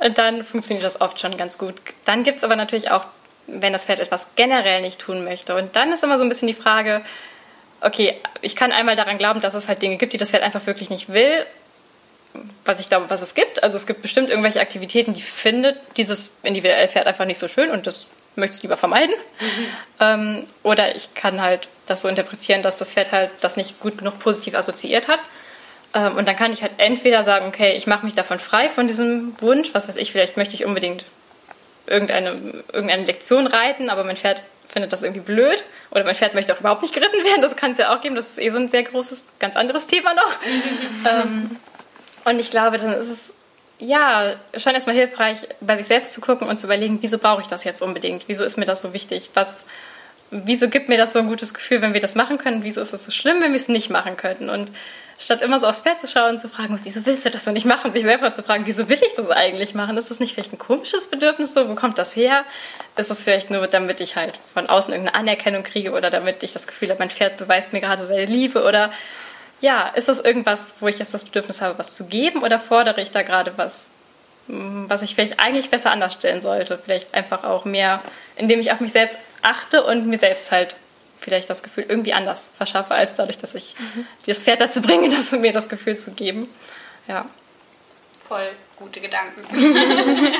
Und 0.00 0.18
dann 0.18 0.44
funktioniert 0.44 0.84
das 0.84 1.00
oft 1.00 1.20
schon 1.20 1.36
ganz 1.36 1.58
gut. 1.58 1.74
Dann 2.04 2.24
gibt 2.24 2.38
es 2.38 2.44
aber 2.44 2.56
natürlich 2.56 2.90
auch, 2.90 3.04
wenn 3.46 3.72
das 3.72 3.86
Pferd 3.86 4.00
etwas 4.00 4.34
generell 4.34 4.80
nicht 4.80 5.00
tun 5.00 5.24
möchte. 5.24 5.54
Und 5.54 5.76
dann 5.76 5.92
ist 5.92 6.02
immer 6.02 6.18
so 6.18 6.24
ein 6.24 6.28
bisschen 6.28 6.48
die 6.48 6.54
Frage, 6.54 7.02
okay, 7.80 8.16
ich 8.40 8.56
kann 8.56 8.72
einmal 8.72 8.96
daran 8.96 9.18
glauben, 9.18 9.40
dass 9.40 9.54
es 9.54 9.68
halt 9.68 9.82
Dinge 9.82 9.96
gibt, 9.96 10.12
die 10.12 10.18
das 10.18 10.30
Pferd 10.30 10.42
einfach 10.42 10.66
wirklich 10.66 10.90
nicht 10.90 11.12
will, 11.12 11.46
was 12.64 12.80
ich 12.80 12.88
glaube, 12.88 13.10
was 13.10 13.22
es 13.22 13.34
gibt. 13.34 13.62
Also 13.62 13.76
es 13.76 13.86
gibt 13.86 14.02
bestimmt 14.02 14.30
irgendwelche 14.30 14.60
Aktivitäten, 14.60 15.12
die 15.12 15.22
findet 15.22 15.78
dieses 15.96 16.34
individuelle 16.42 16.88
Pferd 16.88 17.06
einfach 17.06 17.26
nicht 17.26 17.38
so 17.38 17.48
schön 17.48 17.70
und 17.70 17.86
das 17.86 18.06
möchte 18.36 18.56
es 18.56 18.62
lieber 18.62 18.76
vermeiden. 18.76 19.14
Ähm, 20.00 20.46
oder 20.62 20.94
ich 20.94 21.14
kann 21.14 21.40
halt 21.40 21.68
das 21.86 22.02
so 22.02 22.08
interpretieren, 22.08 22.62
dass 22.62 22.78
das 22.78 22.92
Pferd 22.92 23.12
halt 23.12 23.30
das 23.40 23.56
nicht 23.56 23.80
gut 23.80 23.98
genug 23.98 24.18
positiv 24.18 24.54
assoziiert 24.54 25.08
hat. 25.08 25.20
Ähm, 25.94 26.16
und 26.16 26.26
dann 26.26 26.36
kann 26.36 26.52
ich 26.52 26.62
halt 26.62 26.72
entweder 26.78 27.24
sagen, 27.24 27.46
okay, 27.46 27.74
ich 27.74 27.86
mache 27.86 28.04
mich 28.04 28.14
davon 28.14 28.38
frei 28.38 28.68
von 28.68 28.88
diesem 28.88 29.34
Wunsch, 29.40 29.70
was 29.72 29.88
weiß 29.88 29.96
ich, 29.96 30.12
vielleicht 30.12 30.36
möchte 30.36 30.54
ich 30.54 30.64
unbedingt 30.64 31.04
irgendeine, 31.86 32.30
irgendeine 32.72 33.04
Lektion 33.04 33.46
reiten, 33.46 33.90
aber 33.90 34.04
mein 34.04 34.16
Pferd 34.16 34.42
findet 34.68 34.92
das 34.92 35.02
irgendwie 35.02 35.20
blöd. 35.20 35.64
Oder 35.90 36.04
mein 36.04 36.14
Pferd 36.14 36.34
möchte 36.34 36.54
auch 36.54 36.60
überhaupt 36.60 36.82
nicht 36.82 36.94
geritten 36.94 37.24
werden, 37.24 37.42
das 37.42 37.56
kann 37.56 37.72
es 37.72 37.78
ja 37.78 37.94
auch 37.94 38.00
geben. 38.00 38.14
Das 38.14 38.30
ist 38.30 38.38
eh 38.38 38.48
so 38.48 38.58
ein 38.58 38.68
sehr 38.68 38.82
großes, 38.82 39.32
ganz 39.38 39.56
anderes 39.56 39.86
Thema 39.86 40.14
noch. 40.14 40.36
ähm, 41.10 41.56
und 42.24 42.38
ich 42.38 42.50
glaube, 42.50 42.78
dann 42.78 42.92
ist 42.92 43.10
es 43.10 43.34
ja 43.82 44.36
schon 44.56 44.74
erstmal 44.74 44.94
hilfreich, 44.94 45.40
bei 45.60 45.76
sich 45.76 45.86
selbst 45.86 46.12
zu 46.12 46.20
gucken 46.20 46.48
und 46.48 46.60
zu 46.60 46.66
überlegen, 46.66 46.98
wieso 47.00 47.18
brauche 47.18 47.42
ich 47.42 47.48
das 47.48 47.64
jetzt 47.64 47.82
unbedingt? 47.82 48.24
Wieso 48.28 48.44
ist 48.44 48.56
mir 48.56 48.66
das 48.66 48.80
so 48.80 48.92
wichtig? 48.92 49.30
Was, 49.34 49.66
wieso 50.30 50.68
gibt 50.68 50.88
mir 50.88 50.96
das 50.96 51.12
so 51.12 51.18
ein 51.18 51.26
gutes 51.26 51.52
Gefühl, 51.52 51.82
wenn 51.82 51.92
wir 51.92 52.00
das 52.00 52.14
machen 52.14 52.38
können? 52.38 52.62
Wieso 52.62 52.80
ist 52.80 52.92
es 52.92 53.04
so 53.04 53.10
schlimm, 53.10 53.40
wenn 53.40 53.52
wir 53.52 53.60
es 53.60 53.68
nicht 53.68 53.90
machen 53.90 54.16
können? 54.16 54.50
Und 54.50 54.70
statt 55.18 55.42
immer 55.42 55.58
so 55.58 55.66
aufs 55.66 55.80
Pferd 55.80 56.00
zu 56.00 56.06
schauen 56.06 56.32
und 56.32 56.38
zu 56.38 56.48
fragen, 56.48 56.78
wieso 56.84 57.04
willst 57.06 57.24
du 57.26 57.30
das 57.30 57.44
so 57.44 57.50
nicht 57.50 57.66
machen? 57.66 57.92
Sich 57.92 58.04
selber 58.04 58.32
zu 58.32 58.42
fragen, 58.42 58.66
wieso 58.66 58.88
will 58.88 58.98
ich 59.04 59.14
das 59.14 59.30
eigentlich 59.30 59.74
machen? 59.74 59.96
Ist 59.96 60.10
das 60.10 60.20
nicht 60.20 60.34
vielleicht 60.34 60.52
ein 60.52 60.58
komisches 60.58 61.08
Bedürfnis 61.08 61.54
so? 61.54 61.68
Wo 61.68 61.74
kommt 61.74 61.98
das 61.98 62.14
her? 62.14 62.44
Ist 62.96 63.10
es 63.10 63.22
vielleicht 63.22 63.50
nur, 63.50 63.66
damit 63.66 64.00
ich 64.00 64.16
halt 64.16 64.38
von 64.54 64.68
außen 64.68 64.94
irgendeine 64.94 65.18
Anerkennung 65.18 65.64
kriege 65.64 65.92
oder 65.92 66.10
damit 66.10 66.42
ich 66.42 66.52
das 66.52 66.66
Gefühl 66.66 66.90
habe, 66.90 67.00
mein 67.00 67.10
Pferd 67.10 67.36
beweist 67.36 67.72
mir 67.72 67.80
gerade 67.80 68.04
seine 68.04 68.26
Liebe 68.26 68.64
oder 68.64 68.92
ja, 69.62 69.88
ist 69.88 70.08
das 70.08 70.20
irgendwas, 70.20 70.74
wo 70.80 70.88
ich 70.88 70.98
jetzt 70.98 71.14
das 71.14 71.24
Bedürfnis 71.24 71.62
habe, 71.62 71.78
was 71.78 71.94
zu 71.94 72.06
geben 72.06 72.42
oder 72.42 72.58
fordere 72.58 73.00
ich 73.00 73.12
da 73.12 73.22
gerade 73.22 73.56
was, 73.56 73.86
mm, 74.48 74.84
was 74.88 75.02
ich 75.02 75.14
vielleicht 75.14 75.40
eigentlich 75.40 75.70
besser 75.70 75.92
anders 75.92 76.12
stellen 76.12 76.40
sollte? 76.40 76.76
Vielleicht 76.76 77.14
einfach 77.14 77.44
auch 77.44 77.64
mehr, 77.64 78.02
indem 78.36 78.60
ich 78.60 78.72
auf 78.72 78.80
mich 78.80 78.92
selbst 78.92 79.18
achte 79.40 79.84
und 79.84 80.06
mir 80.06 80.18
selbst 80.18 80.50
halt 80.52 80.76
vielleicht 81.20 81.48
das 81.48 81.62
Gefühl 81.62 81.86
irgendwie 81.88 82.12
anders 82.12 82.50
verschaffe, 82.56 82.94
als 82.94 83.14
dadurch, 83.14 83.38
dass 83.38 83.54
ich 83.54 83.76
das 84.26 84.42
Pferd 84.42 84.60
dazu 84.60 84.82
bringe, 84.82 85.08
das, 85.10 85.30
mir 85.30 85.52
das 85.52 85.68
Gefühl 85.68 85.96
zu 85.96 86.10
geben. 86.10 86.48
Ja. 87.06 87.26
Voll 88.28 88.48
gute 88.76 89.00
Gedanken. 89.00 89.42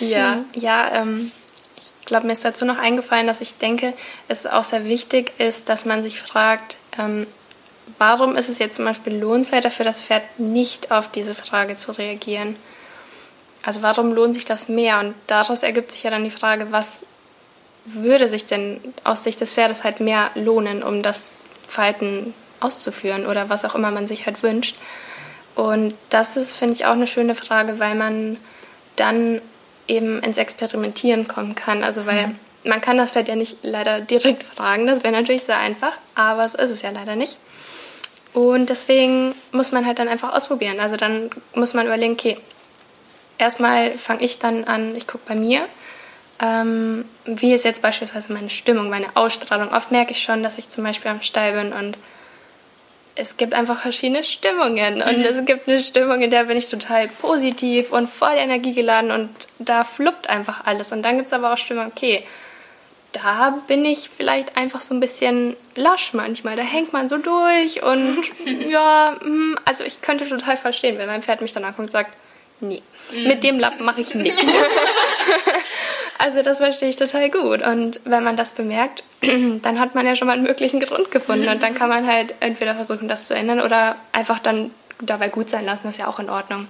Ja, 0.00 0.40
ja 0.54 0.92
ähm, 1.02 1.30
ich 1.76 2.06
glaube, 2.06 2.26
mir 2.26 2.32
ist 2.32 2.44
dazu 2.44 2.64
noch 2.64 2.78
eingefallen, 2.78 3.28
dass 3.28 3.40
ich 3.40 3.58
denke, 3.58 3.94
es 4.26 4.44
auch 4.44 4.64
sehr 4.64 4.84
wichtig 4.84 5.32
ist, 5.38 5.68
dass 5.68 5.84
man 5.84 6.02
sich 6.02 6.20
fragt, 6.20 6.78
ähm, 6.98 7.28
warum 7.98 8.36
ist 8.36 8.48
es 8.48 8.58
jetzt 8.58 8.76
zum 8.76 8.84
Beispiel 8.84 9.16
lohnenswerter 9.16 9.70
für 9.70 9.84
das 9.84 10.00
Pferd 10.00 10.22
nicht 10.38 10.90
auf 10.90 11.08
diese 11.10 11.34
Frage 11.34 11.76
zu 11.76 11.92
reagieren? 11.92 12.56
Also 13.62 13.82
warum 13.82 14.12
lohnt 14.12 14.34
sich 14.34 14.44
das 14.44 14.68
mehr? 14.68 15.00
Und 15.00 15.14
daraus 15.26 15.62
ergibt 15.62 15.90
sich 15.90 16.02
ja 16.02 16.10
dann 16.10 16.24
die 16.24 16.30
Frage, 16.30 16.68
was 16.70 17.06
würde 17.86 18.28
sich 18.28 18.46
denn 18.46 18.80
aus 19.04 19.24
Sicht 19.24 19.40
des 19.40 19.52
Pferdes 19.52 19.84
halt 19.84 20.00
mehr 20.00 20.30
lohnen, 20.34 20.82
um 20.82 21.02
das 21.02 21.36
Verhalten 21.66 22.34
auszuführen 22.60 23.26
oder 23.26 23.48
was 23.48 23.64
auch 23.64 23.74
immer 23.74 23.90
man 23.90 24.06
sich 24.06 24.26
halt 24.26 24.42
wünscht. 24.42 24.76
Und 25.54 25.94
das 26.10 26.36
ist, 26.36 26.56
finde 26.56 26.74
ich, 26.74 26.86
auch 26.86 26.92
eine 26.92 27.06
schöne 27.06 27.34
Frage, 27.34 27.78
weil 27.78 27.94
man 27.94 28.38
dann 28.96 29.40
eben 29.86 30.20
ins 30.20 30.38
Experimentieren 30.38 31.28
kommen 31.28 31.54
kann. 31.54 31.84
Also 31.84 32.06
weil 32.06 32.34
man 32.64 32.80
kann 32.80 32.96
das 32.96 33.12
Pferd 33.12 33.28
ja 33.28 33.36
nicht 33.36 33.58
leider 33.62 34.00
direkt 34.00 34.42
fragen, 34.42 34.86
das 34.86 35.02
wäre 35.02 35.12
natürlich 35.12 35.44
sehr 35.44 35.58
einfach, 35.58 35.92
aber 36.14 36.48
so 36.48 36.58
ist 36.58 36.70
es 36.70 36.82
ja 36.82 36.90
leider 36.90 37.16
nicht. 37.16 37.36
Und 38.34 38.68
deswegen 38.68 39.34
muss 39.52 39.72
man 39.72 39.86
halt 39.86 39.98
dann 39.98 40.08
einfach 40.08 40.34
ausprobieren. 40.34 40.80
Also 40.80 40.96
dann 40.96 41.30
muss 41.54 41.72
man 41.72 41.86
überlegen, 41.86 42.14
okay, 42.14 42.36
erstmal 43.38 43.90
fange 43.92 44.22
ich 44.22 44.38
dann 44.38 44.64
an, 44.64 44.94
ich 44.96 45.06
gucke 45.06 45.24
bei 45.28 45.36
mir, 45.36 45.66
ähm, 46.40 47.04
wie 47.24 47.54
ist 47.54 47.64
jetzt 47.64 47.80
beispielsweise 47.80 48.32
meine 48.32 48.50
Stimmung, 48.50 48.90
meine 48.90 49.14
Ausstrahlung. 49.14 49.72
Oft 49.72 49.92
merke 49.92 50.12
ich 50.12 50.22
schon, 50.22 50.42
dass 50.42 50.58
ich 50.58 50.68
zum 50.68 50.82
Beispiel 50.82 51.12
am 51.12 51.20
Stall 51.20 51.52
bin 51.52 51.72
und 51.72 51.96
es 53.16 53.36
gibt 53.36 53.54
einfach 53.54 53.80
verschiedene 53.80 54.24
Stimmungen. 54.24 55.00
Und 55.02 55.24
es 55.24 55.44
gibt 55.44 55.68
eine 55.68 55.78
Stimmung, 55.78 56.20
in 56.20 56.30
der 56.30 56.44
bin 56.44 56.56
ich 56.56 56.68
total 56.68 57.06
positiv 57.06 57.92
und 57.92 58.10
voll 58.10 58.34
energiegeladen 58.36 59.12
und 59.12 59.30
da 59.60 59.84
fluppt 59.84 60.28
einfach 60.28 60.64
alles. 60.64 60.90
Und 60.90 61.02
dann 61.02 61.16
gibt 61.16 61.28
es 61.28 61.32
aber 61.32 61.52
auch 61.52 61.58
Stimmung, 61.58 61.86
okay, 61.86 62.24
da 63.14 63.58
bin 63.66 63.84
ich 63.84 64.10
vielleicht 64.14 64.56
einfach 64.56 64.80
so 64.80 64.94
ein 64.94 65.00
bisschen 65.00 65.56
lasch 65.74 66.12
manchmal. 66.12 66.56
Da 66.56 66.62
hängt 66.62 66.92
man 66.92 67.08
so 67.08 67.18
durch 67.18 67.82
und 67.82 68.18
ja, 68.68 69.16
hm, 69.20 69.58
also 69.64 69.84
ich 69.84 70.00
könnte 70.00 70.28
total 70.28 70.56
verstehen, 70.56 70.98
wenn 70.98 71.06
mein 71.06 71.22
Pferd 71.22 71.40
mich 71.40 71.52
dann 71.52 71.64
anguckt 71.64 71.86
und 71.86 71.90
sagt, 71.90 72.12
nee, 72.60 72.82
mit 73.12 73.44
dem 73.44 73.58
Lappen 73.58 73.84
mache 73.84 74.00
ich 74.00 74.14
nichts. 74.14 74.46
Also 76.24 76.42
das 76.42 76.56
verstehe 76.56 76.88
ich 76.88 76.96
total 76.96 77.28
gut. 77.28 77.62
Und 77.62 78.00
wenn 78.04 78.24
man 78.24 78.36
das 78.36 78.52
bemerkt, 78.52 79.02
dann 79.20 79.78
hat 79.78 79.94
man 79.94 80.06
ja 80.06 80.16
schon 80.16 80.26
mal 80.26 80.34
einen 80.34 80.44
möglichen 80.44 80.80
Grund 80.80 81.10
gefunden. 81.10 81.48
Und 81.48 81.62
dann 81.62 81.74
kann 81.74 81.90
man 81.90 82.06
halt 82.06 82.34
entweder 82.40 82.74
versuchen, 82.74 83.08
das 83.08 83.26
zu 83.26 83.34
ändern 83.34 83.60
oder 83.60 83.96
einfach 84.12 84.38
dann 84.38 84.70
dabei 85.00 85.28
gut 85.28 85.50
sein 85.50 85.66
lassen. 85.66 85.82
Das 85.84 85.96
ist 85.96 86.00
ja 86.00 86.06
auch 86.06 86.20
in 86.20 86.30
Ordnung. 86.30 86.66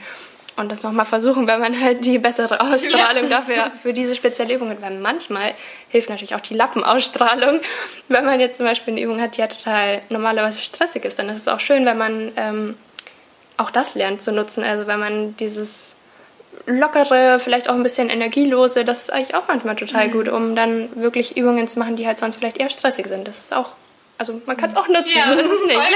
Und 0.57 0.71
das 0.71 0.85
nochmal 0.85 1.05
versuchen, 1.05 1.49
wenn 1.49 1.61
man 1.61 1.81
halt 1.81 2.05
die 2.05 2.19
bessere 2.19 2.61
Ausstrahlung 2.61 3.29
dafür 3.29 3.73
für 3.81 3.93
diese 3.93 4.15
spezielle 4.15 4.55
Übung 4.55 4.71
hat. 4.71 4.81
Weil 4.81 4.99
manchmal 4.99 5.53
hilft 5.89 6.11
natürlich 6.11 6.35
auch 6.35 6.41
die 6.41 6.55
Lappenausstrahlung. 6.55 7.61
Wenn 8.09 8.25
man 8.25 8.39
jetzt 8.39 8.59
zum 8.59 8.67
Beispiel 8.67 8.95
eine 8.95 9.01
Übung 9.01 9.21
hat, 9.21 9.37
die 9.37 9.41
ja 9.41 9.49
total 9.49 10.03
normalerweise 10.11 10.61
stressig 10.61 11.05
ist, 11.05 11.19
dann 11.19 11.29
ist 11.29 11.39
es 11.39 11.49
auch 11.49 11.59
schön, 11.59 11.85
wenn 11.87 11.99
man 11.99 12.31
ähm, 12.37 12.77
auch 13.57 13.71
das 13.71 13.97
lernt 13.97 14.23
zu 14.23 14.31
nutzen. 14.31 14.63
Also 14.63 14.87
wenn 14.87 15.01
man 15.01 15.37
dieses 15.37 15.97
lockere, 16.67 17.41
vielleicht 17.41 17.69
auch 17.69 17.75
ein 17.75 17.83
bisschen 17.83 18.09
energielose, 18.09 18.85
das 18.85 19.03
ist 19.03 19.13
eigentlich 19.13 19.35
auch 19.35 19.49
manchmal 19.49 19.75
total 19.75 20.09
gut, 20.09 20.29
um 20.29 20.55
dann 20.55 20.89
wirklich 20.95 21.37
Übungen 21.37 21.67
zu 21.67 21.81
machen, 21.81 21.97
die 21.97 22.07
halt 22.07 22.19
sonst 22.19 22.37
vielleicht 22.37 22.59
eher 22.59 22.71
stressig 22.71 23.09
sind. 23.09 23.27
Das 23.27 23.39
ist 23.39 23.53
auch 23.53 23.71
also 24.17 24.41
man 24.47 24.57
kann 24.57 24.71
es 24.71 24.77
auch 24.77 24.89
nutzen, 24.89 25.11
ja, 25.17 25.27
so 25.27 25.39
ist 25.39 25.51
es 25.51 25.65
nicht. 25.65 25.77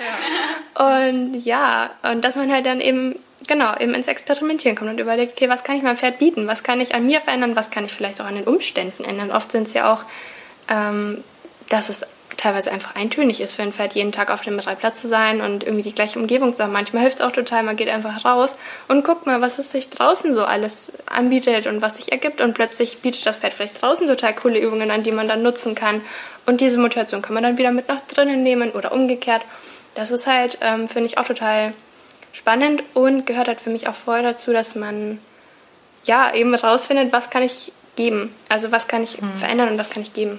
ja. 0.00 0.98
Und 0.98 1.34
ja, 1.34 1.90
und 2.10 2.24
dass 2.24 2.36
man 2.36 2.50
halt 2.50 2.66
dann 2.66 2.80
eben, 2.80 3.16
genau, 3.48 3.76
eben 3.78 3.94
ins 3.94 4.06
Experimentieren 4.06 4.76
kommt 4.76 4.90
und 4.90 5.00
überlegt, 5.00 5.32
okay, 5.32 5.48
was 5.48 5.64
kann 5.64 5.76
ich 5.76 5.82
meinem 5.82 5.96
Pferd 5.96 6.18
bieten? 6.18 6.46
Was 6.46 6.62
kann 6.62 6.80
ich 6.80 6.94
an 6.94 7.06
mir 7.06 7.20
verändern? 7.20 7.56
Was 7.56 7.70
kann 7.70 7.84
ich 7.84 7.92
vielleicht 7.92 8.20
auch 8.20 8.26
an 8.26 8.36
den 8.36 8.44
Umständen 8.44 9.04
ändern? 9.04 9.32
Oft 9.32 9.50
sind 9.50 9.66
es 9.66 9.74
ja 9.74 9.92
auch, 9.92 10.04
ähm, 10.68 11.24
dass 11.68 11.88
es 11.88 12.06
teilweise 12.36 12.70
einfach 12.70 12.94
eintönig 12.94 13.40
ist 13.40 13.56
für 13.56 13.62
ein 13.62 13.72
Pferd, 13.72 13.94
jeden 13.94 14.12
Tag 14.12 14.30
auf 14.30 14.42
dem 14.42 14.58
Reitplatz 14.58 15.00
zu 15.00 15.08
sein 15.08 15.40
und 15.40 15.64
irgendwie 15.64 15.82
die 15.82 15.94
gleiche 15.94 16.18
Umgebung 16.18 16.54
zu 16.54 16.62
haben. 16.62 16.72
Manchmal 16.72 17.02
hilft 17.02 17.16
es 17.16 17.22
auch 17.22 17.32
total, 17.32 17.64
man 17.64 17.74
geht 17.74 17.88
einfach 17.88 18.24
raus 18.24 18.56
und 18.86 19.04
guckt 19.04 19.26
mal, 19.26 19.40
was 19.40 19.58
es 19.58 19.72
sich 19.72 19.90
draußen 19.90 20.32
so 20.32 20.44
alles 20.44 20.92
anbietet 21.06 21.66
und 21.66 21.82
was 21.82 21.96
sich 21.96 22.12
ergibt. 22.12 22.40
Und 22.40 22.54
plötzlich 22.54 22.98
bietet 22.98 23.26
das 23.26 23.38
Pferd 23.38 23.54
vielleicht 23.54 23.82
draußen 23.82 24.06
total 24.06 24.34
coole 24.34 24.60
Übungen 24.60 24.90
an, 24.90 25.02
die 25.02 25.12
man 25.12 25.26
dann 25.26 25.42
nutzen 25.42 25.74
kann. 25.74 26.00
Und 26.46 26.60
diese 26.60 26.78
Motivation 26.78 27.22
kann 27.22 27.34
man 27.34 27.42
dann 27.42 27.58
wieder 27.58 27.72
mit 27.72 27.88
nach 27.88 28.00
drinnen 28.00 28.42
nehmen 28.42 28.70
oder 28.70 28.92
umgekehrt. 28.92 29.42
Das 29.94 30.12
ist 30.12 30.28
halt, 30.28 30.58
ähm, 30.60 30.88
finde 30.88 31.06
ich, 31.06 31.18
auch 31.18 31.24
total 31.24 31.74
spannend 32.32 32.82
und 32.94 33.26
gehört 33.26 33.48
halt 33.48 33.60
für 33.60 33.70
mich 33.70 33.88
auch 33.88 33.94
voll 33.94 34.22
dazu, 34.22 34.52
dass 34.52 34.74
man 34.74 35.18
ja 36.04 36.34
eben 36.34 36.54
rausfindet, 36.54 37.12
was 37.12 37.30
kann 37.30 37.42
ich 37.42 37.72
geben. 37.96 38.34
Also 38.48 38.72
was 38.72 38.88
kann 38.88 39.02
ich 39.02 39.20
mhm. 39.20 39.36
verändern 39.36 39.70
und 39.70 39.78
was 39.78 39.90
kann 39.90 40.02
ich 40.02 40.12
geben. 40.12 40.38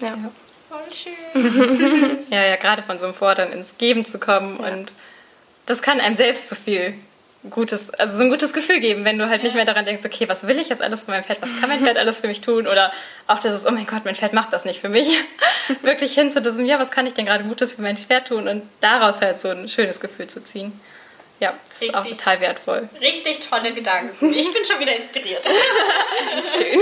ja. 0.00 0.08
ja. 0.08 0.16
Voll 0.68 0.80
schön. 0.92 2.18
ja, 2.30 2.44
ja, 2.44 2.56
gerade 2.56 2.82
von 2.82 2.98
so 2.98 3.06
einem 3.06 3.14
Fordern 3.14 3.52
ins 3.52 3.78
Geben 3.78 4.04
zu 4.04 4.18
kommen 4.18 4.58
ja. 4.60 4.70
und 4.70 4.92
das 5.64 5.80
kann 5.80 5.98
einem 5.98 6.14
selbst 6.14 6.50
so 6.50 6.56
viel 6.56 6.92
gutes, 7.50 7.90
also 7.90 8.16
so 8.16 8.22
ein 8.22 8.30
gutes 8.30 8.52
Gefühl 8.52 8.80
geben, 8.80 9.04
wenn 9.04 9.16
du 9.16 9.28
halt 9.28 9.38
ja. 9.38 9.44
nicht 9.44 9.54
mehr 9.54 9.64
daran 9.64 9.84
denkst, 9.84 10.04
okay, 10.04 10.28
was 10.28 10.46
will 10.46 10.58
ich 10.58 10.68
jetzt 10.68 10.82
alles 10.82 11.04
von 11.04 11.14
meinem 11.14 11.24
Pferd, 11.24 11.40
was 11.40 11.58
kann 11.60 11.68
mein 11.68 11.80
Pferd 11.80 11.96
alles 11.96 12.18
für 12.18 12.26
mich 12.26 12.40
tun 12.40 12.66
oder 12.66 12.92
auch 13.26 13.40
dieses, 13.40 13.66
oh 13.66 13.70
mein 13.70 13.86
Gott, 13.86 14.04
mein 14.04 14.16
Pferd 14.16 14.32
macht 14.32 14.52
das 14.52 14.64
nicht 14.64 14.80
für 14.80 14.88
mich. 14.88 15.08
Wirklich 15.82 16.14
hin 16.14 16.30
zu 16.30 16.42
diesem, 16.42 16.66
ja, 16.66 16.78
was 16.78 16.90
kann 16.90 17.06
ich 17.06 17.14
denn 17.14 17.26
gerade 17.26 17.44
Gutes 17.44 17.72
für 17.72 17.82
mein 17.82 17.96
Pferd 17.96 18.28
tun 18.28 18.48
und 18.48 18.62
daraus 18.80 19.22
halt 19.22 19.38
so 19.38 19.48
ein 19.48 19.68
schönes 19.68 20.00
Gefühl 20.00 20.26
zu 20.26 20.42
ziehen. 20.42 20.78
Ja, 21.40 21.50
das 21.50 21.80
richtig, 21.80 21.88
ist 21.88 21.94
auch 21.94 22.04
total 22.04 22.40
wertvoll. 22.40 22.88
Richtig 23.00 23.48
tolle 23.48 23.72
Gedanken. 23.72 24.32
Ich 24.34 24.52
bin 24.52 24.64
schon 24.64 24.80
wieder 24.80 24.96
inspiriert. 24.96 25.44
Schön. 26.56 26.80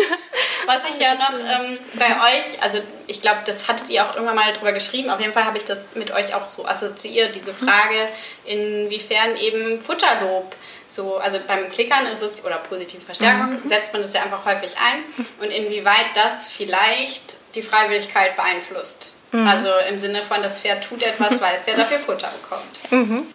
Was 0.65 0.81
ich 0.91 0.99
ja 0.99 1.15
noch 1.15 1.33
ähm, 1.33 1.79
bei 1.95 2.39
euch, 2.39 2.63
also 2.63 2.81
ich 3.07 3.21
glaube, 3.21 3.41
das 3.45 3.69
hattet 3.69 3.89
ihr 3.91 4.05
auch 4.05 4.15
irgendwann 4.15 4.37
mal 4.37 4.53
drüber 4.53 4.73
geschrieben, 4.73 5.11
auf 5.11 5.21
jeden 5.21 5.33
Fall 5.33 5.45
habe 5.45 5.59
ich 5.59 5.65
das 5.65 5.79
mit 5.95 6.11
euch 6.11 6.35
auch 6.35 6.49
so 6.49 6.67
assoziiert, 6.67 7.35
diese 7.35 7.53
Frage, 7.55 8.09
inwiefern 8.45 9.37
eben 9.37 9.81
Futterlob 9.81 10.57
so, 10.91 11.19
also 11.19 11.39
beim 11.47 11.71
Klickern 11.71 12.07
ist 12.07 12.23
es, 12.23 12.45
oder 12.45 12.57
positive 12.57 13.03
Verstärkung, 13.03 13.61
mhm. 13.63 13.69
setzt 13.69 13.93
man 13.93 14.03
das 14.03 14.15
ja 14.15 14.23
einfach 14.23 14.45
häufig 14.47 14.75
ein 14.79 15.27
und 15.41 15.51
inwieweit 15.51 16.07
das 16.15 16.47
vielleicht 16.49 17.55
die 17.55 17.63
Freiwilligkeit 17.63 18.35
beeinflusst. 18.37 19.15
Mhm. 19.33 19.47
Also 19.47 19.69
im 19.91 19.99
Sinne 19.99 20.23
von, 20.23 20.43
das 20.43 20.61
Pferd 20.61 20.83
tut 20.85 21.03
etwas, 21.03 21.41
weil 21.41 21.59
es 21.61 21.67
ja 21.67 21.75
dafür 21.77 21.99
Futter 21.99 22.31
bekommt. 22.41 22.91
Mhm. 22.91 23.27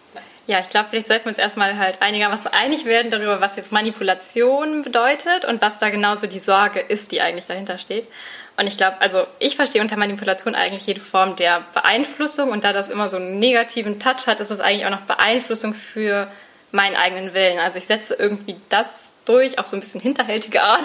Ja, 0.46 0.58
ich 0.58 0.68
glaube, 0.68 0.88
vielleicht 0.90 1.06
sollten 1.06 1.26
wir 1.26 1.30
uns 1.30 1.38
erstmal 1.38 1.78
halt 1.78 2.02
einigermaßen 2.02 2.48
einig 2.52 2.84
werden 2.84 3.10
darüber, 3.10 3.40
was 3.40 3.56
jetzt 3.56 3.70
Manipulation 3.70 4.82
bedeutet 4.82 5.44
und 5.44 5.62
was 5.62 5.78
da 5.78 5.88
genauso 5.88 6.26
die 6.26 6.40
Sorge 6.40 6.80
ist, 6.80 7.12
die 7.12 7.20
eigentlich 7.20 7.46
dahinter 7.46 7.78
steht. 7.78 8.08
Und 8.56 8.66
ich 8.66 8.76
glaube, 8.76 9.00
also 9.00 9.26
ich 9.38 9.56
verstehe 9.56 9.80
unter 9.80 9.96
Manipulation 9.96 10.54
eigentlich 10.54 10.86
jede 10.86 11.00
Form 11.00 11.36
der 11.36 11.62
Beeinflussung 11.72 12.50
und 12.50 12.64
da 12.64 12.72
das 12.72 12.90
immer 12.90 13.08
so 13.08 13.16
einen 13.16 13.38
negativen 13.38 14.00
Touch 14.00 14.26
hat, 14.26 14.40
ist 14.40 14.50
es 14.50 14.60
eigentlich 14.60 14.84
auch 14.84 14.90
noch 14.90 15.02
Beeinflussung 15.02 15.74
für 15.74 16.28
meinen 16.72 16.96
eigenen 16.96 17.34
Willen. 17.34 17.58
Also 17.58 17.78
ich 17.78 17.86
setze 17.86 18.14
irgendwie 18.14 18.56
das 18.68 19.12
durch 19.24 19.58
auf 19.58 19.66
so 19.68 19.76
ein 19.76 19.80
bisschen 19.80 20.00
hinterhältige 20.00 20.62
Art, 20.64 20.84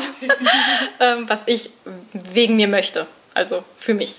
ähm, 0.99 1.27
was 1.27 1.43
ich 1.47 1.71
wegen 2.13 2.55
mir 2.55 2.67
möchte, 2.67 3.07
also 3.33 3.63
für 3.77 3.93
mich. 3.93 4.17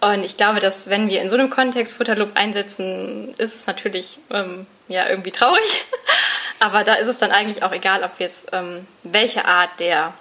Und 0.00 0.24
ich 0.24 0.36
glaube, 0.36 0.60
dass 0.60 0.88
wenn 0.88 1.08
wir 1.08 1.20
in 1.20 1.28
so 1.28 1.36
einem 1.36 1.50
Kontext 1.50 1.94
Futterlob 1.94 2.30
einsetzen, 2.34 3.34
ist 3.36 3.54
es 3.54 3.66
natürlich 3.66 4.18
ähm, 4.30 4.66
ja 4.88 5.08
irgendwie 5.08 5.30
traurig. 5.30 5.84
Aber 6.60 6.84
da 6.84 6.94
ist 6.94 7.06
es 7.06 7.18
dann 7.18 7.32
eigentlich 7.32 7.62
auch 7.62 7.72
egal, 7.72 8.02
ob 8.02 8.18
wir 8.18 8.26
jetzt 8.26 8.48
ähm, 8.52 8.86
welche 9.02 9.44
Art 9.44 9.70
der, 9.78 10.14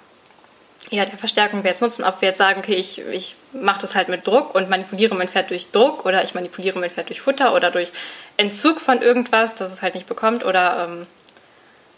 ja, 0.89 1.05
der 1.05 1.17
Verstärkung 1.17 1.63
wir 1.63 1.69
jetzt 1.69 1.81
nutzen, 1.81 2.03
ob 2.03 2.21
wir 2.21 2.29
jetzt 2.29 2.37
sagen, 2.37 2.59
okay, 2.59 2.75
ich, 2.75 2.99
ich 3.07 3.35
mache 3.53 3.81
das 3.81 3.95
halt 3.95 4.09
mit 4.09 4.27
Druck 4.27 4.53
und 4.53 4.69
manipuliere 4.69 5.15
mein 5.15 5.29
Pferd 5.29 5.49
durch 5.49 5.71
Druck 5.71 6.05
oder 6.05 6.23
ich 6.23 6.33
manipuliere 6.33 6.77
mein 6.79 6.91
Pferd 6.91 7.09
durch 7.09 7.21
Futter 7.21 7.53
oder 7.53 7.71
durch 7.71 7.91
Entzug 8.37 8.79
von 8.81 9.01
irgendwas, 9.01 9.55
das 9.55 9.71
es 9.71 9.81
halt 9.81 9.95
nicht 9.95 10.07
bekommt 10.07 10.45
oder 10.45 10.87
ähm, 10.89 11.07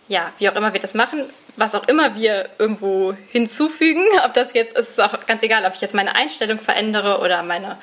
ja, 0.08 0.32
wie 0.40 0.50
auch 0.50 0.56
immer 0.56 0.74
wir 0.74 0.80
das 0.80 0.94
machen, 0.94 1.24
was 1.56 1.76
auch 1.76 1.88
immer 1.88 2.16
wir 2.16 2.50
irgendwo 2.58 3.16
hinzufügen, 3.32 4.04
ob 4.26 4.34
das 4.34 4.54
jetzt, 4.54 4.76
ist 4.78 4.90
es 4.90 5.00
auch 5.00 5.26
ganz 5.26 5.44
egal, 5.44 5.66
ob 5.66 5.74
ich 5.74 5.82
jetzt 5.82 5.94
meine 5.94 6.16
Einstellung 6.16 6.60
verändere 6.60 7.20
oder 7.20 7.44
meine, 7.44 7.78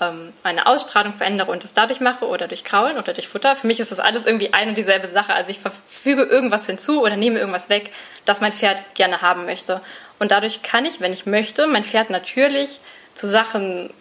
ähm, 0.00 0.32
meine 0.42 0.66
Ausstrahlung 0.66 1.14
verändere 1.14 1.50
und 1.50 1.64
das 1.64 1.74
dadurch 1.74 2.00
mache 2.00 2.26
oder 2.26 2.48
durch 2.48 2.64
Kraulen 2.64 2.98
oder 2.98 3.12
durch 3.12 3.28
Futter. 3.28 3.56
Für 3.56 3.66
mich 3.66 3.80
ist 3.80 3.92
das 3.92 4.00
alles 4.00 4.26
irgendwie 4.26 4.52
ein 4.52 4.70
und 4.70 4.78
dieselbe 4.78 5.08
Sache. 5.08 5.34
Also 5.34 5.50
ich 5.50 5.58
verfüge 5.58 6.22
irgendwas 6.22 6.66
hinzu 6.66 7.02
oder 7.02 7.16
nehme 7.16 7.38
irgendwas 7.38 7.68
weg, 7.68 7.90
das 8.24 8.40
mein 8.40 8.52
Pferd 8.52 8.82
gerne 8.94 9.22
haben 9.22 9.44
möchte. 9.44 9.80
Und 10.18 10.30
dadurch 10.30 10.62
kann 10.62 10.84
ich, 10.84 11.00
wenn 11.00 11.12
ich 11.12 11.26
möchte, 11.26 11.66
mein 11.66 11.84
Pferd 11.84 12.10
natürlich 12.10 12.80
zu 13.14 13.26
Sachen 13.26 13.92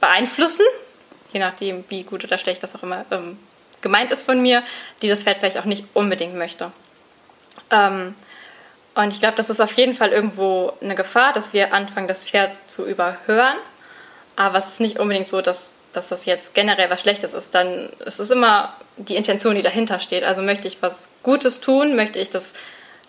beeinflussen, 0.00 0.64
je 1.32 1.40
nachdem, 1.40 1.84
wie 1.88 2.02
gut 2.02 2.24
oder 2.24 2.38
schlecht 2.38 2.62
das 2.62 2.74
auch 2.74 2.82
immer 2.82 3.04
ähm, 3.10 3.38
gemeint 3.80 4.10
ist 4.10 4.24
von 4.24 4.40
mir, 4.40 4.62
die 5.02 5.08
das 5.08 5.22
Pferd 5.22 5.38
vielleicht 5.38 5.58
auch 5.58 5.64
nicht 5.64 5.84
unbedingt 5.94 6.34
möchte. 6.34 6.70
Ähm, 7.70 8.14
und 8.94 9.12
ich 9.12 9.20
glaube, 9.20 9.36
das 9.36 9.48
ist 9.48 9.60
auf 9.60 9.72
jeden 9.74 9.94
Fall 9.94 10.10
irgendwo 10.10 10.72
eine 10.80 10.94
Gefahr, 10.94 11.32
dass 11.32 11.52
wir 11.52 11.72
anfangen, 11.72 12.08
das 12.08 12.26
Pferd 12.26 12.52
zu 12.66 12.86
überhören. 12.86 13.56
Aber 14.34 14.58
es 14.58 14.66
ist 14.68 14.80
nicht 14.80 14.98
unbedingt 14.98 15.28
so, 15.28 15.40
dass, 15.40 15.72
dass 15.92 16.08
das 16.08 16.24
jetzt 16.24 16.54
generell 16.54 16.90
was 16.90 17.00
Schlechtes 17.00 17.34
ist. 17.34 17.54
Dann 17.54 17.90
es 18.04 18.18
ist 18.18 18.30
immer 18.30 18.74
die 18.96 19.16
Intention, 19.16 19.54
die 19.54 19.62
dahinter 19.62 20.00
steht. 20.00 20.24
Also 20.24 20.42
möchte 20.42 20.66
ich 20.66 20.82
was 20.82 21.06
Gutes 21.22 21.60
tun, 21.60 21.94
möchte 21.94 22.18
ich 22.18 22.30
das, 22.30 22.54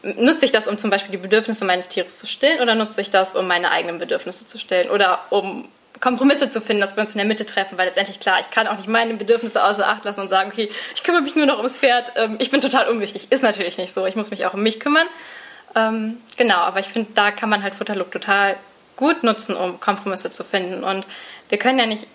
nutze 0.04 0.46
ich 0.46 0.52
das, 0.52 0.68
um 0.68 0.78
zum 0.78 0.90
Beispiel 0.90 1.12
die 1.12 1.18
Bedürfnisse 1.18 1.66
meines 1.66 1.90
Tieres 1.90 2.18
zu 2.18 2.28
stillen, 2.28 2.62
oder 2.62 2.76
nutze 2.76 3.02
ich 3.02 3.10
das, 3.10 3.36
um 3.36 3.48
meine 3.48 3.72
eigenen 3.72 3.98
Bedürfnisse 3.98 4.46
zu 4.46 4.60
stillen 4.60 4.90
oder 4.90 5.24
um 5.30 5.70
Kompromisse 6.00 6.50
zu 6.50 6.62
finden, 6.62 6.82
dass 6.82 6.96
wir 6.96 7.02
uns 7.02 7.12
in 7.12 7.18
der 7.18 7.26
Mitte 7.26 7.46
treffen, 7.46 7.78
weil 7.78 7.86
letztendlich 7.86 8.20
klar, 8.20 8.40
ich 8.40 8.50
kann 8.52 8.68
auch 8.68 8.78
nicht 8.78 8.88
meine 8.88 9.16
Bedürfnisse 9.16 9.64
außer 9.64 9.88
Acht 9.88 10.06
lassen 10.06 10.22
und 10.22 10.30
sagen, 10.30 10.52
okay, 10.52 10.70
ich 10.96 11.04
kümmere 11.04 11.22
mich 11.22 11.36
nur 11.36 11.46
noch 11.46 11.58
ums 11.58 11.78
Pferd, 11.78 12.14
ähm, 12.16 12.38
ich 12.40 12.52
bin 12.52 12.62
total 12.62 12.88
unwichtig. 12.88 13.32
Ist 13.32 13.44
natürlich 13.44 13.78
nicht 13.78 13.94
so. 13.94 14.06
Ich 14.06 14.16
muss 14.16 14.32
mich 14.32 14.46
auch 14.46 14.54
um 14.54 14.64
mich 14.64 14.80
kümmern. 14.80 15.08
Ähm, 15.76 16.18
genau, 16.38 16.58
aber 16.58 16.80
ich 16.80 16.88
finde, 16.88 17.12
da 17.16 17.32
kann 17.32 17.50
man 17.50 17.64
halt 17.64 17.76
Futterlook 17.76 18.12
total 18.12 18.56
gut 18.96 19.24
nutzen, 19.24 19.56
um 19.56 19.80
Kompromisse 19.80 20.32
zu 20.32 20.44
finden. 20.44 20.84
Und 20.84 21.06
wir 21.50 21.58
können 21.58 21.80
ja 21.80 21.86
nicht, 21.86 22.08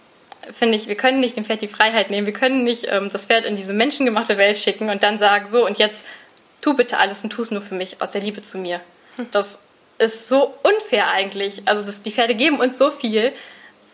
finde 0.54 0.76
ich, 0.76 0.88
wir 0.88 0.96
können 0.96 1.20
nicht 1.20 1.36
dem 1.36 1.44
Pferd 1.44 1.62
die 1.62 1.68
Freiheit 1.68 2.10
nehmen. 2.10 2.26
Wir 2.26 2.34
können 2.34 2.64
nicht 2.64 2.86
ähm, 2.90 3.08
das 3.12 3.26
Pferd 3.26 3.44
in 3.44 3.56
diese 3.56 3.72
menschengemachte 3.72 4.38
Welt 4.38 4.58
schicken 4.58 4.90
und 4.90 5.02
dann 5.02 5.18
sagen, 5.18 5.46
so 5.48 5.66
und 5.66 5.78
jetzt 5.78 6.06
tu 6.60 6.74
bitte 6.74 6.98
alles 6.98 7.22
und 7.22 7.30
tu 7.30 7.42
es 7.42 7.50
nur 7.50 7.62
für 7.62 7.74
mich 7.74 8.00
aus 8.00 8.10
der 8.10 8.22
Liebe 8.22 8.42
zu 8.42 8.58
mir. 8.58 8.80
Hm. 9.16 9.26
Das 9.30 9.60
ist 9.98 10.28
so 10.28 10.54
unfair 10.62 11.08
eigentlich. 11.08 11.62
Also 11.66 11.84
das, 11.84 12.02
die 12.02 12.10
Pferde 12.10 12.34
geben 12.34 12.58
uns 12.58 12.78
so 12.78 12.90
viel 12.90 13.32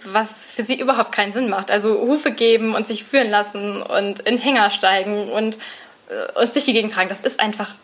was 0.05 0.47
für 0.47 0.63
sie 0.63 0.79
überhaupt 0.79 1.13
keinen 1.13 1.33
Sinn 1.33 1.49
macht. 1.49 1.71
Also 1.71 2.01
Hufe 2.01 2.33
geben 2.33 2.75
und 2.75 2.87
sich 2.87 3.05
führen 3.05 3.31
lassen 3.31 3.83
und 3.83 4.21
in 4.21 4.39
Hänger 4.39 4.71
steigen 4.71 5.31
und 5.31 5.57
äh, 6.09 6.39
uns 6.39 6.53
durch 6.53 6.65
die 6.65 6.73
Gegend 6.73 6.93
tragen, 6.93 7.09
das 7.09 7.23
ist 7.23 7.41
einfach, 7.41 7.75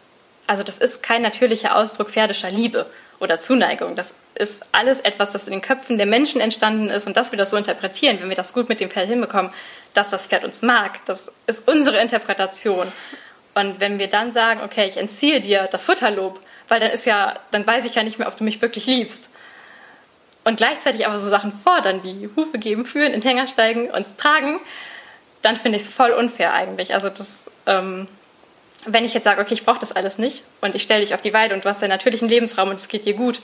also 0.47 0.63
das 0.63 0.79
ist 0.79 1.03
kein 1.03 1.23
natürlicher 1.23 1.77
Ausdruck 1.77 2.11
pferdischer 2.11 2.51
Liebe 2.51 2.87
oder 3.21 3.39
Zuneigung. 3.39 3.97
Das 3.97 4.15
ist 4.35 4.65
alles 4.73 5.01
etwas, 5.01 5.33
das 5.33 5.47
in 5.47 5.53
den 5.53 5.63
Köpfen 5.63 5.97
der 5.97 6.07
Menschen 6.07 6.41
entstanden 6.41 6.91
ist 6.91 7.07
und 7.07 7.17
dass 7.17 7.33
wir 7.33 7.39
das 7.39 7.51
so 7.51 7.57
interpretieren, 7.57 8.19
wenn 8.21 8.29
wir 8.29 8.37
das 8.37 8.53
gut 8.53 8.69
mit 8.69 8.81
dem 8.81 8.91
Pferd 8.91 9.09
hinbekommen, 9.09 9.51
dass 9.95 10.11
das 10.11 10.27
Pferd 10.27 10.45
uns 10.45 10.63
mag. 10.63 11.01
Das 11.07 11.31
ist 11.47 11.69
unsere 11.69 11.99
Interpretation. 11.99 12.91
Und 13.55 13.81
wenn 13.81 13.99
wir 13.99 14.09
dann 14.09 14.33
sagen, 14.33 14.61
okay, 14.63 14.87
ich 14.87 14.99
entziehe 14.99 15.41
dir 15.41 15.69
das 15.71 15.85
Futterlob, 15.85 16.41
weil 16.69 16.81
dann 16.81 16.91
ist 16.91 17.07
ja, 17.07 17.39
dann 17.53 17.67
weiß 17.67 17.87
ich 17.87 17.95
ja 17.95 18.03
nicht 18.03 18.19
mehr, 18.19 18.29
ob 18.29 18.37
du 18.37 18.45
mich 18.45 18.61
wirklich 18.61 18.87
liebst 18.87 19.31
und 20.47 20.57
gleichzeitig 20.57 21.07
aber 21.07 21.19
so 21.19 21.29
Sachen 21.29 21.53
fordern 21.53 22.05
wie 22.05 22.31
Hufe 22.37 22.59
geben, 22.59 22.87
führen, 22.87 23.13
in 23.13 23.21
Hänger 23.21 23.49
steigen, 23.49 23.91
uns 23.91 24.17
tragen, 24.17 24.61
dann 25.43 25.57
finde 25.57 25.77
ich 25.77 25.83
es 25.83 25.89
voll 25.89 26.13
unfair 26.13 26.55
eigentlich. 26.55 26.95
Also 26.95 27.09
das, 27.09 27.45
ähm, 27.67 28.07
wenn 28.87 29.05
ich 29.05 29.13
jetzt 29.13 29.25
sage, 29.25 29.41
okay, 29.41 29.55
ich 29.55 29.65
brauche 29.65 29.81
das 29.81 29.91
alles 29.91 30.19
nicht 30.19 30.45
und 30.61 30.77
ich 30.77 30.83
stelle 30.83 31.01
dich 31.01 31.15
auf 31.15 31.21
die 31.21 31.35
Weide 31.35 31.53
und 31.53 31.65
du 31.65 31.69
hast 31.69 31.83
deinen 31.83 31.91
natürlichen 31.91 32.29
Lebensraum 32.29 32.69
und 32.69 32.77
es 32.77 32.87
geht 32.87 33.07
dir 33.07 33.15
gut, 33.15 33.41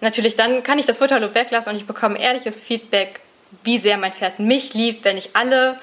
natürlich 0.00 0.34
dann 0.34 0.62
kann 0.62 0.78
ich 0.78 0.86
das 0.86 0.96
Futterlob 0.96 1.34
weglassen 1.34 1.72
und 1.72 1.78
ich 1.78 1.86
bekomme 1.86 2.18
ehrliches 2.18 2.62
Feedback, 2.62 3.20
wie 3.62 3.76
sehr 3.76 3.98
mein 3.98 4.14
Pferd 4.14 4.38
mich 4.38 4.72
liebt, 4.72 5.04
wenn 5.04 5.18
ich 5.18 5.36
alle 5.36 5.76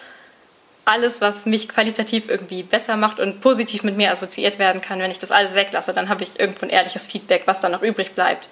alles, 0.86 1.21
was 1.21 1.45
mich 1.45 1.69
qualitativ 1.69 2.30
irgendwie 2.30 2.63
besser 2.63 2.97
macht 2.97 3.19
und 3.19 3.41
positiv 3.41 3.84
mit 3.84 3.95
mir 3.95 4.11
assoziiert 4.11 4.59
werden 4.59 4.82
kann, 4.82 4.99
wenn 4.99 5.11
ich 5.11 5.19
das 5.19 5.32
alles 5.32 5.53
weglasse, 5.53 5.93
dann 5.93 6.09
habe 6.09 6.24
ich 6.24 6.39
irgendwo 6.39 6.65
ein 6.65 6.71
ehrliches 6.71 7.07
Feedback, 7.07 7.43
was 7.45 7.61
dann 7.61 7.71
noch 7.71 7.84
übrig 7.84 8.13
bleibt. 8.13 8.49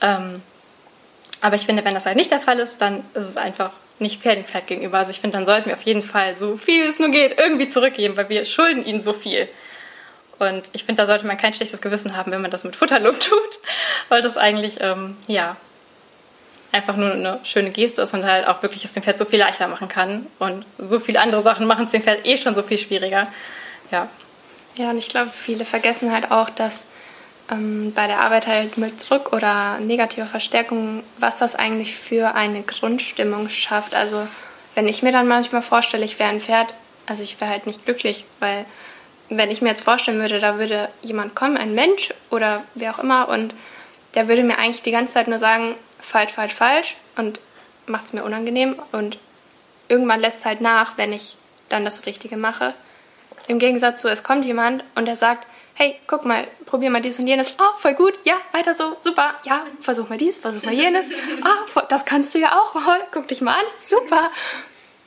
Ähm, 0.00 0.40
aber 1.40 1.56
ich 1.56 1.66
finde, 1.66 1.84
wenn 1.84 1.94
das 1.94 2.06
halt 2.06 2.16
nicht 2.16 2.30
der 2.30 2.40
Fall 2.40 2.58
ist, 2.58 2.80
dann 2.80 3.04
ist 3.14 3.28
es 3.28 3.36
einfach 3.36 3.70
nicht 3.98 4.22
fair 4.22 4.34
dem 4.34 4.44
Pferd 4.44 4.66
gegenüber. 4.66 4.98
Also 4.98 5.10
ich 5.10 5.20
finde, 5.20 5.36
dann 5.36 5.46
sollten 5.46 5.68
wir 5.68 5.74
auf 5.74 5.82
jeden 5.82 6.02
Fall 6.02 6.34
so 6.34 6.56
viel 6.56 6.86
es 6.86 6.98
nur 6.98 7.10
geht 7.10 7.38
irgendwie 7.38 7.68
zurückgeben, 7.68 8.16
weil 8.16 8.28
wir 8.28 8.44
schulden 8.44 8.84
ihnen 8.84 9.00
so 9.00 9.12
viel. 9.12 9.48
Und 10.38 10.62
ich 10.72 10.84
finde, 10.84 11.02
da 11.02 11.06
sollte 11.06 11.26
man 11.26 11.36
kein 11.36 11.52
schlechtes 11.52 11.82
Gewissen 11.82 12.16
haben, 12.16 12.32
wenn 12.32 12.40
man 12.40 12.50
das 12.50 12.64
mit 12.64 12.74
Futterlob 12.74 13.20
tut, 13.20 13.58
weil 14.08 14.22
das 14.22 14.38
eigentlich, 14.38 14.78
ähm, 14.80 15.16
ja, 15.26 15.56
einfach 16.72 16.96
nur 16.96 17.12
eine 17.12 17.40
schöne 17.42 17.70
Geste 17.70 18.02
ist 18.02 18.14
und 18.14 18.24
halt 18.24 18.46
auch 18.46 18.62
wirklich 18.62 18.84
es 18.84 18.92
dem 18.92 19.02
Pferd 19.02 19.18
so 19.18 19.24
viel 19.24 19.40
leichter 19.40 19.68
machen 19.68 19.88
kann. 19.88 20.26
Und 20.38 20.64
so 20.78 20.98
viele 20.98 21.20
andere 21.20 21.42
Sachen 21.42 21.66
machen 21.66 21.84
es 21.84 21.90
dem 21.90 22.02
Pferd 22.02 22.26
eh 22.26 22.38
schon 22.38 22.54
so 22.54 22.62
viel 22.62 22.78
schwieriger. 22.78 23.26
Ja. 23.90 24.08
Ja, 24.76 24.90
und 24.90 24.98
ich 24.98 25.08
glaube, 25.08 25.30
viele 25.30 25.64
vergessen 25.64 26.12
halt 26.12 26.30
auch, 26.30 26.48
dass 26.48 26.84
ähm, 27.50 27.92
bei 27.94 28.06
der 28.06 28.20
Arbeit 28.20 28.46
halt 28.46 28.78
mit 28.78 29.08
Druck 29.08 29.32
oder 29.32 29.78
negativer 29.80 30.26
Verstärkung, 30.26 31.02
was 31.18 31.38
das 31.38 31.54
eigentlich 31.54 31.94
für 31.94 32.34
eine 32.34 32.62
Grundstimmung 32.62 33.48
schafft. 33.48 33.94
Also 33.94 34.26
wenn 34.74 34.88
ich 34.88 35.02
mir 35.02 35.12
dann 35.12 35.28
manchmal 35.28 35.62
vorstelle, 35.62 36.04
ich 36.04 36.18
wäre 36.18 36.30
ein 36.30 36.40
Pferd, 36.40 36.72
also 37.06 37.22
ich 37.22 37.40
wäre 37.40 37.50
halt 37.50 37.66
nicht 37.66 37.84
glücklich, 37.84 38.24
weil 38.38 38.64
wenn 39.28 39.50
ich 39.50 39.62
mir 39.62 39.70
jetzt 39.70 39.84
vorstellen 39.84 40.20
würde, 40.20 40.40
da 40.40 40.58
würde 40.58 40.88
jemand 41.02 41.34
kommen, 41.34 41.56
ein 41.56 41.74
Mensch 41.74 42.12
oder 42.30 42.62
wer 42.74 42.94
auch 42.94 42.98
immer, 42.98 43.28
und 43.28 43.54
der 44.14 44.28
würde 44.28 44.42
mir 44.42 44.58
eigentlich 44.58 44.82
die 44.82 44.90
ganze 44.90 45.14
Zeit 45.14 45.28
nur 45.28 45.38
sagen, 45.38 45.76
falsch, 46.00 46.32
falsch, 46.32 46.52
falsch 46.52 46.96
und 47.16 47.38
macht 47.86 48.06
es 48.06 48.12
mir 48.12 48.24
unangenehm 48.24 48.76
und 48.92 49.18
irgendwann 49.88 50.20
lässt 50.20 50.38
es 50.38 50.46
halt 50.46 50.60
nach, 50.60 50.98
wenn 50.98 51.12
ich 51.12 51.36
dann 51.68 51.84
das 51.84 52.06
Richtige 52.06 52.36
mache. 52.36 52.74
Im 53.46 53.58
Gegensatz 53.58 54.02
zu, 54.02 54.08
es 54.08 54.24
kommt 54.24 54.44
jemand 54.44 54.84
und 54.94 55.06
der 55.06 55.16
sagt, 55.16 55.46
hey, 55.80 55.96
guck 56.06 56.26
mal, 56.26 56.46
probier 56.66 56.90
mal 56.90 57.00
dies 57.00 57.18
und 57.18 57.26
jenes. 57.26 57.56
Oh, 57.58 57.78
voll 57.78 57.94
gut, 57.94 58.12
ja, 58.24 58.34
weiter 58.52 58.74
so, 58.74 58.96
super, 59.00 59.36
ja, 59.44 59.64
versuch 59.80 60.10
mal 60.10 60.18
dies, 60.18 60.36
versuch 60.36 60.62
mal 60.62 60.74
jenes. 60.74 61.06
Ah, 61.42 61.82
das 61.88 62.04
kannst 62.04 62.34
du 62.34 62.38
ja 62.38 62.52
auch, 62.52 62.76
guck 63.12 63.28
dich 63.28 63.40
mal 63.40 63.54
an, 63.54 63.64
super. 63.82 64.30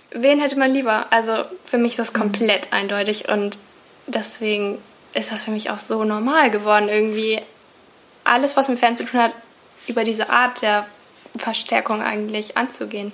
Wen 0.10 0.40
hätte 0.40 0.58
man 0.58 0.72
lieber? 0.72 1.06
Also 1.12 1.46
für 1.66 1.78
mich 1.78 1.92
ist 1.92 2.00
das 2.00 2.14
komplett 2.14 2.74
eindeutig 2.74 3.30
und 3.30 3.60
deswegen 4.08 4.80
ist 5.14 5.32
das 5.32 5.44
für 5.44 5.52
mich 5.52 5.70
auch 5.70 5.78
so 5.78 6.06
normal 6.06 6.50
geworden, 6.50 6.90
irgendwie 6.90 7.40
alles, 8.24 8.58
was 8.58 8.68
mit 8.68 8.80
Fernsehen 8.80 9.06
zu 9.06 9.12
tun 9.12 9.22
hat, 9.22 9.34
über 9.86 10.04
diese 10.04 10.32
Art 10.32 10.64
der 10.64 10.88
Verstärkung 11.38 12.02
eigentlich 12.02 12.58
anzugehen. 12.58 13.12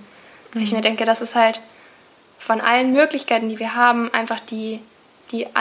Mhm. 0.53 0.61
Ich 0.61 0.71
mir 0.71 0.81
denke, 0.81 1.03
das 1.03 1.21
ist 1.21 1.35
halt 1.35 1.59
von 2.37 2.61
allen 2.61 2.93
Möglichkeiten, 2.93 3.49
die 3.49 3.59
wir 3.59 3.75
haben, 3.75 4.13
einfach 4.13 4.39
die, 4.39 4.79
die 5.31 5.53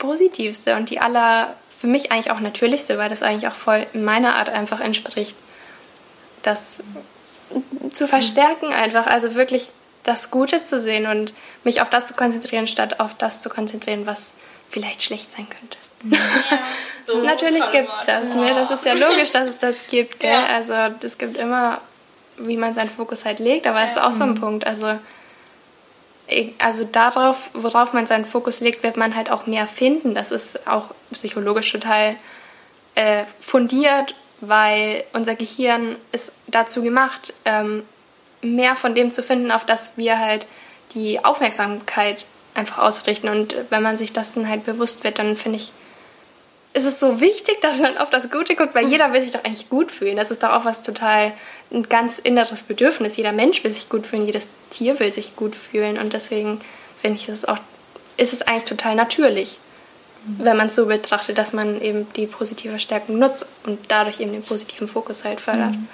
allerpositivste 0.00 0.76
und 0.76 0.90
die 0.90 1.00
aller, 1.00 1.54
für 1.78 1.86
mich 1.86 2.12
eigentlich 2.12 2.30
auch 2.30 2.40
natürlichste, 2.40 2.98
weil 2.98 3.08
das 3.08 3.22
eigentlich 3.22 3.48
auch 3.48 3.54
voll 3.54 3.86
meiner 3.92 4.34
Art 4.36 4.48
einfach 4.48 4.80
entspricht. 4.80 5.36
Das 6.42 6.80
zu 7.92 8.06
verstärken 8.06 8.72
einfach, 8.72 9.06
also 9.06 9.34
wirklich 9.34 9.70
das 10.04 10.30
Gute 10.30 10.62
zu 10.62 10.80
sehen 10.80 11.06
und 11.06 11.34
mich 11.64 11.82
auf 11.82 11.90
das 11.90 12.06
zu 12.06 12.14
konzentrieren, 12.14 12.66
statt 12.66 13.00
auf 13.00 13.14
das 13.16 13.40
zu 13.40 13.50
konzentrieren, 13.50 14.06
was 14.06 14.30
vielleicht 14.70 15.02
schlecht 15.02 15.30
sein 15.30 15.46
könnte. 15.48 15.76
Ja, 16.04 16.18
so 17.06 17.20
Natürlich 17.20 17.70
gibt 17.72 17.90
es 17.90 18.06
das, 18.06 18.28
ne? 18.28 18.52
das 18.54 18.70
ist 18.70 18.84
ja 18.86 18.94
logisch, 18.94 19.32
dass 19.32 19.48
es 19.48 19.58
das 19.58 19.76
gibt. 19.90 20.20
Gell? 20.20 20.30
Ja. 20.30 20.46
Also 20.46 20.74
es 21.02 21.18
gibt 21.18 21.36
immer, 21.36 21.80
wie 22.38 22.56
man 22.56 22.72
seinen 22.72 22.88
Fokus 22.88 23.24
halt 23.24 23.40
legt, 23.40 23.66
aber 23.66 23.82
es 23.82 23.96
ja. 23.96 24.00
ist 24.00 24.06
auch 24.06 24.12
so 24.12 24.22
ein 24.22 24.30
mhm. 24.30 24.40
Punkt. 24.40 24.66
Also, 24.66 24.98
also 26.58 26.84
darauf, 26.84 27.50
worauf 27.54 27.92
man 27.92 28.06
seinen 28.06 28.24
Fokus 28.24 28.60
legt, 28.60 28.82
wird 28.82 28.96
man 28.96 29.16
halt 29.16 29.30
auch 29.30 29.46
mehr 29.46 29.66
finden. 29.66 30.14
Das 30.14 30.30
ist 30.30 30.66
auch 30.66 30.86
psychologisch 31.12 31.70
total 31.72 32.16
äh, 32.94 33.24
fundiert, 33.40 34.14
weil 34.40 35.04
unser 35.12 35.34
Gehirn 35.34 35.96
ist 36.12 36.32
dazu 36.46 36.82
gemacht, 36.82 37.34
ähm, 37.44 37.82
mehr 38.42 38.76
von 38.76 38.94
dem 38.94 39.10
zu 39.10 39.22
finden, 39.22 39.50
auf 39.50 39.64
das 39.64 39.96
wir 39.96 40.18
halt 40.18 40.46
die 40.94 41.24
Aufmerksamkeit 41.24 42.26
einfach 42.54 42.78
ausrichten. 42.78 43.28
Und 43.28 43.54
wenn 43.70 43.82
man 43.82 43.96
sich 43.96 44.12
das 44.12 44.34
dann 44.34 44.48
halt 44.48 44.64
bewusst 44.64 45.04
wird, 45.04 45.18
dann 45.18 45.36
finde 45.36 45.58
ich, 45.58 45.72
ist 46.72 46.84
es 46.84 47.00
so 47.00 47.20
wichtig, 47.20 47.60
dass 47.62 47.78
man 47.78 47.98
auf 47.98 48.10
das 48.10 48.30
Gute 48.30 48.54
guckt, 48.54 48.74
weil 48.74 48.86
jeder 48.86 49.12
will 49.12 49.20
sich 49.20 49.32
doch 49.32 49.44
eigentlich 49.44 49.68
gut 49.68 49.90
fühlen. 49.90 50.16
Das 50.16 50.30
ist 50.30 50.42
doch 50.42 50.50
auch 50.50 50.64
was 50.64 50.82
total 50.82 51.32
ein 51.72 51.88
ganz 51.88 52.18
inneres 52.18 52.62
Bedürfnis. 52.62 53.16
Jeder 53.16 53.32
Mensch 53.32 53.64
will 53.64 53.72
sich 53.72 53.88
gut 53.88 54.06
fühlen, 54.06 54.24
jedes 54.24 54.50
Tier 54.70 54.98
will 55.00 55.10
sich 55.10 55.34
gut 55.34 55.56
fühlen 55.56 55.98
und 55.98 56.12
deswegen 56.12 56.60
finde 57.00 57.18
ich 57.18 57.28
es 57.28 57.44
auch, 57.44 57.58
ist 58.16 58.32
es 58.32 58.42
eigentlich 58.42 58.64
total 58.64 58.94
natürlich, 58.94 59.58
mhm. 60.24 60.44
wenn 60.44 60.56
man 60.56 60.68
es 60.68 60.76
so 60.76 60.86
betrachtet, 60.86 61.38
dass 61.38 61.52
man 61.52 61.80
eben 61.80 62.06
die 62.14 62.26
positive 62.26 62.78
Stärkung 62.78 63.18
nutzt 63.18 63.46
und 63.64 63.78
dadurch 63.88 64.20
eben 64.20 64.32
den 64.32 64.42
positiven 64.42 64.86
Fokus 64.86 65.24
halt 65.24 65.40
fördert. 65.40 65.72
Mhm. 65.72 65.88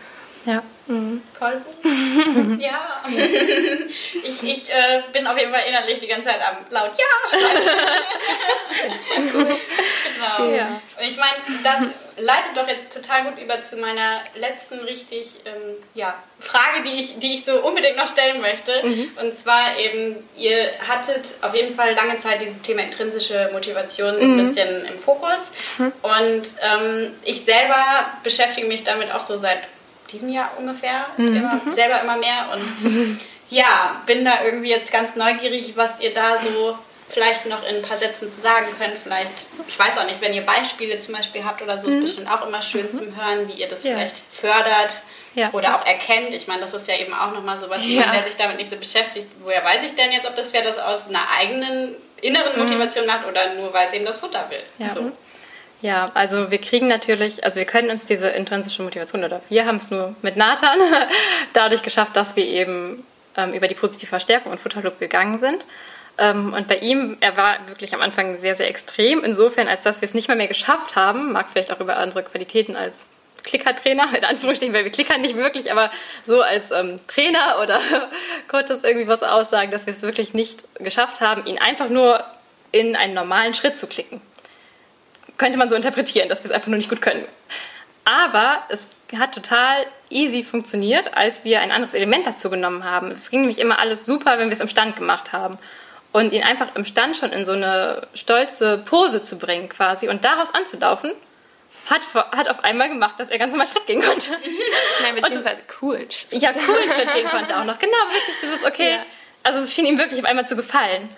Ja. 0.45 0.63
Mhm. 0.87 1.23
Voll 1.39 1.61
ja. 2.59 3.03
ich 3.09 4.43
ich 4.43 4.71
äh, 4.71 5.03
bin 5.13 5.27
auf 5.27 5.39
jeden 5.39 5.53
Fall 5.53 5.65
innerlich 5.69 5.99
die 6.01 6.07
ganze 6.07 6.29
Zeit 6.29 6.41
am 6.41 6.59
laut 6.71 6.93
Ja 6.99 7.07
cool. 9.35 9.59
Genau. 10.17 10.51
Ja. 10.51 10.81
Und 10.99 11.07
ich 11.07 11.17
meine, 11.17 11.37
das 11.63 12.25
leitet 12.25 12.57
doch 12.57 12.67
jetzt 12.67 12.93
total 12.93 13.25
gut 13.25 13.39
über 13.43 13.61
zu 13.61 13.77
meiner 13.77 14.21
letzten 14.37 14.79
richtig 14.81 15.29
ähm, 15.45 15.75
ja, 15.95 16.15
Frage, 16.41 16.83
die 16.85 17.01
ich, 17.01 17.19
die 17.19 17.35
ich 17.35 17.45
so 17.45 17.61
unbedingt 17.61 17.97
noch 17.97 18.09
stellen 18.09 18.41
möchte. 18.41 18.73
Mhm. 18.83 19.11
Und 19.21 19.37
zwar 19.37 19.79
eben, 19.79 20.17
ihr 20.37 20.71
hattet 20.87 21.37
auf 21.43 21.55
jeden 21.55 21.75
Fall 21.75 21.95
lange 21.95 22.19
Zeit 22.19 22.41
dieses 22.41 22.63
Thema 22.63 22.83
intrinsische 22.83 23.51
Motivation 23.53 24.19
so 24.19 24.25
ein 24.25 24.37
mhm. 24.37 24.47
bisschen 24.47 24.87
im 24.87 24.99
Fokus. 24.99 25.53
Mhm. 25.79 25.93
Und 26.03 26.43
ähm, 26.63 27.13
ich 27.25 27.45
selber 27.45 27.83
beschäftige 28.23 28.67
mich 28.67 28.85
damit 28.85 29.13
auch 29.13 29.21
so 29.21 29.39
seit 29.39 29.61
diesem 30.13 30.29
Jahr 30.29 30.51
ungefähr, 30.59 31.07
mhm. 31.17 31.37
immer, 31.37 31.61
selber 31.71 32.01
immer 32.03 32.17
mehr. 32.17 32.47
Und 32.53 33.21
ja, 33.51 34.03
bin 34.07 34.25
da 34.25 34.45
irgendwie 34.45 34.71
jetzt 34.71 34.93
ganz 34.93 35.17
neugierig, 35.17 35.77
was 35.77 36.01
ihr 36.01 36.13
da 36.13 36.39
so 36.39 36.79
vielleicht 37.09 37.47
noch 37.47 37.67
in 37.69 37.77
ein 37.77 37.83
paar 37.83 37.99
Sätzen 37.99 38.33
zu 38.33 38.41
sagen 38.41 38.67
könnt. 38.79 38.95
Vielleicht, 39.03 39.47
ich 39.69 39.79
weiß 39.79 39.99
auch 39.99 40.07
nicht, 40.07 40.21
wenn 40.21 40.35
ihr 40.35 40.45
Beispiele 40.45 40.99
zum 40.99 41.15
Beispiel 41.15 41.45
habt 41.45 41.63
oder 41.63 41.79
so, 41.79 41.89
mhm. 41.89 41.99
ist 41.99 42.03
bestimmt 42.03 42.31
auch 42.31 42.47
immer 42.47 42.63
schön 42.63 42.89
mhm. 42.93 42.99
zum 42.99 43.17
Hören, 43.17 43.49
wie 43.49 43.61
ihr 43.61 43.69
das 43.69 43.85
ja. 43.85 43.93
vielleicht 43.93 44.19
fördert. 44.19 45.01
Ja. 45.35 45.51
Oder 45.53 45.77
auch 45.77 45.87
erkennt. 45.87 46.33
Ich 46.33 46.49
meine, 46.49 46.63
das 46.63 46.73
ist 46.73 46.89
ja 46.89 46.97
eben 46.97 47.13
auch 47.13 47.31
nochmal 47.31 47.59
so 47.59 47.69
was, 47.69 47.83
ja. 47.83 47.89
jemand, 47.89 48.15
der 48.15 48.25
sich 48.25 48.37
damit 48.37 48.57
nicht 48.57 48.71
so 48.71 48.77
beschäftigt. 48.77 49.27
Woher 49.43 49.63
weiß 49.63 49.85
ich 49.85 49.95
denn 49.95 50.11
jetzt, 50.11 50.27
ob 50.27 50.35
das 50.35 50.51
Pferd 50.51 50.65
das 50.65 50.79
aus 50.79 51.09
einer 51.09 51.29
eigenen 51.39 51.95
inneren 52.23 52.55
mhm. 52.55 52.63
Motivation 52.63 53.07
macht 53.07 53.27
oder 53.27 53.53
nur, 53.55 53.73
weil 53.73 53.87
es 53.87 53.93
eben 53.93 54.07
das 54.07 54.19
Futter 54.19 54.47
will? 54.49 54.63
Ja. 54.79 54.95
So. 54.95 55.13
Ja, 55.83 56.11
also 56.15 56.51
wir 56.51 56.59
kriegen 56.59 56.89
natürlich, 56.89 57.45
also 57.45 57.59
wir 57.59 57.67
können 57.67 57.91
uns 57.91 58.07
diese 58.07 58.29
intrinsische 58.29 58.83
Motivation, 58.83 59.25
oder 59.25 59.43
wir 59.49 59.67
haben 59.67 59.77
es 59.77 59.91
nur 59.91 60.15
mit 60.23 60.37
Nathan 60.37 60.79
dadurch 61.53 61.83
geschafft, 61.83 62.17
dass 62.17 62.35
wir 62.37 62.47
eben 62.47 63.05
ähm, 63.37 63.53
über 63.53 63.69
die 63.69 63.75
positive 63.75 64.09
Verstärkung 64.09 64.53
und 64.53 64.59
Futterloop 64.59 64.99
gegangen 64.99 65.39
sind. 65.39 65.67
Ähm, 66.19 66.55
und 66.55 66.67
bei 66.67 66.79
ihm, 66.79 67.19
er 67.21 67.37
war 67.37 67.69
wirklich 67.69 67.95
am 67.95 68.01
Anfang 68.01 68.39
sehr, 68.39 68.55
sehr 68.57 68.69
extrem, 68.69 69.23
insofern, 69.23 69.69
als 69.69 69.83
dass 69.83 70.01
wir 70.01 70.07
es 70.07 70.15
nicht 70.15 70.29
mal 70.29 70.37
mehr 70.37 70.49
geschafft 70.49 70.97
haben, 70.97 71.33
mag 71.33 71.47
vielleicht 71.53 71.71
auch 71.71 71.81
über 71.81 71.99
andere 71.99 72.23
Qualitäten 72.23 72.75
als 72.75 73.05
Klickertrainer, 73.43 74.09
in 74.17 74.25
Anführungsstrichen, 74.25 74.75
weil 74.75 74.85
wir 74.85 74.91
klickern 74.91 75.21
nicht 75.21 75.37
wirklich, 75.37 75.71
aber 75.71 75.91
so 76.25 76.41
als 76.41 76.71
ähm, 76.71 76.99
Trainer 77.07 77.59
oder 77.63 77.81
Coaches 78.49 78.83
irgendwie 78.83 79.09
was 79.09 79.23
aussagen, 79.23 79.71
dass 79.71 79.87
wir 79.87 79.93
es 79.93 80.01
wirklich 80.01 80.33
nicht 80.33 80.65
geschafft 80.79 81.21
haben, 81.21 81.45
ihn 81.45 81.59
einfach 81.59 81.91
nur 81.91 82.25
in 82.73 82.97
einen 82.97 83.13
normalen 83.13 83.53
Schritt 83.53 83.77
zu 83.77 83.87
klicken 83.87 84.23
könnte 85.37 85.59
man 85.59 85.69
so 85.69 85.75
interpretieren, 85.75 86.29
dass 86.29 86.43
wir 86.43 86.47
es 86.47 86.53
einfach 86.53 86.69
nur 86.69 86.79
nicht 86.79 86.89
gut 86.89 87.01
können. 87.01 87.25
Aber 88.05 88.61
es 88.69 88.87
hat 89.19 89.35
total 89.35 89.85
easy 90.11 90.45
funktioniert, 90.45 91.17
als 91.17 91.45
wir 91.45 91.61
ein 91.61 91.73
anderes 91.73 91.95
Element 91.95 92.27
dazu 92.27 92.51
genommen 92.51 92.85
haben. 92.85 93.11
Es 93.11 93.31
ging 93.31 93.41
nämlich 93.41 93.59
immer 93.59 93.81
alles 93.81 94.07
super, 94.07 94.39
wenn 94.39 94.49
wir 94.49 94.53
es 94.53 94.61
im 94.61 94.69
Stand 94.69 94.97
gemacht 94.97 95.33
haben. 95.33 95.59
Und 96.13 96.33
ihn 96.33 96.45
einfach 96.45 96.69
im 96.77 96.85
Stand 96.85 97.17
schon 97.17 97.33
in 97.33 97.45
so 97.45 97.53
eine 97.53 98.07
stolze 98.15 98.79
Pose 98.79 99.23
zu 99.23 99.39
bringen 99.39 99.69
quasi 99.69 100.09
und 100.09 100.25
daraus 100.25 100.55
anzulaufen, 100.55 101.11
hat, 101.91 102.01
hat 102.33 102.49
auf 102.49 102.65
einmal 102.65 102.89
gemacht, 102.89 103.19
dass 103.19 103.29
er 103.29 103.39
ganz 103.39 103.53
normal 103.53 103.67
Schritt 103.67 103.87
gehen 103.87 104.01
konnte. 104.01 104.31
Nein, 105.03 105.15
beziehungsweise 105.17 105.63
cool. 105.83 106.07
Ja, 106.31 106.51
cool 106.69 106.83
Schritt 106.83 107.13
gehen 107.13 107.29
konnte 107.29 107.57
auch 107.57 107.65
noch. 107.65 107.79
Genau, 107.79 107.97
wirklich 108.13 108.37
dieses, 108.41 108.65
okay. 108.65 108.93
Ja. 108.93 109.07
Also 109.43 109.61
es 109.61 109.75
schien 109.75 109.85
ihm 109.85 109.99
wirklich 109.99 110.21
auf 110.21 110.27
einmal 110.27 110.47
zu 110.47 110.57
gefallen. 110.57 111.09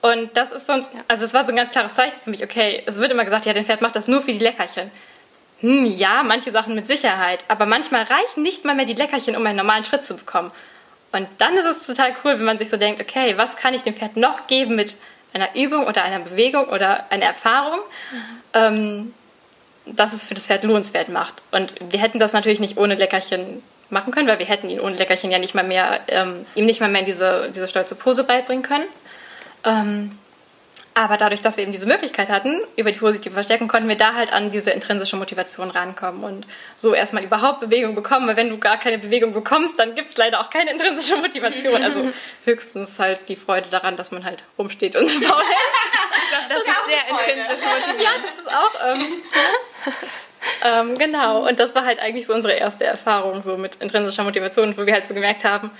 Und 0.00 0.34
das 0.34 0.52
ist 0.52 0.66
so 0.66 0.72
ein, 0.72 0.84
also 1.08 1.24
es 1.24 1.34
war 1.34 1.44
so 1.44 1.50
ein 1.50 1.56
ganz 1.56 1.70
klares 1.70 1.94
Zeichen 1.94 2.16
für 2.22 2.30
mich, 2.30 2.42
okay, 2.42 2.82
es 2.86 2.96
wird 2.96 3.10
immer 3.10 3.24
gesagt, 3.24 3.46
ja, 3.46 3.52
dein 3.52 3.66
Pferd 3.66 3.82
macht 3.82 3.96
das 3.96 4.08
nur 4.08 4.22
für 4.22 4.32
die 4.32 4.38
Leckerchen. 4.38 4.90
Hm, 5.60 5.84
ja, 5.84 6.22
manche 6.22 6.50
Sachen 6.50 6.74
mit 6.74 6.86
Sicherheit, 6.86 7.44
aber 7.48 7.66
manchmal 7.66 8.04
reichen 8.04 8.42
nicht 8.42 8.64
mal 8.64 8.74
mehr 8.74 8.86
die 8.86 8.94
Leckerchen, 8.94 9.36
um 9.36 9.46
einen 9.46 9.58
normalen 9.58 9.84
Schritt 9.84 10.04
zu 10.04 10.16
bekommen. 10.16 10.50
Und 11.12 11.28
dann 11.38 11.54
ist 11.54 11.66
es 11.66 11.86
total 11.86 12.14
cool, 12.24 12.38
wenn 12.38 12.44
man 12.44 12.56
sich 12.56 12.70
so 12.70 12.76
denkt, 12.76 13.00
okay, 13.00 13.36
was 13.36 13.56
kann 13.56 13.74
ich 13.74 13.82
dem 13.82 13.94
Pferd 13.94 14.16
noch 14.16 14.46
geben 14.46 14.76
mit 14.76 14.96
einer 15.32 15.54
Übung 15.54 15.86
oder 15.86 16.02
einer 16.02 16.20
Bewegung 16.20 16.66
oder 16.68 17.10
einer 17.10 17.26
Erfahrung, 17.26 17.80
mhm. 18.10 18.16
ähm, 18.54 19.14
dass 19.86 20.12
es 20.12 20.24
für 20.24 20.34
das 20.34 20.46
Pferd 20.46 20.64
lohnenswert 20.64 21.08
macht. 21.08 21.34
Und 21.50 21.74
wir 21.80 22.00
hätten 22.00 22.18
das 22.18 22.32
natürlich 22.32 22.60
nicht 22.60 22.78
ohne 22.78 22.94
Leckerchen 22.94 23.62
machen 23.90 24.12
können, 24.12 24.28
weil 24.28 24.38
wir 24.38 24.46
hätten 24.46 24.68
ihn 24.68 24.80
ohne 24.80 24.96
Leckerchen 24.96 25.30
ja 25.30 25.38
nicht 25.38 25.54
mal 25.54 25.64
mehr, 25.64 26.00
ähm, 26.08 26.44
ihm 26.54 26.66
nicht 26.66 26.80
mal 26.80 26.88
mehr 26.88 27.02
diese, 27.02 27.50
diese 27.54 27.66
stolze 27.66 27.96
Pose 27.96 28.24
beibringen 28.24 28.62
können. 28.62 28.86
Ähm, 29.64 30.18
aber 30.94 31.16
dadurch, 31.16 31.40
dass 31.40 31.56
wir 31.56 31.62
eben 31.62 31.72
diese 31.72 31.86
Möglichkeit 31.86 32.28
hatten, 32.28 32.60
über 32.76 32.90
die 32.90 32.98
positive 32.98 33.32
Verstärkung, 33.32 33.68
konnten 33.68 33.88
wir 33.88 33.96
da 33.96 34.14
halt 34.14 34.32
an 34.32 34.50
diese 34.50 34.70
intrinsische 34.70 35.16
Motivation 35.16 35.70
rankommen 35.70 36.24
und 36.24 36.46
so 36.74 36.94
erstmal 36.94 37.22
überhaupt 37.22 37.60
Bewegung 37.60 37.94
bekommen. 37.94 38.26
Weil 38.26 38.36
wenn 38.36 38.50
du 38.50 38.58
gar 38.58 38.76
keine 38.76 38.98
Bewegung 38.98 39.32
bekommst, 39.32 39.78
dann 39.78 39.94
gibt 39.94 40.10
es 40.10 40.16
leider 40.16 40.40
auch 40.40 40.50
keine 40.50 40.72
intrinsische 40.72 41.16
Motivation. 41.16 41.80
Also 41.90 42.12
höchstens 42.44 42.98
halt 42.98 43.20
die 43.28 43.36
Freude 43.36 43.68
daran, 43.70 43.96
dass 43.96 44.10
man 44.10 44.24
halt 44.24 44.42
rumsteht 44.58 44.96
und 44.96 45.10
faul 45.10 45.42
glaube, 46.30 46.48
das, 46.48 46.58
das, 46.64 46.76
ist 46.76 46.86
sehr 46.86 47.08
intrinsisch 47.08 47.66
motiviert. 47.66 48.02
Ja, 48.02 48.22
das 48.22 48.38
ist 48.38 48.48
auch. 48.48 48.74
Ähm, 48.84 49.06
ähm, 50.90 50.98
genau, 50.98 51.48
und 51.48 51.58
das 51.58 51.74
war 51.74 51.84
halt 51.84 51.98
eigentlich 51.98 52.26
so 52.26 52.34
unsere 52.34 52.54
erste 52.54 52.84
Erfahrung 52.84 53.42
so 53.42 53.56
mit 53.56 53.76
intrinsischer 53.76 54.24
Motivation, 54.24 54.76
wo 54.76 54.86
wir 54.86 54.92
halt 54.92 55.06
so 55.06 55.14
gemerkt 55.14 55.44
haben, 55.44 55.70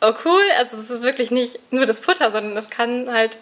oh 0.00 0.12
cool, 0.24 0.42
also 0.56 0.76
es 0.76 0.90
ist 0.90 1.02
wirklich 1.02 1.30
nicht 1.30 1.58
nur 1.72 1.86
das 1.86 2.00
Futter, 2.00 2.30
sondern 2.30 2.56
es 2.56 2.70
kann 2.70 3.12
halt 3.12 3.36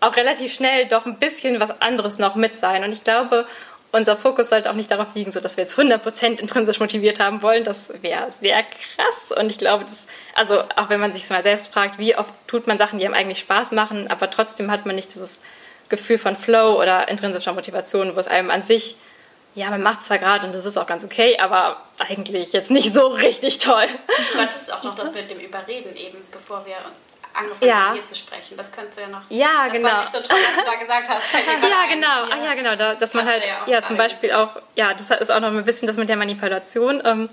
auch 0.00 0.16
relativ 0.16 0.52
schnell 0.52 0.86
doch 0.86 1.06
ein 1.06 1.18
bisschen 1.18 1.60
was 1.60 1.82
anderes 1.82 2.18
noch 2.18 2.34
mit 2.36 2.54
sein. 2.54 2.84
Und 2.84 2.92
ich 2.92 3.04
glaube, 3.04 3.46
unser 3.90 4.16
Fokus 4.16 4.50
sollte 4.50 4.70
auch 4.70 4.74
nicht 4.74 4.90
darauf 4.90 5.14
liegen, 5.14 5.32
so 5.32 5.40
dass 5.40 5.56
wir 5.56 5.64
jetzt 5.64 5.78
100% 5.78 6.40
intrinsisch 6.40 6.78
motiviert 6.78 7.20
haben 7.20 7.42
wollen. 7.42 7.64
Das 7.64 7.90
wäre 8.02 8.30
sehr 8.30 8.62
krass. 8.62 9.32
Und 9.32 9.50
ich 9.50 9.58
glaube, 9.58 9.84
dass, 9.84 10.06
also 10.34 10.60
auch 10.76 10.88
wenn 10.88 11.00
man 11.00 11.12
sich 11.12 11.28
mal 11.30 11.42
selbst 11.42 11.72
fragt, 11.72 11.98
wie 11.98 12.16
oft 12.16 12.32
tut 12.46 12.66
man 12.66 12.78
Sachen, 12.78 12.98
die 12.98 13.06
einem 13.06 13.14
eigentlich 13.14 13.40
Spaß 13.40 13.72
machen, 13.72 14.08
aber 14.08 14.30
trotzdem 14.30 14.70
hat 14.70 14.86
man 14.86 14.94
nicht 14.94 15.14
dieses 15.14 15.40
Gefühl 15.88 16.18
von 16.18 16.36
Flow 16.36 16.78
oder 16.78 17.08
intrinsischer 17.08 17.54
Motivation, 17.54 18.14
wo 18.14 18.20
es 18.20 18.28
einem 18.28 18.50
an 18.50 18.62
sich, 18.62 18.96
ja, 19.58 19.70
man 19.70 19.82
macht 19.82 20.02
zwar 20.02 20.18
gerade 20.18 20.46
und 20.46 20.54
das 20.54 20.64
ist 20.64 20.76
auch 20.76 20.86
ganz 20.86 21.04
okay, 21.04 21.36
aber 21.38 21.82
eigentlich 21.98 22.52
jetzt 22.52 22.70
nicht 22.70 22.92
so 22.92 23.08
richtig 23.08 23.58
toll. 23.58 23.86
Du 24.32 24.38
hattest 24.38 24.72
auch 24.72 24.82
noch 24.84 24.94
das 24.94 25.12
mit 25.12 25.28
dem 25.30 25.40
Überreden 25.40 25.96
eben, 25.96 26.18
bevor 26.30 26.64
wir 26.64 26.76
angefangen 27.34 27.68
ja. 27.68 27.92
hier 27.92 28.04
zu 28.04 28.14
sprechen. 28.14 28.56
Das 28.56 28.70
könntest 28.70 28.98
du 28.98 29.02
ja 29.02 29.08
noch. 29.08 29.22
Ja, 29.28 29.64
das 29.64 29.72
genau. 29.72 29.88
War 29.88 30.00
nicht 30.02 30.12
so 30.12 30.20
toll, 30.20 30.38
was 30.46 30.64
du 30.64 30.70
da 30.70 30.76
gesagt 30.76 31.08
hast. 31.08 31.22
ja, 31.34 31.86
genau. 31.92 32.06
Ja. 32.06 32.28
Ah, 32.30 32.44
ja, 32.44 32.54
genau. 32.54 32.76
Da, 32.76 32.94
dass 32.94 33.14
man 33.14 33.26
halt, 33.26 33.42
ja, 33.44 33.72
ja 33.72 33.82
zum 33.82 33.96
Beispiel 33.96 34.32
auch, 34.32 34.50
ja, 34.76 34.94
das 34.94 35.10
ist 35.10 35.30
auch 35.30 35.40
noch 35.40 35.48
ein 35.48 35.64
bisschen 35.64 35.88
das 35.88 35.96
mit 35.96 36.08
der 36.08 36.16
Manipulation, 36.16 37.02
ähm, 37.04 37.28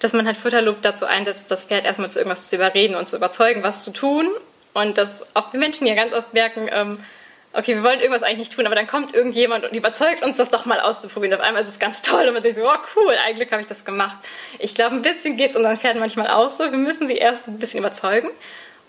dass 0.00 0.12
man 0.12 0.26
halt 0.26 0.36
Futterloop 0.36 0.82
dazu 0.82 1.06
einsetzt, 1.06 1.50
das 1.50 1.64
Pferd 1.64 1.84
erstmal 1.86 2.10
zu 2.10 2.18
irgendwas 2.18 2.48
zu 2.48 2.56
überreden 2.56 2.94
und 2.94 3.08
zu 3.08 3.16
überzeugen, 3.16 3.62
was 3.62 3.82
zu 3.82 3.92
tun. 3.92 4.28
Und 4.74 4.98
dass 4.98 5.34
auch 5.34 5.52
wir 5.52 5.60
Menschen 5.60 5.86
ja 5.86 5.94
ganz 5.94 6.12
oft 6.12 6.32
merken, 6.34 6.68
ähm, 6.70 7.04
okay, 7.52 7.74
wir 7.74 7.82
wollen 7.82 7.98
irgendwas 7.98 8.22
eigentlich 8.22 8.38
nicht 8.38 8.52
tun, 8.52 8.66
aber 8.66 8.76
dann 8.76 8.86
kommt 8.86 9.14
irgendjemand 9.14 9.64
und 9.64 9.74
überzeugt 9.74 10.22
uns, 10.22 10.36
das 10.36 10.50
doch 10.50 10.66
mal 10.66 10.80
auszuprobieren. 10.80 11.38
Auf 11.38 11.44
einmal 11.44 11.62
ist 11.62 11.68
es 11.68 11.78
ganz 11.78 12.02
toll 12.02 12.26
und 12.26 12.34
man 12.34 12.42
denkt 12.42 12.58
so, 12.58 12.66
oh 12.66 12.78
cool, 12.96 13.14
eigentlich 13.26 13.50
habe 13.50 13.60
ich 13.60 13.68
das 13.68 13.84
gemacht. 13.84 14.18
Ich 14.58 14.74
glaube, 14.74 14.94
ein 14.94 15.02
bisschen 15.02 15.36
geht 15.36 15.50
es 15.50 15.56
unseren 15.56 15.76
Pferden 15.76 16.00
manchmal 16.00 16.28
auch 16.28 16.50
so. 16.50 16.64
Wir 16.64 16.78
müssen 16.78 17.06
sie 17.06 17.16
erst 17.16 17.48
ein 17.48 17.58
bisschen 17.58 17.80
überzeugen 17.80 18.30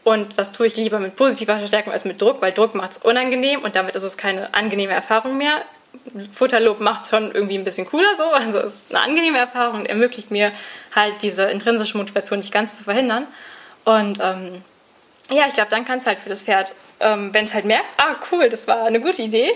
und 0.03 0.37
das 0.37 0.51
tue 0.51 0.67
ich 0.67 0.75
lieber 0.75 0.99
mit 0.99 1.15
positiver 1.15 1.57
Verstärkung 1.57 1.93
als 1.93 2.05
mit 2.05 2.21
Druck, 2.21 2.41
weil 2.41 2.51
Druck 2.51 2.75
macht 2.75 2.91
es 2.91 2.97
unangenehm 2.99 3.63
und 3.63 3.75
damit 3.75 3.95
ist 3.95 4.03
es 4.03 4.17
keine 4.17 4.53
angenehme 4.53 4.93
Erfahrung 4.93 5.37
mehr. 5.37 5.63
Futterlob 6.31 6.79
macht 6.79 7.03
es 7.03 7.09
schon 7.09 7.31
irgendwie 7.31 7.57
ein 7.57 7.65
bisschen 7.65 7.85
cooler 7.85 8.15
so, 8.15 8.23
also 8.23 8.59
es 8.59 8.75
ist 8.75 8.95
eine 8.95 9.03
angenehme 9.03 9.37
Erfahrung 9.37 9.81
und 9.81 9.85
ermöglicht 9.87 10.31
mir 10.31 10.51
halt 10.95 11.21
diese 11.21 11.43
intrinsische 11.43 11.97
Motivation 11.97 12.39
nicht 12.39 12.53
ganz 12.53 12.77
zu 12.77 12.83
verhindern. 12.83 13.27
Und 13.83 14.19
ähm, 14.21 14.63
ja, 15.31 15.45
ich 15.47 15.53
glaube, 15.53 15.69
dann 15.69 15.85
kann 15.85 15.97
es 15.97 16.05
halt 16.05 16.19
für 16.19 16.29
das 16.29 16.43
Pferd, 16.43 16.71
ähm, 16.99 17.33
wenn 17.33 17.45
es 17.45 17.53
halt 17.53 17.65
merkt, 17.65 17.87
ah 17.97 18.15
cool, 18.31 18.49
das 18.49 18.67
war 18.67 18.85
eine 18.85 18.99
gute 18.99 19.21
Idee, 19.21 19.51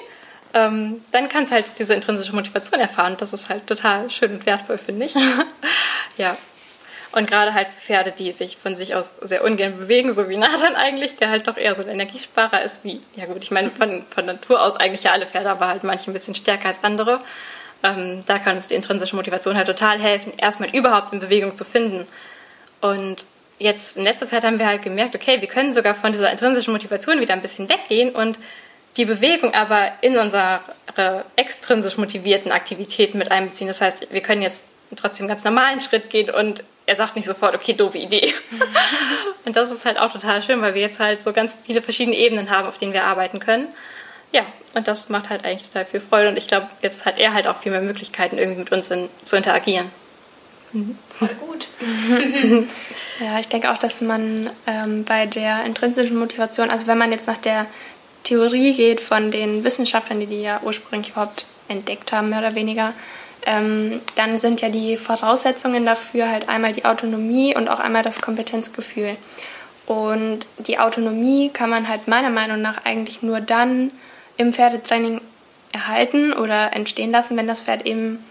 ähm, 0.54 1.02
dann 1.12 1.28
kann 1.28 1.44
es 1.44 1.52
halt 1.52 1.66
diese 1.78 1.94
intrinsische 1.94 2.34
Motivation 2.34 2.80
erfahren. 2.80 3.18
Das 3.20 3.34
ist 3.34 3.50
halt 3.50 3.68
total 3.68 4.10
schön 4.10 4.32
und 4.32 4.46
wertvoll, 4.46 4.78
finde 4.78 5.06
ich. 5.06 5.16
ja. 6.18 6.36
Und 7.12 7.30
gerade 7.30 7.54
halt 7.54 7.68
Pferde, 7.68 8.12
die 8.12 8.32
sich 8.32 8.58
von 8.58 8.76
sich 8.76 8.96
aus 8.96 9.16
sehr 9.22 9.44
ungern 9.44 9.78
bewegen, 9.78 10.12
so 10.12 10.28
wie 10.28 10.38
Nathan 10.38 10.76
eigentlich, 10.76 11.16
der 11.16 11.30
halt 11.30 11.48
doch 11.48 11.56
eher 11.56 11.74
so 11.74 11.82
ein 11.82 11.88
Energiesparer 11.88 12.62
ist 12.62 12.84
wie, 12.84 13.02
ja 13.16 13.26
gut, 13.26 13.42
ich 13.42 13.52
meine 13.52 13.72
von, 13.72 14.06
von 14.10 14.26
Natur 14.26 14.62
aus 14.62 14.76
eigentlich 14.76 15.04
ja 15.04 15.12
alle 15.12 15.26
Pferde, 15.26 15.50
aber 15.50 15.68
halt 15.68 15.84
manche 15.84 16.12
ein 16.12 16.14
bisschen 16.14 16.36
stärker 16.36 16.68
als 16.68 16.84
andere. 16.84 17.20
Ähm, 17.84 18.24
da 18.26 18.40
kann 18.40 18.56
uns 18.56 18.68
die 18.68 18.76
intrinsische 18.76 19.16
Motivation 19.16 19.56
halt 19.56 19.68
total 19.68 20.00
helfen, 20.00 20.34
erstmal 20.38 20.70
überhaupt 20.70 21.14
in 21.14 21.20
Bewegung 21.20 21.56
zu 21.56 21.64
finden. 21.64 22.06
Und 22.82 23.26
jetzt 23.60 23.98
in 23.98 24.04
letzter 24.04 24.26
Zeit 24.26 24.44
haben 24.44 24.60
wir 24.60 24.68
halt 24.68 24.82
gemerkt, 24.82 25.16
okay, 25.16 25.40
wir 25.42 25.48
können 25.48 25.72
sogar 25.72 25.96
von 25.96 26.12
dieser 26.12 26.32
intrinsischen 26.32 26.74
Motivation 26.74 27.20
wieder 27.20 27.34
ein 27.34 27.42
bisschen 27.42 27.70
weggehen 27.70 28.10
und 28.12 28.38
die 28.98 29.06
Bewegung 29.06 29.54
aber 29.54 29.92
in 30.02 30.18
unsere 30.18 30.62
extrinsisch 31.36 31.98
motivierten 31.98 32.52
Aktivitäten 32.52 33.18
mit 33.18 33.32
einbeziehen. 33.32 33.68
Das 33.68 33.82
heißt, 33.82 34.12
wir 34.12 34.22
können 34.22 34.42
jetzt 34.42 34.68
trotzdem 34.96 35.28
ganz 35.28 35.44
normalen 35.44 35.82
Schritt 35.82 36.10
gehen 36.10 36.30
und 36.30 36.64
er 36.86 36.96
sagt 36.96 37.16
nicht 37.16 37.26
sofort, 37.26 37.56
okay, 37.56 37.74
doofe 37.74 37.98
Idee. 37.98 38.34
und 39.46 39.56
das 39.56 39.72
ist 39.72 39.86
halt 39.86 40.00
auch 40.00 40.12
total 40.12 40.42
schön, 40.42 40.62
weil 40.62 40.76
wir 40.76 40.82
jetzt 40.82 41.00
halt 41.00 41.22
so 41.22 41.34
ganz 41.34 41.56
viele 41.66 41.82
verschiedene 41.82 42.16
Ebenen 42.16 42.52
haben, 42.52 42.68
auf 42.68 42.78
denen 42.78 42.94
wir 42.94 43.06
arbeiten 43.06 43.40
können. 43.40 43.68
Ja, 44.32 44.46
und 44.76 44.88
das 44.88 45.10
macht 45.10 45.30
halt 45.30 45.46
eigentlich 45.46 45.68
total 45.68 45.86
viel 45.86 46.02
Freude 46.02 46.30
und 46.30 46.38
ich 46.38 46.48
glaube, 46.48 46.68
jetzt 46.82 47.06
hat 47.06 47.18
er 47.18 47.34
halt 47.34 47.48
auch 47.48 47.56
viel 47.56 47.72
mehr 47.72 47.82
Möglichkeiten, 47.82 48.38
irgendwie 48.38 48.60
mit 48.60 48.72
uns 48.72 48.92
in, 48.92 49.10
zu 49.24 49.36
interagieren. 49.36 49.90
Voll 50.72 51.30
gut. 51.40 51.68
ja, 53.20 53.40
ich 53.40 53.48
denke 53.48 53.72
auch, 53.72 53.78
dass 53.78 54.02
man 54.02 54.50
ähm, 54.68 55.04
bei 55.06 55.26
der 55.26 55.64
intrinsischen 55.66 56.18
Motivation, 56.18 56.70
also 56.70 56.88
wenn 56.88 56.98
man 56.98 57.12
jetzt 57.12 57.28
nach 57.28 57.38
der 57.38 57.66
Theorie 58.24 58.74
geht 58.74 59.02
von 59.02 59.32
den 59.32 59.64
Wissenschaftlern, 59.64 60.20
die 60.20 60.26
die 60.26 60.42
ja 60.42 60.60
ursprünglich 60.64 61.12
überhaupt 61.12 61.46
entdeckt 61.68 62.12
haben, 62.12 62.30
mehr 62.30 62.40
oder 62.40 62.56
weniger, 62.56 62.94
ähm, 63.46 64.02
dann 64.16 64.38
sind 64.38 64.62
ja 64.62 64.70
die 64.70 64.98
Voraussetzungen 64.98 65.86
dafür 65.86 66.30
halt 66.30 66.50
einmal 66.50 66.74
die 66.74 66.86
Autonomie 66.86 67.56
und 67.56 67.70
auch 67.70 67.80
einmal 67.80 68.04
das 68.04 68.22
Kompetenzgefühl. 68.22 69.16
Und 69.86 70.40
die 70.58 70.80
Autonomie 70.80 71.50
kann 71.54 71.70
man 71.70 71.88
halt 71.88 72.08
meiner 72.08 72.32
Meinung 72.32 72.62
nach 72.62 72.86
eigentlich 72.86 73.22
nur 73.22 73.40
dann 73.40 73.92
im 74.38 74.52
Pferdetraining 74.52 75.22
erhalten 75.72 76.34
oder 76.34 76.74
entstehen 76.74 77.12
lassen, 77.12 77.38
wenn 77.38 77.48
das 77.48 77.62
Pferd 77.62 77.86
eben 77.86 78.24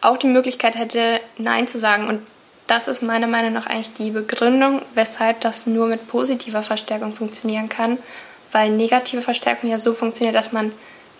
auch 0.00 0.16
die 0.16 0.26
Möglichkeit 0.26 0.76
hätte, 0.76 1.20
Nein 1.36 1.68
zu 1.68 1.78
sagen. 1.78 2.08
Und 2.08 2.20
das 2.66 2.88
ist 2.88 3.02
meiner 3.02 3.26
Meinung 3.26 3.52
nach 3.52 3.66
eigentlich 3.66 3.94
die 3.94 4.10
Begründung, 4.10 4.82
weshalb 4.94 5.40
das 5.40 5.66
nur 5.66 5.86
mit 5.86 6.08
positiver 6.08 6.62
Verstärkung 6.62 7.14
funktionieren 7.14 7.68
kann, 7.68 7.98
weil 8.52 8.70
negative 8.70 9.22
Verstärkung 9.22 9.70
ja 9.70 9.78
so 9.78 9.94
funktioniert, 9.94 10.36
dass 10.36 10.52
man 10.52 10.72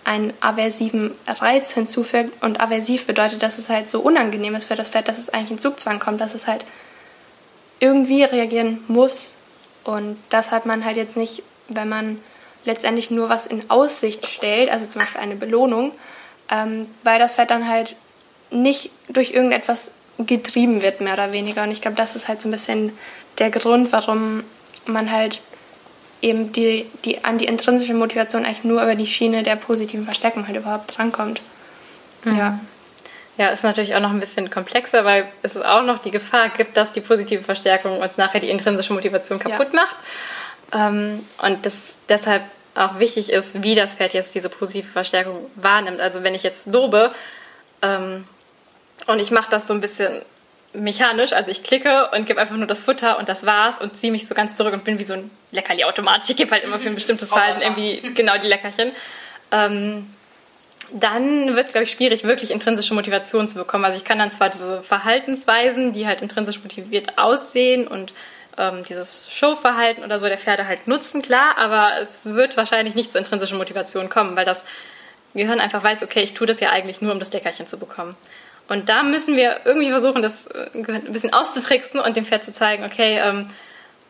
einen 0.05 0.33
aversiven 0.39 1.11
Reiz 1.27 1.73
hinzufügt. 1.73 2.41
Und 2.43 2.61
aversiv 2.61 3.05
bedeutet, 3.05 3.43
dass 3.43 3.57
es 3.57 3.69
halt 3.69 3.89
so 3.89 3.99
unangenehm 3.99 4.55
ist 4.55 4.65
für 4.65 4.75
das 4.75 4.89
Pferd, 4.89 5.07
dass 5.07 5.17
es 5.17 5.29
eigentlich 5.29 5.51
in 5.51 5.59
Zugzwang 5.59 5.99
kommt, 5.99 6.21
dass 6.21 6.33
es 6.35 6.47
halt 6.47 6.65
irgendwie 7.79 8.23
reagieren 8.23 8.83
muss. 8.87 9.33
Und 9.83 10.17
das 10.29 10.51
hat 10.51 10.65
man 10.65 10.85
halt 10.85 10.97
jetzt 10.97 11.17
nicht, 11.17 11.43
wenn 11.67 11.89
man 11.89 12.19
letztendlich 12.65 13.09
nur 13.09 13.29
was 13.29 13.47
in 13.47 13.69
Aussicht 13.69 14.25
stellt, 14.27 14.69
also 14.69 14.85
zum 14.85 15.01
Beispiel 15.01 15.21
eine 15.21 15.35
Belohnung, 15.35 15.91
ähm, 16.51 16.87
weil 17.03 17.19
das 17.19 17.35
Pferd 17.35 17.51
dann 17.51 17.67
halt 17.67 17.95
nicht 18.51 18.91
durch 19.09 19.31
irgendetwas 19.31 19.91
getrieben 20.17 20.81
wird, 20.81 21.01
mehr 21.01 21.13
oder 21.13 21.31
weniger. 21.31 21.63
Und 21.63 21.71
ich 21.71 21.81
glaube, 21.81 21.97
das 21.97 22.15
ist 22.15 22.27
halt 22.27 22.41
so 22.41 22.47
ein 22.47 22.51
bisschen 22.51 22.97
der 23.37 23.51
Grund, 23.51 23.91
warum 23.91 24.43
man 24.85 25.11
halt 25.11 25.41
eben 26.21 26.51
die, 26.51 26.85
die, 27.05 27.23
an 27.23 27.37
die 27.37 27.45
intrinsische 27.45 27.93
Motivation 27.93 28.45
eigentlich 28.45 28.63
nur 28.63 28.83
über 28.83 28.95
die 28.95 29.07
Schiene 29.07 29.43
der 29.43 29.55
positiven 29.55 30.03
Verstärkung 30.03 30.47
halt 30.47 30.57
überhaupt 30.57 30.97
drankommt. 30.97 31.41
Mhm. 32.25 32.37
Ja. 32.37 32.59
Ja, 33.37 33.47
ist 33.49 33.63
natürlich 33.63 33.95
auch 33.95 34.01
noch 34.01 34.09
ein 34.09 34.19
bisschen 34.19 34.49
komplexer, 34.49 35.05
weil 35.05 35.25
es 35.43 35.55
auch 35.55 35.83
noch 35.83 35.99
die 35.99 36.11
Gefahr 36.11 36.49
gibt, 36.49 36.75
dass 36.75 36.91
die 36.91 36.99
positive 36.99 37.41
Verstärkung 37.41 38.01
uns 38.01 38.17
nachher 38.17 38.41
die 38.41 38.49
intrinsische 38.49 38.91
Motivation 38.91 39.39
kaputt 39.39 39.69
ja. 39.73 39.81
macht. 39.81 39.95
Ähm, 40.73 41.25
und 41.41 41.65
das 41.65 41.95
deshalb 42.09 42.43
auch 42.75 42.99
wichtig 42.99 43.31
ist, 43.31 43.63
wie 43.63 43.75
das 43.75 43.93
Pferd 43.93 44.13
jetzt 44.13 44.35
diese 44.35 44.49
positive 44.49 44.91
Verstärkung 44.91 45.49
wahrnimmt. 45.55 46.01
Also 46.01 46.23
wenn 46.23 46.35
ich 46.35 46.43
jetzt 46.43 46.67
lobe 46.67 47.11
ähm, 47.81 48.25
und 49.09 49.19
ich 49.19 49.31
mache 49.31 49.49
das 49.49 49.67
so 49.67 49.73
ein 49.73 49.81
bisschen 49.81 50.21
mechanisch, 50.73 51.33
also 51.33 51.49
ich 51.49 51.63
klicke 51.63 52.09
und 52.11 52.27
gebe 52.27 52.39
einfach 52.39 52.55
nur 52.55 52.67
das 52.67 52.79
Futter 52.79 53.17
und 53.17 53.27
das 53.27 53.45
war's 53.45 53.79
und 53.79 53.97
ziehe 53.97 54.11
mich 54.11 54.27
so 54.27 54.35
ganz 54.35 54.55
zurück 54.55 54.73
und 54.73 54.83
bin 54.83 54.99
wie 54.99 55.03
so 55.03 55.15
ein 55.15 55.31
Leckerli-Automat. 55.51 56.29
Ich 56.29 56.35
gebe 56.35 56.51
halt 56.51 56.63
immer 56.63 56.77
für 56.77 56.89
ein 56.89 56.95
bestimmtes 56.95 57.29
Verhalten 57.29 57.61
irgendwie 57.61 58.01
genau 58.13 58.37
die 58.37 58.47
Leckerchen. 58.47 58.91
Ähm, 59.51 60.13
dann 60.91 61.55
wird 61.55 61.65
es, 61.65 61.71
glaube 61.71 61.85
ich, 61.85 61.91
schwierig, 61.91 62.23
wirklich 62.23 62.51
intrinsische 62.51 62.93
Motivation 62.93 63.47
zu 63.47 63.55
bekommen. 63.55 63.85
Also 63.85 63.97
ich 63.97 64.03
kann 64.03 64.19
dann 64.19 64.31
zwar 64.31 64.49
diese 64.49 64.83
Verhaltensweisen, 64.83 65.93
die 65.93 66.07
halt 66.07 66.21
intrinsisch 66.21 66.61
motiviert 66.61 67.17
aussehen 67.17 67.87
und 67.87 68.13
ähm, 68.57 68.83
dieses 68.87 69.31
Showverhalten 69.31 70.03
oder 70.03 70.19
so 70.19 70.27
der 70.27 70.37
Pferde 70.37 70.67
halt 70.67 70.87
nutzen, 70.87 71.21
klar, 71.21 71.57
aber 71.57 71.99
es 71.99 72.25
wird 72.25 72.57
wahrscheinlich 72.57 72.93
nicht 72.93 73.11
zur 73.11 73.19
intrinsischen 73.19 73.57
Motivation 73.57 74.09
kommen, 74.09 74.35
weil 74.35 74.45
das 74.45 74.65
Gehirn 75.33 75.59
einfach 75.59 75.83
weiß, 75.83 76.03
okay, 76.03 76.21
ich 76.21 76.33
tue 76.33 76.47
das 76.47 76.59
ja 76.59 76.71
eigentlich 76.71 77.01
nur, 77.01 77.11
um 77.11 77.19
das 77.19 77.31
Leckerchen 77.31 77.67
zu 77.67 77.77
bekommen. 77.77 78.15
Und 78.69 78.87
da 78.87 79.03
müssen 79.03 79.35
wir 79.35 79.61
irgendwie 79.65 79.89
versuchen, 79.89 80.21
das 80.21 80.45
äh, 80.47 80.69
ein 80.73 81.11
bisschen 81.11 81.33
auszutricksen 81.33 81.99
und 81.99 82.15
dem 82.15 82.25
Pferd 82.25 82.43
zu 82.43 82.51
zeigen, 82.51 82.85
okay, 82.85 83.19
ähm, 83.21 83.49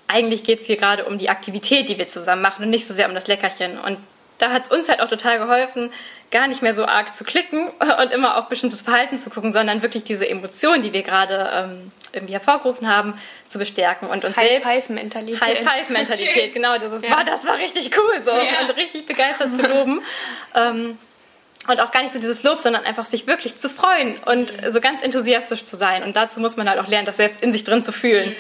eigentlich 0.08 0.44
geht 0.44 0.60
es 0.60 0.66
hier 0.66 0.78
gerade 0.78 1.06
um 1.06 1.18
die 1.18 1.30
Aktivität, 1.30 1.88
die 1.90 1.98
wir 1.98 2.08
zusammen 2.08 2.42
machen 2.42 2.66
und 2.66 2.70
nicht 2.70 2.86
so 2.86 2.94
sehr 2.94 3.08
um 3.08 3.16
das 3.16 3.28
Leckerchen. 3.28 3.80
Und 3.80 3.98
da 4.40 4.52
hat 4.52 4.64
es 4.64 4.72
uns 4.72 4.90
halt 4.90 5.02
auch 5.02 5.10
total 5.10 5.40
geholfen, 5.40 5.92
gar 6.32 6.48
nicht 6.48 6.62
mehr 6.62 6.74
so 6.74 6.86
arg 6.86 7.16
zu 7.16 7.24
klicken 7.24 7.70
und 8.02 8.12
immer 8.12 8.38
auf 8.38 8.50
bestimmtes 8.50 8.82
Verhalten 8.82 9.18
zu 9.18 9.30
gucken, 9.30 9.52
sondern 9.52 9.82
wirklich 9.82 10.04
diese 10.04 10.28
Emotionen, 10.28 10.82
die 10.82 10.94
wir 10.94 11.04
gerade 11.04 11.50
ähm, 11.54 11.92
irgendwie 12.12 12.34
hervorgerufen 12.34 12.88
haben, 12.88 13.14
zu 13.48 13.60
bestärken 13.60 14.10
und 14.10 14.26
uns 14.26 14.38
High 14.38 14.48
selbst 14.48 14.68
Five 14.68 14.90
Mentalität. 14.90 15.42
High 15.42 15.60
Five 15.60 15.90
Mentalität, 15.90 16.54
genau. 16.54 16.78
Das 16.78 16.92
ist, 16.92 17.04
ja. 17.04 17.16
boah, 17.16 17.24
das 17.24 17.46
war 17.46 17.58
richtig 17.58 17.92
cool 17.98 18.22
so 18.22 18.32
ja. 18.32 18.62
und 18.62 18.76
richtig 18.76 19.06
begeistert 19.06 19.52
zu 19.52 19.62
loben. 19.62 20.02
ähm, 20.56 20.98
und 21.70 21.80
auch 21.80 21.92
gar 21.92 22.02
nicht 22.02 22.14
so 22.14 22.20
dieses 22.20 22.44
Lob, 22.44 22.60
sondern 22.60 22.86
einfach 22.86 23.06
sich 23.06 23.28
wirklich 23.28 23.56
zu 23.56 23.70
freuen 23.70 24.18
und 24.26 24.54
mhm. 24.54 24.72
so 24.72 24.82
ganz 24.82 25.02
enthusiastisch 25.02 25.64
zu 25.64 25.76
sein. 25.76 26.04
Und 26.04 26.16
dazu 26.16 26.40
muss 26.40 26.58
man 26.58 26.70
halt 26.70 26.80
auch 26.80 26.88
lernen, 26.88 27.06
das 27.06 27.18
selbst 27.18 27.44
in 27.44 27.52
sich 27.52 27.64
drin 27.64 27.84
zu 27.84 27.92
fühlen 27.92 28.30
mhm. 28.30 28.36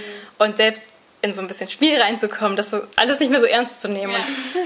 und 0.45 0.57
selbst 0.57 0.89
in 1.21 1.33
so 1.33 1.41
ein 1.41 1.47
bisschen 1.47 1.69
Spiel 1.69 1.99
reinzukommen, 1.99 2.55
das 2.55 2.73
alles 2.95 3.19
nicht 3.19 3.29
mehr 3.29 3.39
so 3.39 3.45
ernst 3.45 3.81
zu 3.81 3.89
nehmen. 3.89 4.13
Ja. 4.13 4.19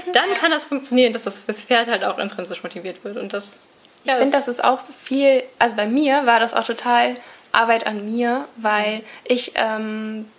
Und 0.06 0.16
dann 0.16 0.34
kann 0.40 0.50
das 0.50 0.66
funktionieren, 0.66 1.12
dass 1.12 1.24
das 1.24 1.40
fürs 1.40 1.60
Pferd 1.60 1.88
halt 1.88 2.04
auch 2.04 2.18
intrinsisch 2.18 2.62
motiviert 2.62 3.04
wird. 3.04 3.16
Und 3.16 3.32
das 3.32 3.66
Ich 4.04 4.12
finde, 4.12 4.30
das 4.30 4.48
ist 4.48 4.62
auch 4.62 4.80
viel, 5.02 5.42
also 5.58 5.74
bei 5.76 5.86
mir 5.86 6.26
war 6.26 6.38
das 6.38 6.54
auch 6.54 6.64
total 6.64 7.16
Arbeit 7.50 7.86
an 7.86 8.04
mir, 8.04 8.46
weil 8.56 9.02
ich 9.24 9.52
ähm, 9.56 10.30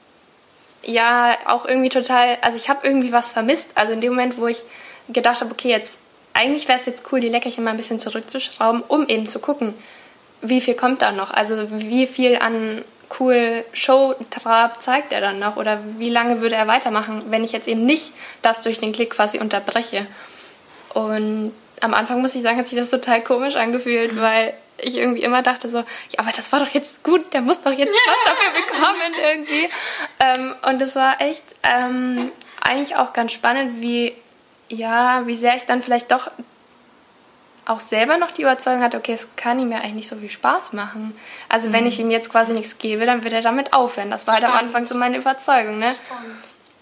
ja 0.84 1.36
auch 1.46 1.66
irgendwie 1.66 1.90
total, 1.90 2.38
also 2.42 2.58
ich 2.58 2.70
habe 2.70 2.88
irgendwie 2.88 3.12
was 3.12 3.32
vermisst. 3.32 3.72
Also 3.76 3.92
in 3.92 4.02
dem 4.02 4.14
Moment, 4.14 4.38
wo 4.38 4.48
ich 4.48 4.64
gedacht 5.10 5.42
habe, 5.42 5.52
okay, 5.52 5.70
jetzt 5.70 6.00
eigentlich 6.36 6.68
wäre 6.68 6.78
es 6.78 6.86
jetzt 6.86 7.12
cool, 7.12 7.20
die 7.20 7.30
Leckerchen 7.30 7.64
mal 7.64 7.72
ein 7.72 7.78
bisschen 7.78 8.00
zurückzuschrauben, 8.00 8.84
um 8.88 9.08
eben 9.08 9.26
zu 9.26 9.40
gucken, 9.40 9.74
wie 10.42 10.62
viel 10.62 10.76
kommt 10.76 11.02
da 11.02 11.12
noch? 11.12 11.32
Also 11.32 11.68
wie 11.72 12.06
viel 12.06 12.38
an 12.38 12.84
cool 13.20 13.64
Showtrab 13.72 14.82
zeigt 14.82 15.14
er 15.14 15.22
dann 15.22 15.40
noch 15.40 15.56
oder 15.58 15.80
wie 15.98 16.10
lange 16.10 16.42
würde 16.42 16.56
er 16.56 16.68
weitermachen, 16.68 17.24
wenn 17.30 17.44
ich 17.44 17.52
jetzt 17.52 17.68
eben 17.68 17.86
nicht 17.86 18.14
das 18.42 18.64
durch 18.64 18.80
den 18.80 18.92
Klick 18.92 19.12
quasi 19.12 19.40
unterbreche. 19.40 20.06
Und 20.94 21.52
am 21.82 21.94
Anfang 21.94 22.22
muss 22.22 22.36
ich 22.36 22.42
sagen, 22.42 22.58
hat 22.58 22.68
sich 22.68 22.78
das 22.78 22.90
total 22.90 23.24
komisch 23.24 23.56
angefühlt, 23.56 24.20
weil 24.20 24.54
ich 24.78 24.98
irgendwie 24.98 25.24
immer 25.24 25.42
dachte 25.42 25.70
so, 25.70 25.80
ja, 25.80 25.86
aber 26.18 26.32
das 26.32 26.52
war 26.52 26.60
doch 26.60 26.70
jetzt 26.70 27.04
gut, 27.04 27.34
der 27.34 27.42
muss 27.42 27.62
doch 27.62 27.72
jetzt 27.72 27.94
was 27.94 28.34
dafür 28.34 28.62
bekommen 28.66 29.14
irgendwie. 29.24 29.70
Ähm, 30.20 30.56
und 30.70 30.82
es 30.82 30.96
war 30.96 31.22
echt 31.22 31.44
ähm, 31.64 32.32
eigentlich 32.62 32.96
auch 32.96 33.14
ganz 33.14 33.32
spannend, 33.32 33.82
wie, 33.82 34.14
ja, 34.70 35.26
wie 35.26 35.36
sehr 35.36 35.56
ich 35.56 35.66
dann 35.66 35.82
vielleicht 35.82 36.12
doch 36.12 36.32
auch 37.66 37.80
selber 37.80 38.18
noch 38.18 38.32
die 38.32 38.44
Überzeugung 38.44 38.84
hatte, 38.84 38.98
okay, 38.98 39.14
es 39.14 39.36
kann 39.36 39.60
ihm 39.60 39.72
ja 39.72 39.80
eigentlich 39.80 39.94
nicht 39.94 40.08
so 40.08 40.16
viel 40.18 40.30
Spaß 40.30 40.74
machen. 40.74 41.18
Also 41.50 41.70
mhm. 41.70 41.74
wenn 41.74 41.86
ich 41.88 42.00
ihm 42.00 42.12
jetzt 42.12 42.32
quasi 42.32 42.54
nichts 42.54 42.78
gebe, 42.78 43.06
dann 43.06 43.24
wird 43.24 43.34
er 43.34 43.42
damit 43.42 43.74
aufhören. 43.74 44.12
Das 44.12 44.28
war 44.28 44.36
halt 44.36 44.44
am 44.44 44.54
Anfang 44.54 44.86
so 44.86 44.96
meine 44.96 45.18
Überzeugung, 45.18 45.80
ne? 45.80 45.96
Spannend. 46.06 46.36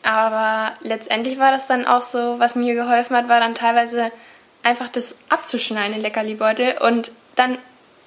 Aber 0.04 0.74
letztendlich 0.82 1.40
war 1.40 1.52
das 1.52 1.68
dann 1.68 1.86
auch 1.86 2.02
so, 2.02 2.38
was 2.38 2.56
mir 2.56 2.76
geholfen 2.76 3.16
hat, 3.16 3.30
war 3.30 3.40
dann 3.40 3.56
teilweise 3.56 4.12
einfach 4.62 4.90
das 4.90 5.16
abzuschneiden, 5.30 5.94
den 5.94 6.02
Leckerlibeutel. 6.02 6.76
Und 6.82 7.12
dann, 7.36 7.58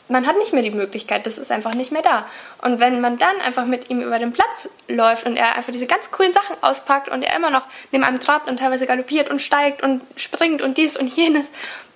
man 0.09 0.27
hat 0.27 0.39
nicht 0.39 0.53
mehr 0.53 0.63
die 0.63 0.71
Möglichkeit, 0.71 1.27
das 1.27 1.39
ist 1.39 1.51
einfach 1.51 1.75
nicht 1.75 1.91
mehr 1.91 2.03
da. 2.03 2.27
Und 2.63 2.79
wenn 2.79 3.01
man 3.01 3.19
dann 3.19 3.41
einfach 3.45 3.67
mit 3.67 3.91
ihm 3.91 4.03
über 4.03 4.19
den 4.19 4.33
Platz 4.33 4.69
läuft 4.89 5.27
und 5.27 5.37
er 5.37 5.57
einfach 5.57 5.73
diese 5.73 5.87
ganz 5.87 6.11
coolen 6.11 6.33
Sachen 6.33 6.57
auspackt 6.61 7.09
und 7.09 7.23
er 7.23 7.35
immer 7.37 7.51
noch 7.51 7.67
neben 7.91 8.05
einem 8.05 8.21
trabt 8.21 8.49
und 8.49 8.59
teilweise 8.59 8.87
galoppiert 8.87 9.31
und 9.31 9.41
steigt 9.41 9.83
und 9.83 10.03
springt 10.17 10.63
und 10.63 10.79
dies 10.79 10.97
und 10.97 11.09
jenes 11.15 11.51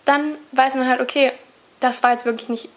dann 0.04 0.34
weiß 0.52 0.74
man 0.74 0.88
halt, 0.88 1.00
okay, 1.00 1.32
das 1.78 2.02
war 2.02 2.12
jetzt 2.12 2.24
wirklich 2.24 2.48
nicht 2.48 2.68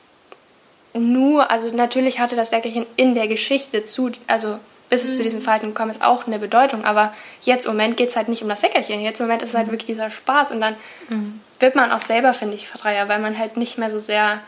nur, 0.94 1.50
also 1.50 1.76
natürlich 1.76 2.20
hatte 2.20 2.36
das 2.36 2.52
Deckelchen 2.52 2.86
in 2.96 3.16
der 3.16 3.28
Geschichte 3.28 3.84
zu, 3.84 4.12
also 4.28 4.60
bis 4.90 5.04
es 5.04 5.18
zu 5.18 5.24
diesem 5.24 5.40
mhm. 5.40 5.44
Verhalten 5.44 5.68
gekommen 5.68 5.90
ist, 5.90 6.04
auch 6.04 6.28
eine 6.28 6.38
Bedeutung. 6.38 6.86
Aber 6.86 7.14
jetzt 7.42 7.66
im 7.66 7.72
Moment 7.72 7.98
geht 7.98 8.10
es 8.10 8.16
halt 8.16 8.28
nicht 8.28 8.44
um 8.44 8.50
das 8.50 8.62
Säckerchen. 8.62 9.02
Jetzt 9.02 9.20
im 9.20 9.26
Moment 9.26 9.42
ist 9.42 9.50
es 9.50 9.56
halt 9.56 9.68
mhm. 9.68 9.72
wirklich 9.72 9.88
dieser 9.88 10.12
Spaß. 10.12 10.52
Und 10.52 10.62
dann 10.62 10.76
mhm. 11.10 11.42
wird 11.60 11.76
man 11.76 11.92
auch 11.92 12.00
selber, 12.00 12.36
finde 12.36 12.54
ich, 12.54 12.68
freier, 12.68 13.10
weil 13.10 13.20
man 13.20 13.40
halt 13.40 13.58
nicht 13.58 13.80
mehr 13.80 13.90
so 13.90 13.98
sehr 13.98 14.40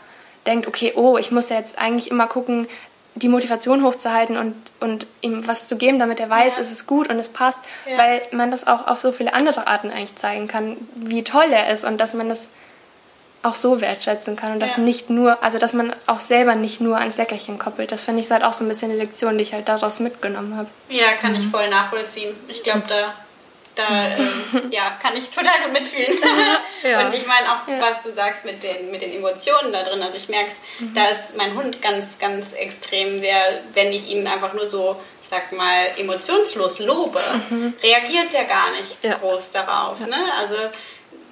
denkt, 0.46 0.66
okay, 0.66 0.92
oh, 0.96 1.18
ich 1.18 1.30
muss 1.30 1.48
ja 1.48 1.58
jetzt 1.58 1.78
eigentlich 1.78 2.10
immer 2.10 2.26
gucken, 2.26 2.66
die 3.16 3.28
Motivation 3.28 3.82
hochzuhalten 3.82 4.36
und, 4.36 4.54
und 4.80 5.06
ihm 5.22 5.46
was 5.46 5.68
zu 5.68 5.76
geben, 5.76 5.98
damit 5.98 6.20
er 6.20 6.28
weiß, 6.28 6.56
ja. 6.56 6.62
es 6.62 6.70
ist 6.70 6.86
gut 6.86 7.08
und 7.08 7.18
es 7.18 7.30
passt. 7.30 7.60
Ja. 7.86 7.98
Weil 7.98 8.22
man 8.30 8.50
das 8.50 8.66
auch 8.66 8.86
auf 8.86 9.00
so 9.00 9.10
viele 9.10 9.32
andere 9.32 9.66
Arten 9.66 9.90
eigentlich 9.90 10.16
zeigen 10.16 10.48
kann, 10.48 10.76
wie 10.94 11.24
toll 11.24 11.50
er 11.50 11.70
ist 11.70 11.84
und 11.84 11.98
dass 11.98 12.12
man 12.12 12.28
das 12.28 12.48
auch 13.42 13.54
so 13.54 13.80
wertschätzen 13.80 14.36
kann 14.36 14.52
und 14.52 14.60
das 14.60 14.72
ja. 14.72 14.82
nicht 14.82 15.08
nur, 15.08 15.42
also 15.42 15.58
dass 15.58 15.72
man 15.72 15.90
es 15.90 16.08
auch 16.08 16.20
selber 16.20 16.56
nicht 16.56 16.80
nur 16.80 16.98
ans 16.98 17.16
Leckerchen 17.16 17.58
koppelt. 17.58 17.92
Das 17.92 18.02
finde 18.02 18.20
ich 18.20 18.30
halt 18.30 18.42
auch 18.42 18.52
so 18.52 18.64
ein 18.64 18.68
bisschen 18.68 18.90
eine 18.90 18.98
Lektion, 19.00 19.38
die 19.38 19.42
ich 19.42 19.54
halt 19.54 19.68
daraus 19.68 20.00
mitgenommen 20.00 20.56
habe. 20.56 20.68
Ja, 20.88 21.12
kann 21.20 21.32
mhm. 21.32 21.38
ich 21.38 21.46
voll 21.46 21.68
nachvollziehen. 21.70 22.34
Ich 22.48 22.62
glaube, 22.62 22.82
da, 22.88 23.14
da 23.76 24.08
ähm, 24.08 24.70
ja, 24.70 24.98
kann 25.00 25.16
ich 25.16 25.30
total 25.30 25.62
gut 25.62 25.72
mitfühlen. 25.72 26.18
ja. 26.82 27.06
Und 27.06 27.14
ich 27.14 27.26
meine 27.26 27.52
auch, 27.52 27.68
ja. 27.68 27.80
was 27.80 28.02
du 28.02 28.12
sagst 28.12 28.44
mit 28.44 28.62
den, 28.62 28.90
mit 28.90 29.02
den 29.02 29.12
Emotionen 29.12 29.72
da 29.72 29.82
drin. 29.82 30.02
Also 30.02 30.16
ich 30.16 30.28
merke 30.28 30.50
es, 30.50 30.80
mhm. 30.80 30.94
da 30.94 31.06
ist 31.08 31.36
mein 31.36 31.54
Hund 31.54 31.80
ganz, 31.80 32.18
ganz 32.18 32.52
extrem 32.54 33.20
sehr, 33.20 33.60
wenn 33.74 33.92
ich 33.92 34.08
ihn 34.10 34.26
einfach 34.26 34.54
nur 34.54 34.68
so 34.68 35.00
ich 35.22 35.30
sag 35.30 35.50
mal, 35.50 35.88
emotionslos 35.98 36.78
lobe, 36.78 37.20
mhm. 37.50 37.74
reagiert 37.82 38.32
der 38.32 38.44
gar 38.44 38.70
nicht 38.76 39.02
ja. 39.02 39.14
groß 39.14 39.50
darauf. 39.50 39.98
Ne? 39.98 40.16
Also 40.38 40.54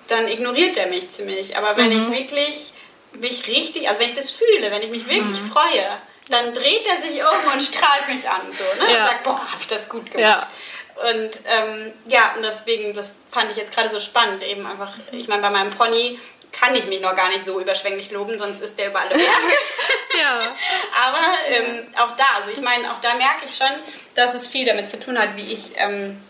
dann 0.09 0.26
ignoriert 0.26 0.76
er 0.76 0.88
mich 0.88 1.11
ziemlich. 1.11 1.57
Aber 1.57 1.76
wenn 1.76 1.90
mhm. 1.90 2.12
ich 2.12 2.18
wirklich 2.18 2.72
mich 3.12 3.47
richtig, 3.47 3.88
also 3.88 4.01
wenn 4.01 4.09
ich 4.09 4.16
das 4.16 4.32
fühle, 4.32 4.70
wenn 4.72 4.82
ich 4.82 4.90
mich 4.90 5.07
wirklich 5.09 5.40
mhm. 5.40 5.51
freue, 5.51 5.99
dann 6.28 6.55
dreht 6.55 6.86
er 6.86 7.01
sich 7.01 7.22
um 7.22 7.53
und 7.53 7.62
strahlt 7.62 8.09
mich 8.09 8.28
an 8.28 8.40
so, 8.51 8.84
ne? 8.84 8.92
Ja. 8.92 9.03
Und 9.03 9.07
sagt, 9.11 9.24
boah, 9.24 9.53
hab 9.53 9.61
ich 9.61 9.68
das 9.68 9.88
gut 9.88 10.11
gemacht. 10.11 10.20
Ja. 10.20 10.49
Und 10.97 11.30
ähm, 11.45 11.92
ja, 12.07 12.34
und 12.36 12.42
deswegen, 12.42 12.95
das 12.95 13.14
fand 13.30 13.51
ich 13.51 13.57
jetzt 13.57 13.74
gerade 13.74 13.90
so 13.90 14.01
spannend, 14.01 14.42
eben 14.45 14.66
einfach, 14.66 14.92
ich 15.12 15.28
meine, 15.28 15.42
bei 15.42 15.51
meinem 15.51 15.70
Pony 15.70 16.18
kann 16.53 16.74
ich 16.76 16.86
mich 16.86 17.01
noch 17.01 17.16
gar 17.16 17.28
nicht 17.30 17.45
so 17.45 17.61
überschwänglich 17.61 18.12
loben, 18.12 18.38
sonst 18.38 18.61
ist 18.61 18.78
der 18.78 18.88
über 18.88 19.01
alle 19.01 19.11
Berge. 19.11 19.24
ja. 20.20 20.40
Aber 21.07 21.24
ähm, 21.49 21.88
auch 21.97 22.16
da, 22.16 22.24
also 22.36 22.51
ich 22.53 22.61
meine, 22.61 22.92
auch 22.92 23.01
da 23.01 23.14
merke 23.14 23.47
ich 23.47 23.57
schon, 23.57 23.74
dass 24.14 24.34
es 24.34 24.47
viel 24.47 24.64
damit 24.64 24.88
zu 24.88 25.01
tun 25.01 25.18
hat, 25.18 25.36
wie 25.36 25.53
ich 25.53 25.72
ähm, 25.76 26.20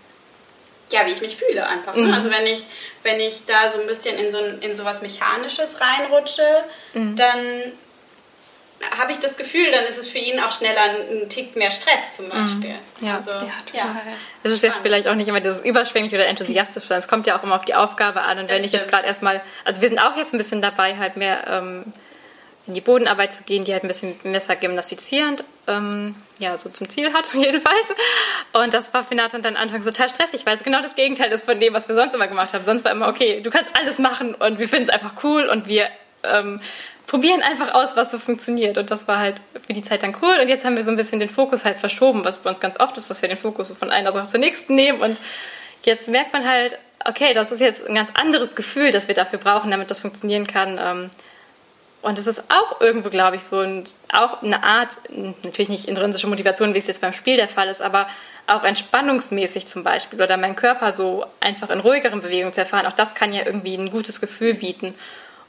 ja, 0.91 1.07
wie 1.07 1.13
ich 1.13 1.21
mich 1.21 1.37
fühle 1.37 1.67
einfach. 1.67 1.95
Ne? 1.95 2.07
Mhm. 2.07 2.15
Also 2.15 2.31
wenn 2.31 2.47
ich, 2.47 2.65
wenn 3.03 3.21
ich 3.21 3.47
da 3.47 3.71
so 3.71 3.81
ein 3.81 3.87
bisschen 3.87 4.19
in 4.19 4.31
so, 4.31 4.39
in 4.39 4.77
so 4.77 4.85
was 4.85 5.03
Mechanisches 5.03 5.81
reinrutsche, 5.81 6.47
mhm. 6.93 7.17
dann 7.17 7.73
habe 8.99 9.13
ich 9.13 9.19
das 9.19 9.37
Gefühl, 9.37 9.71
dann 9.71 9.85
ist 9.85 9.99
es 9.99 10.09
für 10.09 10.19
ihn 10.19 10.39
auch 10.41 10.53
schneller 10.53 10.81
ein, 10.83 11.29
Tick 11.29 11.57
mehr 11.57 11.71
Stress 11.71 12.13
zum 12.13 12.27
mhm. 12.27 12.31
Beispiel. 12.31 12.75
Mhm. 13.01 13.07
Ja. 13.07 13.17
Also, 13.17 13.31
ja, 13.31 13.53
total. 13.67 13.87
Ja. 13.87 14.03
Es 14.43 14.53
ist 14.53 14.63
ja 14.63 14.75
vielleicht 14.83 15.09
auch 15.09 15.15
nicht 15.15 15.29
immer 15.29 15.41
dieses 15.41 15.65
überschwänglich 15.65 16.15
oder 16.15 16.27
enthusiastisch 16.27 16.85
sein. 16.85 16.99
Es 16.99 17.09
kommt 17.09 17.27
ja 17.27 17.39
auch 17.39 17.43
immer 17.43 17.57
auf 17.57 17.65
die 17.65 17.75
Aufgabe 17.75 18.23
an. 18.23 18.39
Und 18.39 18.51
das 18.51 18.59
wenn 18.59 18.65
ich 18.65 18.73
jetzt 18.73 18.91
gerade 18.91 19.07
erstmal, 19.07 19.43
also 19.65 19.81
wir 19.81 19.89
sind 19.89 19.99
auch 19.99 20.17
jetzt 20.17 20.35
ein 20.35 20.39
bisschen 20.39 20.61
dabei, 20.61 20.97
halt 20.97 21.17
mehr 21.17 21.47
ähm, 21.49 21.93
in 22.67 22.75
die 22.75 22.81
Bodenarbeit 22.81 23.33
zu 23.33 23.45
gehen, 23.45 23.65
die 23.65 23.73
halt 23.73 23.85
ein 23.85 23.89
bisschen 23.89 24.19
besser 24.23 24.57
gymnastizierend 24.57 25.45
ähm, 25.67 26.15
ja, 26.39 26.57
so 26.57 26.69
zum 26.71 26.89
Ziel 26.89 27.13
hat, 27.13 27.33
jedenfalls. 27.35 27.95
Und 28.53 28.75
das 28.75 28.93
war 28.95 29.05
für 29.05 29.15
Nathan 29.15 29.43
dann 29.43 29.57
anfangs 29.57 29.85
total 29.85 30.09
stressig, 30.09 30.47
weil 30.47 30.55
es 30.55 30.65
genau 30.65 30.81
das 30.81 30.95
Gegenteil 30.95 31.31
ist 31.33 31.45
von 31.45 31.61
dem, 31.61 31.75
was 31.75 31.89
wir 31.89 31.95
sonst 31.95 32.15
immer 32.15 32.29
gemacht 32.29 32.53
haben. 32.53 32.65
Sonst 32.65 32.85
war 32.85 32.93
immer, 32.93 33.09
okay, 33.09 33.41
du 33.41 33.51
kannst 33.51 33.71
alles 33.79 33.99
machen 33.99 34.35
und 34.35 34.59
wir 34.59 34.69
finden 34.69 34.85
es 34.85 34.91
einfach 34.91 35.13
cool 35.23 35.47
und 35.47 35.67
wir 35.69 35.89
ähm, 36.23 36.61
probieren 37.07 37.43
einfach 37.43 37.75
aus, 37.75 37.97
was 37.97 38.11
so 38.11 38.19
funktioniert. 38.19 38.79
Und 38.79 38.91
das 38.91 39.09
war 39.09 39.19
halt 39.19 39.41
für 39.67 39.73
die 39.73 39.83
Zeit 39.83 40.03
dann 40.03 40.17
cool. 40.23 40.39
Und 40.41 40.49
jetzt 40.49 40.65
haben 40.65 40.77
wir 40.77 40.83
so 40.83 40.91
ein 40.91 40.97
bisschen 40.97 41.21
den 41.21 41.29
Fokus 41.29 41.65
halt 41.65 41.77
verschoben, 41.77 42.25
was 42.25 42.39
bei 42.39 42.51
uns 42.51 42.61
ganz 42.61 42.79
oft 42.81 42.97
ist, 42.97 43.11
dass 43.11 43.23
wir 43.23 43.29
den 43.29 43.39
Fokus 43.39 43.69
so 43.69 43.75
von 43.75 43.91
einer 43.91 44.13
Sache 44.13 44.27
zur 44.27 44.41
nächsten 44.41 44.75
nehmen. 44.75 45.01
Und 45.01 45.17
jetzt 45.85 46.09
merkt 46.09 46.33
man 46.33 46.49
halt, 46.49 46.79
okay, 47.05 47.35
das 47.35 47.53
ist 47.53 47.61
jetzt 47.61 47.87
ein 47.87 47.95
ganz 47.95 48.11
anderes 48.15 48.57
Gefühl, 48.57 48.91
das 48.91 49.09
wir 49.09 49.15
dafür 49.15 49.39
brauchen, 49.39 49.71
damit 49.71 49.91
das 49.91 50.01
funktionieren 50.01 50.47
kann. 50.47 50.79
Ähm, 50.81 51.11
und 52.03 52.19
es 52.19 52.27
ist 52.27 52.45
auch 52.51 52.81
irgendwo, 52.81 53.09
glaube 53.09 53.37
ich, 53.37 53.45
so 53.45 53.61
ein, 53.61 53.85
auch 54.13 54.43
eine 54.43 54.63
Art, 54.63 54.91
natürlich 55.43 55.71
nicht 55.71 55.89
intrinsische 55.89 56.27
Motivation, 56.27 56.75
wie 56.75 56.79
es 56.79 56.87
jetzt 56.87 57.01
beim 57.01 57.15
Spiel 57.15 57.37
der 57.39 57.49
Fall 57.49 57.69
ist, 57.69 57.81
aber 57.81 58.09
auch 58.47 58.63
entspannungsmäßig 58.63 59.67
zum 59.67 59.85
Beispiel 59.85 60.21
oder 60.21 60.37
meinen 60.37 60.55
Körper 60.55 60.93
so 60.93 61.25
einfach 61.41 61.71
in 61.71 61.81
ruhigeren 61.81 62.21
Bewegungen 62.21 62.53
zu 62.53 62.61
erfahren, 62.61 62.85
auch 62.87 62.93
das 62.93 63.15
kann 63.15 63.33
ja 63.33 63.47
irgendwie 63.47 63.75
ein 63.75 63.91
gutes 63.91 64.21
Gefühl 64.21 64.53
bieten. 64.53 64.95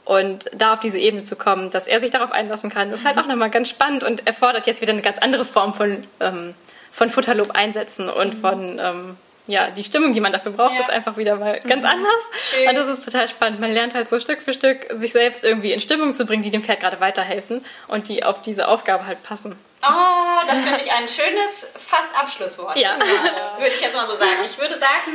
Und 0.06 0.44
da 0.52 0.74
auf 0.74 0.80
diese 0.80 0.98
Ebene 0.98 1.24
zu 1.24 1.34
kommen, 1.34 1.72
dass 1.72 1.88
er 1.88 1.98
sich 1.98 2.12
darauf 2.12 2.30
einlassen 2.30 2.70
kann, 2.70 2.92
ist 2.92 3.04
halt 3.04 3.18
auch 3.18 3.26
nochmal 3.26 3.50
ganz 3.50 3.68
spannend 3.68 4.04
und 4.04 4.24
erfordert 4.24 4.66
jetzt 4.66 4.80
wieder 4.80 4.92
eine 4.92 5.02
ganz 5.02 5.18
andere 5.18 5.44
Form 5.44 5.74
von, 5.74 6.04
ähm, 6.20 6.54
von 6.92 7.10
Futterlob 7.10 7.50
einsetzen 7.50 8.08
und 8.08 8.32
von 8.32 8.78
ähm, 8.78 9.16
ja, 9.48 9.70
die 9.70 9.82
Stimmung, 9.82 10.12
die 10.12 10.20
man 10.20 10.32
dafür 10.32 10.52
braucht, 10.52 10.74
ja. 10.74 10.80
ist 10.80 10.90
einfach 10.90 11.16
wieder 11.16 11.34
mal 11.34 11.58
ganz 11.58 11.82
mhm. 11.82 11.90
anders. 11.90 12.28
Schön. 12.50 12.68
Und 12.68 12.76
das 12.76 12.86
ist 12.86 13.04
total 13.04 13.26
spannend. 13.26 13.58
Man 13.58 13.72
lernt 13.72 13.94
halt 13.94 14.08
so 14.08 14.20
Stück 14.20 14.42
für 14.42 14.52
Stück, 14.52 14.86
sich 14.92 15.10
selbst 15.10 15.42
irgendwie 15.42 15.72
in 15.72 15.80
Stimmung 15.80 16.12
zu 16.12 16.24
bringen, 16.24 16.44
die 16.44 16.50
dem 16.50 16.62
Pferd 16.62 16.78
gerade 16.78 17.00
weiterhelfen 17.00 17.64
und 17.88 18.08
die 18.08 18.22
auf 18.22 18.42
diese 18.42 18.68
Aufgabe 18.68 19.06
halt 19.08 19.24
passen. 19.24 19.56
Oh, 19.88 20.46
das 20.46 20.62
finde 20.62 20.80
ich 20.84 20.92
ein 20.92 21.08
schönes, 21.08 21.66
fast 21.78 22.16
Abschlusswort. 22.16 22.76
Ja. 22.78 22.94
Äh, 22.94 23.60
würde 23.60 23.74
ich 23.74 23.80
jetzt 23.80 23.94
mal 23.94 24.06
so 24.06 24.14
sagen. 24.14 24.44
Ich 24.44 24.58
würde 24.58 24.78
sagen, 24.78 25.12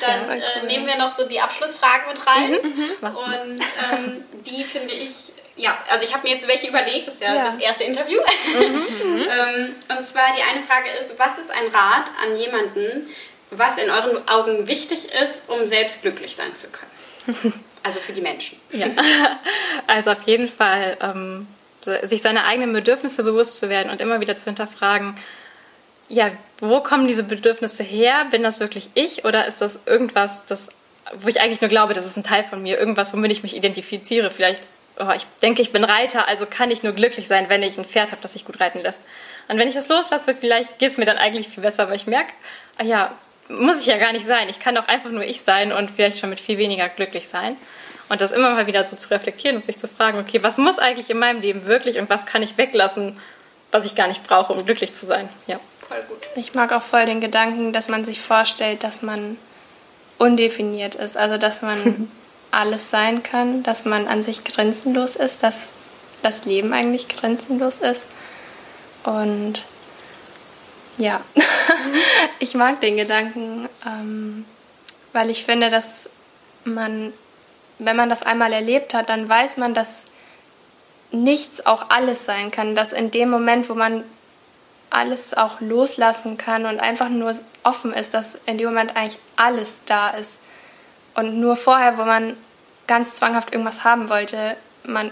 dann 0.00 0.40
ja, 0.40 0.46
cool. 0.56 0.62
äh, 0.62 0.66
nehmen 0.66 0.86
wir 0.86 0.96
noch 0.96 1.16
so 1.16 1.26
die 1.26 1.40
Abschlussfragen 1.40 2.08
mit 2.08 2.26
rein. 2.26 2.50
Mhm, 2.50 2.92
mhm. 3.00 3.16
Und 3.16 3.60
ähm, 3.92 4.24
die 4.44 4.64
finde 4.64 4.94
ich 4.94 5.32
ja, 5.56 5.76
also 5.90 6.04
ich 6.04 6.14
habe 6.14 6.26
mir 6.26 6.34
jetzt 6.34 6.48
welche 6.48 6.68
überlegt, 6.68 7.06
das 7.06 7.14
ist 7.14 7.22
ja, 7.22 7.34
ja. 7.34 7.44
das 7.46 7.56
erste 7.56 7.84
Interview. 7.84 8.20
Mhm. 8.60 9.22
ähm, 9.22 9.74
und 9.88 10.06
zwar 10.06 10.34
die 10.34 10.42
eine 10.42 10.62
Frage 10.66 10.88
ist, 11.00 11.18
was 11.18 11.38
ist 11.38 11.50
ein 11.50 11.68
Rat 11.68 12.06
an 12.22 12.36
jemanden, 12.36 13.08
was 13.50 13.78
in 13.78 13.90
euren 13.90 14.28
Augen 14.28 14.66
wichtig 14.66 15.12
ist, 15.12 15.48
um 15.48 15.66
selbst 15.66 16.02
glücklich 16.02 16.36
sein 16.36 16.54
zu 16.56 16.68
können. 16.68 17.62
Also 17.82 17.98
für 17.98 18.12
die 18.12 18.20
Menschen. 18.20 18.60
Ja, 18.72 18.88
also 19.86 20.10
auf 20.10 20.22
jeden 20.24 20.50
Fall 20.50 20.98
ähm, 21.00 21.46
sich 21.80 22.22
seine 22.22 22.44
eigenen 22.44 22.72
Bedürfnisse 22.72 23.22
bewusst 23.22 23.58
zu 23.58 23.68
werden 23.68 23.90
und 23.90 24.00
immer 24.00 24.20
wieder 24.20 24.36
zu 24.36 24.46
hinterfragen, 24.46 25.14
ja, 26.08 26.32
wo 26.58 26.80
kommen 26.80 27.08
diese 27.08 27.22
Bedürfnisse 27.22 27.82
her? 27.82 28.26
Bin 28.30 28.42
das 28.42 28.60
wirklich 28.60 28.90
ich 28.94 29.24
oder 29.24 29.46
ist 29.46 29.60
das 29.60 29.80
irgendwas, 29.86 30.44
das, 30.46 30.68
wo 31.20 31.28
ich 31.28 31.40
eigentlich 31.40 31.60
nur 31.60 31.70
glaube, 31.70 31.94
das 31.94 32.04
ist 32.04 32.16
ein 32.16 32.24
Teil 32.24 32.44
von 32.44 32.62
mir, 32.62 32.78
irgendwas, 32.78 33.14
womit 33.14 33.30
ich 33.30 33.42
mich 33.42 33.56
identifiziere? 33.56 34.30
Vielleicht, 34.30 34.62
oh, 34.98 35.10
ich 35.14 35.24
denke, 35.40 35.62
ich 35.62 35.72
bin 35.72 35.84
Reiter, 35.84 36.28
also 36.28 36.46
kann 36.46 36.70
ich 36.70 36.82
nur 36.82 36.92
glücklich 36.92 37.28
sein, 37.28 37.48
wenn 37.48 37.62
ich 37.62 37.78
ein 37.78 37.84
Pferd 37.84 38.10
habe, 38.10 38.20
das 38.20 38.32
sich 38.32 38.44
gut 38.44 38.60
reiten 38.60 38.80
lässt. 38.80 39.00
Und 39.48 39.58
wenn 39.58 39.68
ich 39.68 39.74
das 39.74 39.88
loslasse, 39.88 40.34
vielleicht 40.34 40.78
geht 40.78 40.90
es 40.90 40.98
mir 40.98 41.06
dann 41.06 41.18
eigentlich 41.18 41.48
viel 41.48 41.62
besser, 41.62 41.88
weil 41.88 41.96
ich 41.96 42.06
merke, 42.06 42.32
ah 42.78 42.84
ja, 42.84 43.12
muss 43.48 43.80
ich 43.80 43.86
ja 43.86 43.98
gar 43.98 44.12
nicht 44.12 44.26
sein. 44.26 44.48
Ich 44.48 44.60
kann 44.60 44.74
doch 44.74 44.88
einfach 44.88 45.10
nur 45.10 45.24
ich 45.24 45.42
sein 45.42 45.72
und 45.72 45.90
vielleicht 45.90 46.18
schon 46.18 46.30
mit 46.30 46.40
viel 46.40 46.58
weniger 46.58 46.88
glücklich 46.88 47.28
sein. 47.28 47.56
Und 48.10 48.20
das 48.20 48.32
immer 48.32 48.50
mal 48.50 48.66
wieder 48.66 48.84
so 48.84 48.96
zu 48.96 49.10
reflektieren 49.10 49.56
und 49.56 49.64
sich 49.64 49.78
zu 49.78 49.88
fragen, 49.88 50.18
okay, 50.18 50.42
was 50.42 50.58
muss 50.58 50.78
eigentlich 50.78 51.08
in 51.08 51.18
meinem 51.18 51.40
Leben 51.40 51.64
wirklich 51.64 51.98
und 51.98 52.10
was 52.10 52.26
kann 52.26 52.42
ich 52.42 52.58
weglassen, 52.58 53.18
was 53.70 53.84
ich 53.84 53.94
gar 53.94 54.08
nicht 54.08 54.24
brauche, 54.24 54.52
um 54.52 54.66
glücklich 54.66 54.92
zu 54.92 55.06
sein. 55.06 55.28
Ja. 55.46 55.58
Voll 55.88 56.02
gut. 56.08 56.18
Ich 56.36 56.54
mag 56.54 56.72
auch 56.72 56.82
voll 56.82 57.06
den 57.06 57.20
Gedanken, 57.20 57.72
dass 57.72 57.88
man 57.88 58.04
sich 58.04 58.20
vorstellt, 58.20 58.84
dass 58.84 59.02
man 59.02 59.38
undefiniert 60.18 60.96
ist. 60.96 61.16
Also, 61.16 61.38
dass 61.38 61.62
man 61.62 62.10
alles 62.50 62.90
sein 62.90 63.22
kann, 63.22 63.62
dass 63.62 63.84
man 63.84 64.06
an 64.06 64.22
sich 64.22 64.44
grenzenlos 64.44 65.16
ist, 65.16 65.42
dass 65.42 65.72
das 66.22 66.44
Leben 66.44 66.72
eigentlich 66.72 67.08
grenzenlos 67.08 67.78
ist. 67.78 68.06
Und 69.04 69.62
ja, 70.98 71.20
ich 72.38 72.54
mag 72.54 72.80
den 72.80 72.96
Gedanken, 72.96 73.68
ähm, 73.86 74.44
weil 75.12 75.30
ich 75.30 75.44
finde, 75.44 75.70
dass 75.70 76.08
man, 76.64 77.12
wenn 77.80 77.96
man 77.96 78.08
das 78.08 78.22
einmal 78.22 78.52
erlebt 78.52 78.94
hat, 78.94 79.08
dann 79.08 79.28
weiß 79.28 79.56
man, 79.56 79.74
dass 79.74 80.04
nichts 81.10 81.66
auch 81.66 81.90
alles 81.90 82.24
sein 82.24 82.50
kann. 82.50 82.76
Dass 82.76 82.92
in 82.92 83.10
dem 83.10 83.30
Moment, 83.30 83.68
wo 83.68 83.74
man 83.74 84.04
alles 84.90 85.34
auch 85.34 85.60
loslassen 85.60 86.36
kann 86.36 86.66
und 86.66 86.80
einfach 86.80 87.08
nur 87.08 87.34
offen 87.62 87.92
ist, 87.92 88.14
dass 88.14 88.38
in 88.46 88.58
dem 88.58 88.68
Moment 88.68 88.96
eigentlich 88.96 89.18
alles 89.36 89.82
da 89.86 90.10
ist. 90.10 90.40
Und 91.14 91.40
nur 91.40 91.56
vorher, 91.56 91.96
wo 91.98 92.04
man 92.04 92.36
ganz 92.86 93.16
zwanghaft 93.16 93.52
irgendwas 93.52 93.84
haben 93.84 94.08
wollte, 94.08 94.56
man 94.84 95.10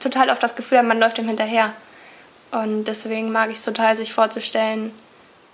total 0.00 0.30
oft 0.30 0.42
das 0.42 0.56
Gefühl 0.56 0.78
hat, 0.78 0.86
man 0.86 1.00
läuft 1.00 1.18
dem 1.18 1.28
hinterher. 1.28 1.72
Und 2.50 2.84
deswegen 2.84 3.30
mag 3.30 3.50
ich 3.50 3.58
es 3.58 3.64
total, 3.64 3.94
sich 3.94 4.12
vorzustellen, 4.12 4.92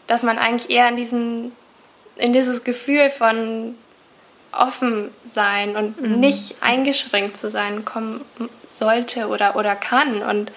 dass 0.07 0.23
man 0.23 0.39
eigentlich 0.39 0.71
eher 0.71 0.89
in, 0.89 0.97
diesen, 0.97 1.53
in 2.17 2.33
dieses 2.33 2.63
Gefühl 2.63 3.11
von 3.11 3.77
offen 4.59 5.11
sein 5.25 5.77
und 5.77 6.01
mhm. 6.01 6.21
nicht 6.21 6.57
eingeschränkt 6.61 7.37
zu 7.37 7.51
sein 7.51 7.85
kommen 7.85 8.25
sollte 8.69 9.29
oder, 9.29 9.57
oder 9.57 9.77
kann 9.77 10.23
und 10.23 10.51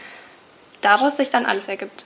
daraus 0.82 1.18
sich 1.18 1.30
dann 1.30 1.46
alles 1.46 1.68
ergibt. 1.68 2.06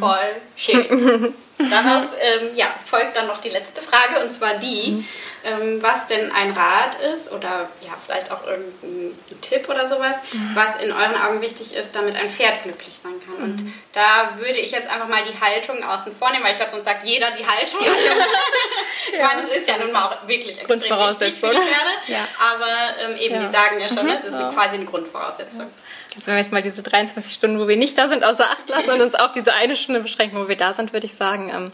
Voll 0.00 0.18
schön. 0.56 1.34
Daraus 1.58 2.04
ähm, 2.20 2.54
ja, 2.54 2.66
folgt 2.84 3.16
dann 3.16 3.26
noch 3.26 3.40
die 3.40 3.48
letzte 3.48 3.80
Frage 3.80 4.24
und 4.24 4.34
zwar 4.34 4.54
die, 4.54 4.90
mhm. 4.90 5.08
ähm, 5.44 5.82
was 5.82 6.06
denn 6.06 6.30
ein 6.30 6.50
Rat 6.50 6.96
ist 7.14 7.32
oder 7.32 7.70
ja, 7.80 7.92
vielleicht 8.04 8.30
auch 8.30 8.46
irgendein 8.46 9.18
Tipp 9.40 9.66
oder 9.68 9.88
sowas, 9.88 10.16
mhm. 10.32 10.50
was 10.54 10.82
in 10.82 10.92
euren 10.92 11.16
Augen 11.16 11.40
wichtig 11.40 11.74
ist, 11.74 11.94
damit 11.94 12.14
ein 12.16 12.28
Pferd 12.28 12.62
glücklich 12.62 12.96
sein 13.02 13.14
kann. 13.24 13.36
Mhm. 13.36 13.44
Und 13.44 13.72
da 13.94 14.34
würde 14.36 14.58
ich 14.58 14.70
jetzt 14.70 14.90
einfach 14.90 15.08
mal 15.08 15.22
die 15.24 15.40
Haltung 15.40 15.82
außen 15.82 16.14
vornehmen, 16.14 16.44
weil 16.44 16.52
ich 16.52 16.58
glaube, 16.58 16.72
sonst 16.72 16.84
sagt 16.84 17.06
jeder 17.06 17.30
die 17.30 17.46
Haltung. 17.46 17.80
ich 19.12 19.20
meine, 19.20 19.48
es 19.48 19.56
ist 19.56 19.68
ja 19.68 19.78
nun 19.78 19.90
mal 19.92 20.04
auch 20.04 20.28
wirklich 20.28 20.58
extrem 20.58 20.78
Grundvoraussetzung. 20.78 21.50
wichtig 21.52 21.66
für 22.06 22.12
ja. 22.12 22.28
aber 22.52 23.10
ähm, 23.10 23.16
eben, 23.18 23.34
ja. 23.34 23.40
die 23.40 23.52
sagen 23.52 23.80
ja 23.80 23.88
schon, 23.88 24.04
mhm. 24.04 24.12
das 24.12 24.24
ist 24.24 24.34
ja. 24.34 24.50
quasi 24.52 24.76
eine 24.76 24.84
Grundvoraussetzung. 24.84 25.70
Also 26.16 26.28
wenn 26.28 26.34
wir 26.34 26.40
jetzt 26.40 26.52
mal 26.52 26.62
diese 26.62 26.82
23 26.82 27.34
Stunden, 27.34 27.60
wo 27.60 27.68
wir 27.68 27.76
nicht 27.76 27.98
da 27.98 28.08
sind, 28.08 28.24
außer 28.24 28.50
Acht 28.50 28.68
lassen 28.70 28.90
und 28.90 29.02
uns 29.02 29.14
auf 29.14 29.32
diese 29.32 29.52
eine 29.52 29.76
Stunde 29.76 30.00
beschränken, 30.00 30.38
wo 30.38 30.48
wir 30.48 30.56
da 30.56 30.72
sind, 30.72 30.94
würde 30.94 31.04
ich 31.04 31.14
sagen, 31.14 31.45
ähm, 31.48 31.70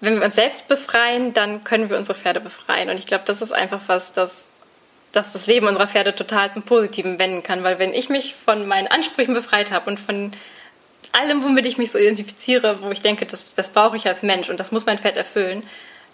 wenn 0.00 0.16
wir 0.16 0.24
uns 0.24 0.34
selbst 0.34 0.68
befreien, 0.68 1.32
dann 1.32 1.64
können 1.64 1.88
wir 1.88 1.96
unsere 1.96 2.18
Pferde 2.18 2.40
befreien. 2.40 2.90
Und 2.90 2.98
ich 2.98 3.06
glaube, 3.06 3.24
das 3.26 3.40
ist 3.40 3.52
einfach 3.52 3.80
was, 3.86 4.12
das, 4.12 4.48
das 5.12 5.32
das 5.32 5.46
Leben 5.46 5.68
unserer 5.68 5.86
Pferde 5.86 6.14
total 6.14 6.52
zum 6.52 6.64
Positiven 6.64 7.18
wenden 7.18 7.42
kann. 7.42 7.62
Weil 7.62 7.78
wenn 7.78 7.94
ich 7.94 8.08
mich 8.08 8.34
von 8.34 8.66
meinen 8.66 8.88
Ansprüchen 8.88 9.34
befreit 9.34 9.70
habe 9.70 9.90
und 9.90 10.00
von 10.00 10.32
allem, 11.12 11.44
womit 11.44 11.66
ich 11.66 11.78
mich 11.78 11.90
so 11.92 11.98
identifiziere, 11.98 12.82
wo 12.82 12.90
ich 12.90 13.00
denke, 13.00 13.26
das, 13.26 13.54
das 13.54 13.70
brauche 13.70 13.96
ich 13.96 14.06
als 14.06 14.22
Mensch 14.22 14.48
und 14.48 14.58
das 14.58 14.72
muss 14.72 14.86
mein 14.86 14.98
Pferd 14.98 15.16
erfüllen, 15.16 15.62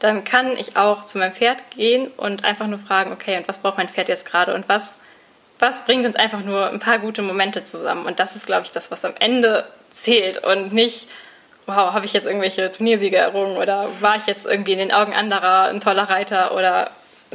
dann 0.01 0.25
kann 0.25 0.57
ich 0.57 0.77
auch 0.77 1.05
zu 1.05 1.19
meinem 1.19 1.33
Pferd 1.33 1.71
gehen 1.71 2.09
und 2.17 2.45
einfach 2.45 2.67
nur 2.67 2.79
fragen, 2.79 3.13
okay, 3.13 3.37
und 3.37 3.49
was 3.49 3.59
braucht 3.59 3.79
mein 3.79 3.89
Pferd 3.89 4.09
jetzt 4.09 4.27
gerade 4.27 4.55
und 4.55 4.69
was 4.69 4.99
was 5.59 5.85
bringt 5.85 6.07
uns 6.07 6.17
einfach 6.17 6.43
nur 6.45 6.69
ein 6.69 6.79
paar 6.79 6.99
gute 6.99 7.23
Momente 7.23 7.65
zusammen. 7.65 8.07
Und 8.07 8.21
das 8.21 8.37
ist, 8.37 8.47
glaube 8.47 8.65
ich, 8.65 8.73
das, 8.73 8.91
was 8.91 9.05
am 9.05 9.15
Ende 9.19 9.67
zählt 9.91 10.45
und 10.45 10.73
nicht, 10.73 11.09
wow, 11.69 11.93
habe 11.93 12.07
ich 12.07 12.15
jetzt 12.15 12.27
irgendwelche 12.27 12.73
Turniersiege 12.73 13.17
errungen 13.17 13.59
oder 13.59 13.89
war 14.01 14.17
ich 14.17 14.27
jetzt 14.27 14.47
irgendwie 14.47 14.73
in 14.73 14.79
den 14.79 14.93
Augen 14.93 15.13
anderer 15.13 15.65
ein 15.65 15.81
toller 15.81 16.05
Reiter 16.05 16.55
oder 16.55 16.91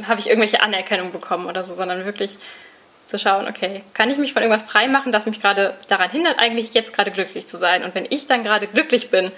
habe 0.08 0.18
ich 0.18 0.26
irgendwelche 0.26 0.60
Anerkennung 0.60 1.12
bekommen 1.12 1.46
oder 1.46 1.62
so, 1.62 1.72
sondern 1.72 2.04
wirklich 2.04 2.36
zu 3.06 3.16
schauen, 3.16 3.46
okay, 3.46 3.82
kann 3.92 4.10
ich 4.10 4.18
mich 4.18 4.32
von 4.32 4.42
irgendwas 4.42 4.68
freimachen, 4.68 5.12
das 5.12 5.26
mich 5.26 5.40
gerade 5.40 5.74
daran 5.88 6.10
hindert, 6.10 6.40
eigentlich 6.40 6.74
jetzt 6.74 6.94
gerade 6.94 7.12
glücklich 7.12 7.46
zu 7.46 7.56
sein. 7.56 7.84
Und 7.84 7.94
wenn 7.94 8.06
ich 8.10 8.26
dann 8.26 8.42
gerade 8.42 8.66
glücklich 8.66 9.10
bin, 9.10 9.30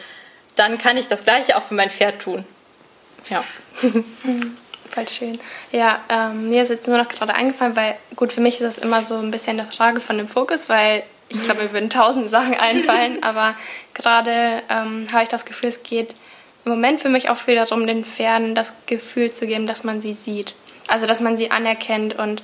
dann 0.55 0.79
kann 0.79 0.97
ich 0.97 1.09
das 1.09 1.25
Gleiche 1.25 1.59
auch 1.59 1.63
für 1.63 1.75
mein 1.75 1.91
Pferd 1.91 2.21
tun. 2.21 2.47
Ja. 3.29 3.45
Voll 4.91 5.09
schön. 5.09 5.39
Ja, 5.73 6.01
ähm, 6.09 6.49
mir 6.49 6.63
ist 6.63 6.71
jetzt 6.71 6.89
nur 6.89 6.97
noch 6.97 7.09
gerade 7.09 7.35
eingefallen, 7.35 7.77
weil 7.77 7.97
gut, 8.15 8.33
für 8.33 8.41
mich 8.41 8.55
ist 8.55 8.63
das 8.63 8.79
immer 8.79 9.03
so 9.03 9.17
ein 9.17 9.31
bisschen 9.31 9.61
eine 9.61 9.69
Frage 9.69 10.01
von 10.01 10.17
dem 10.17 10.29
Fokus, 10.29 10.71
weil 10.71 11.03
ich 11.29 11.43
glaube, 11.43 11.65
mir 11.65 11.73
würden 11.73 11.91
tausend 11.91 12.29
Sachen 12.29 12.55
einfallen, 12.55 13.23
aber 13.23 13.55
gerade 13.97 14.63
ähm, 14.69 15.07
habe 15.13 15.25
ich 15.25 15.29
das 15.29 15.45
Gefühl, 15.45 15.71
es 15.71 15.83
geht 15.83 16.15
im 16.65 16.73
Moment 16.73 17.01
für 17.01 17.09
mich 17.09 17.31
auch 17.31 17.47
wieder 17.47 17.65
darum, 17.65 17.87
den 17.87 18.05
Pferden 18.05 18.55
das 18.55 18.75
Gefühl 18.87 19.33
zu 19.33 19.47
geben, 19.47 19.67
dass 19.67 19.85
man 19.85 20.01
sie 20.01 20.15
sieht. 20.15 20.55
Also, 20.89 21.07
dass 21.07 21.21
man 21.21 21.37
sie 21.37 21.51
anerkennt 21.51 22.19
und 22.19 22.43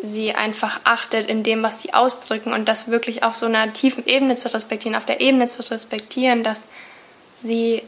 sie 0.00 0.32
einfach 0.32 0.80
achtet 0.84 1.28
in 1.28 1.42
dem, 1.42 1.62
was 1.62 1.82
sie 1.82 1.92
ausdrücken 1.92 2.52
und 2.52 2.68
das 2.68 2.88
wirklich 2.88 3.24
auf 3.24 3.34
so 3.34 3.46
einer 3.46 3.72
tiefen 3.72 4.06
Ebene 4.06 4.36
zu 4.36 4.52
respektieren, 4.52 4.96
auf 4.96 5.06
der 5.06 5.20
Ebene 5.20 5.48
zu 5.48 5.68
respektieren, 5.70 6.42
dass 6.42 6.64
sie 7.34 7.82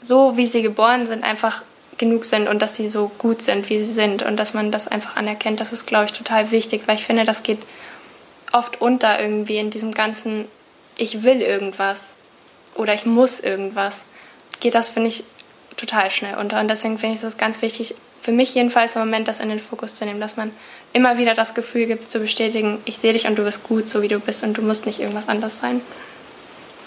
so, 0.00 0.36
wie 0.36 0.46
sie 0.46 0.62
geboren 0.62 1.06
sind, 1.06 1.24
einfach 1.24 1.62
genug 1.96 2.24
sind 2.24 2.48
und 2.48 2.62
dass 2.62 2.76
sie 2.76 2.88
so 2.88 3.10
gut 3.18 3.42
sind, 3.42 3.68
wie 3.70 3.78
sie 3.78 3.92
sind 3.92 4.22
und 4.22 4.36
dass 4.36 4.54
man 4.54 4.70
das 4.70 4.88
einfach 4.88 5.16
anerkennt, 5.16 5.60
das 5.60 5.72
ist, 5.72 5.86
glaube 5.86 6.04
ich, 6.04 6.12
total 6.12 6.50
wichtig, 6.50 6.82
weil 6.86 6.96
ich 6.96 7.04
finde, 7.04 7.24
das 7.24 7.42
geht 7.42 7.58
oft 8.52 8.80
unter 8.80 9.20
irgendwie 9.20 9.58
in 9.58 9.70
diesem 9.70 9.92
ganzen, 9.92 10.46
ich 10.96 11.24
will 11.24 11.42
irgendwas 11.42 12.12
oder 12.78 12.94
ich 12.94 13.04
muss 13.04 13.40
irgendwas, 13.40 14.04
geht 14.60 14.74
das, 14.74 14.90
finde 14.90 15.08
ich, 15.08 15.24
total 15.76 16.10
schnell 16.10 16.36
unter. 16.36 16.60
Und 16.60 16.68
deswegen 16.68 16.98
finde 16.98 17.16
ich 17.16 17.22
es 17.22 17.36
ganz 17.36 17.62
wichtig, 17.62 17.94
für 18.20 18.32
mich 18.32 18.54
jedenfalls 18.54 18.96
im 18.96 19.02
Moment 19.02 19.28
das 19.28 19.40
in 19.40 19.48
den 19.48 19.60
Fokus 19.60 19.94
zu 19.94 20.04
nehmen, 20.04 20.20
dass 20.20 20.36
man 20.36 20.50
immer 20.92 21.18
wieder 21.18 21.34
das 21.34 21.54
Gefühl 21.54 21.86
gibt, 21.86 22.10
zu 22.10 22.18
bestätigen, 22.18 22.78
ich 22.84 22.98
sehe 22.98 23.12
dich 23.12 23.26
und 23.26 23.36
du 23.36 23.44
bist 23.44 23.62
gut, 23.62 23.86
so 23.86 24.02
wie 24.02 24.08
du 24.08 24.18
bist 24.18 24.42
und 24.42 24.54
du 24.54 24.62
musst 24.62 24.86
nicht 24.86 25.00
irgendwas 25.00 25.28
anders 25.28 25.58
sein 25.58 25.82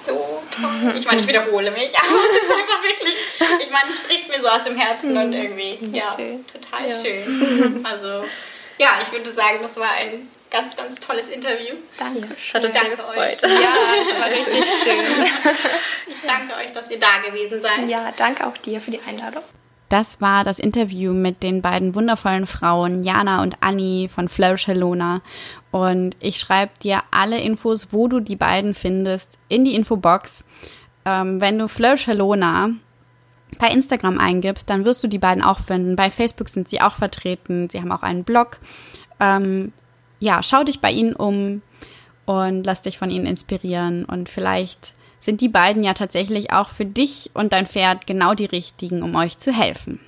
so 0.04 0.44
toll. 0.52 0.94
Ich 0.98 1.06
meine, 1.06 1.22
ich 1.22 1.28
wiederhole 1.28 1.72
mich, 1.72 1.92
aber 1.98 2.20
es 2.30 2.44
ist 2.44 2.52
einfach 2.52 2.84
wirklich, 2.84 3.16
ich 3.62 3.72
meine, 3.72 3.90
es 3.90 3.98
spricht 3.98 4.30
mir 4.30 4.42
so 4.42 4.48
aus 4.48 4.64
dem 4.64 4.76
Herzen 4.76 5.16
und 5.16 5.34
irgendwie, 5.34 5.78
ja, 5.92 6.14
schön. 6.16 6.46
total 6.48 6.90
ja. 6.90 6.98
schön. 6.98 7.86
Also, 7.86 8.26
ja, 8.78 9.00
ich 9.02 9.12
würde 9.12 9.32
sagen, 9.32 9.60
das 9.62 9.76
war 9.78 9.92
ein 9.92 10.30
ganz, 10.52 10.76
ganz 10.76 11.00
tolles 11.00 11.30
Interview. 11.30 11.76
Danke. 11.98 12.28
Ich 12.38 12.52
danke 12.52 13.08
euch. 13.08 13.42
Ja, 13.42 13.76
es 14.08 14.20
war 14.20 14.28
richtig 14.30 14.66
schön. 14.66 15.26
Ich 16.08 16.28
danke 16.28 16.54
euch, 16.54 16.72
dass 16.74 16.92
ihr 16.92 17.00
da 17.00 17.28
gewesen 17.28 17.62
seid. 17.62 17.90
Ja, 17.90 18.12
danke 18.16 18.46
auch 18.46 18.56
dir 18.58 18.80
für 18.80 18.92
die 18.92 19.00
Einladung. 19.08 19.42
Das 19.90 20.22
war 20.22 20.44
das 20.44 20.60
Interview 20.60 21.14
mit 21.14 21.42
den 21.42 21.62
beiden 21.62 21.96
wundervollen 21.96 22.46
Frauen, 22.46 23.02
Jana 23.02 23.42
und 23.42 23.58
Anni 23.62 24.08
von 24.14 24.30
Flourish 24.30 24.68
Helona. 24.68 25.22
Und 25.72 26.16
ich 26.20 26.38
schreibe 26.38 26.74
dir 26.84 27.00
alle 27.10 27.42
Infos, 27.42 27.88
wo 27.92 28.08
du 28.08 28.20
die 28.20 28.36
beiden 28.36 28.74
findest, 28.74 29.40
in 29.48 29.66
die 29.66 29.74
Infobox. 29.74 30.44
Ähm, 31.06 31.42
wenn 31.42 31.58
du 31.58 31.68
Flourish 31.68 32.06
Helona 32.06 32.70
bei 33.58 33.68
Instagram 33.68 34.20
eingibst, 34.20 34.70
dann 34.70 34.86
wirst 34.86 35.04
du 35.04 35.08
die 35.08 35.18
beiden 35.18 35.44
auch 35.44 35.60
finden. 35.60 35.96
Bei 35.96 36.12
Facebook 36.12 36.50
sind 36.50 36.70
sie 36.70 36.82
auch 36.82 36.96
vertreten. 36.96 37.68
Sie 37.70 37.80
haben 37.80 37.92
auch 37.92 38.04
einen 38.04 38.24
Blog. 38.24 38.60
Ähm, 39.20 39.74
ja, 40.22 40.42
schau 40.42 40.64
dich 40.64 40.80
bei 40.80 40.92
ihnen 40.92 41.14
um 41.14 41.62
und 42.26 42.66
lass 42.66 42.84
dich 42.84 42.98
von 42.98 43.12
ihnen 43.12 43.26
inspirieren. 43.26 44.06
Und 44.06 44.30
vielleicht 44.30 44.94
sind 45.20 45.42
die 45.42 45.50
beiden 45.50 45.84
ja 45.84 45.94
tatsächlich 45.94 46.54
auch 46.54 46.70
für 46.70 46.86
dich 46.86 47.32
und 47.34 47.52
dein 47.52 47.66
Pferd 47.66 48.08
genau 48.08 48.34
die 48.34 48.46
richtigen, 48.46 49.04
um 49.04 49.16
euch 49.16 49.38
zu 49.38 49.52
helfen. 49.52 50.00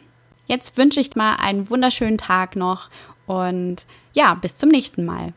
Jetzt 0.45 0.77
wünsche 0.77 0.99
ich 0.99 1.15
mal 1.15 1.35
einen 1.35 1.69
wunderschönen 1.69 2.17
Tag 2.17 2.55
noch 2.55 2.89
und 3.25 3.85
ja, 4.13 4.35
bis 4.35 4.55
zum 4.55 4.69
nächsten 4.69 5.03
Mal. 5.03 5.33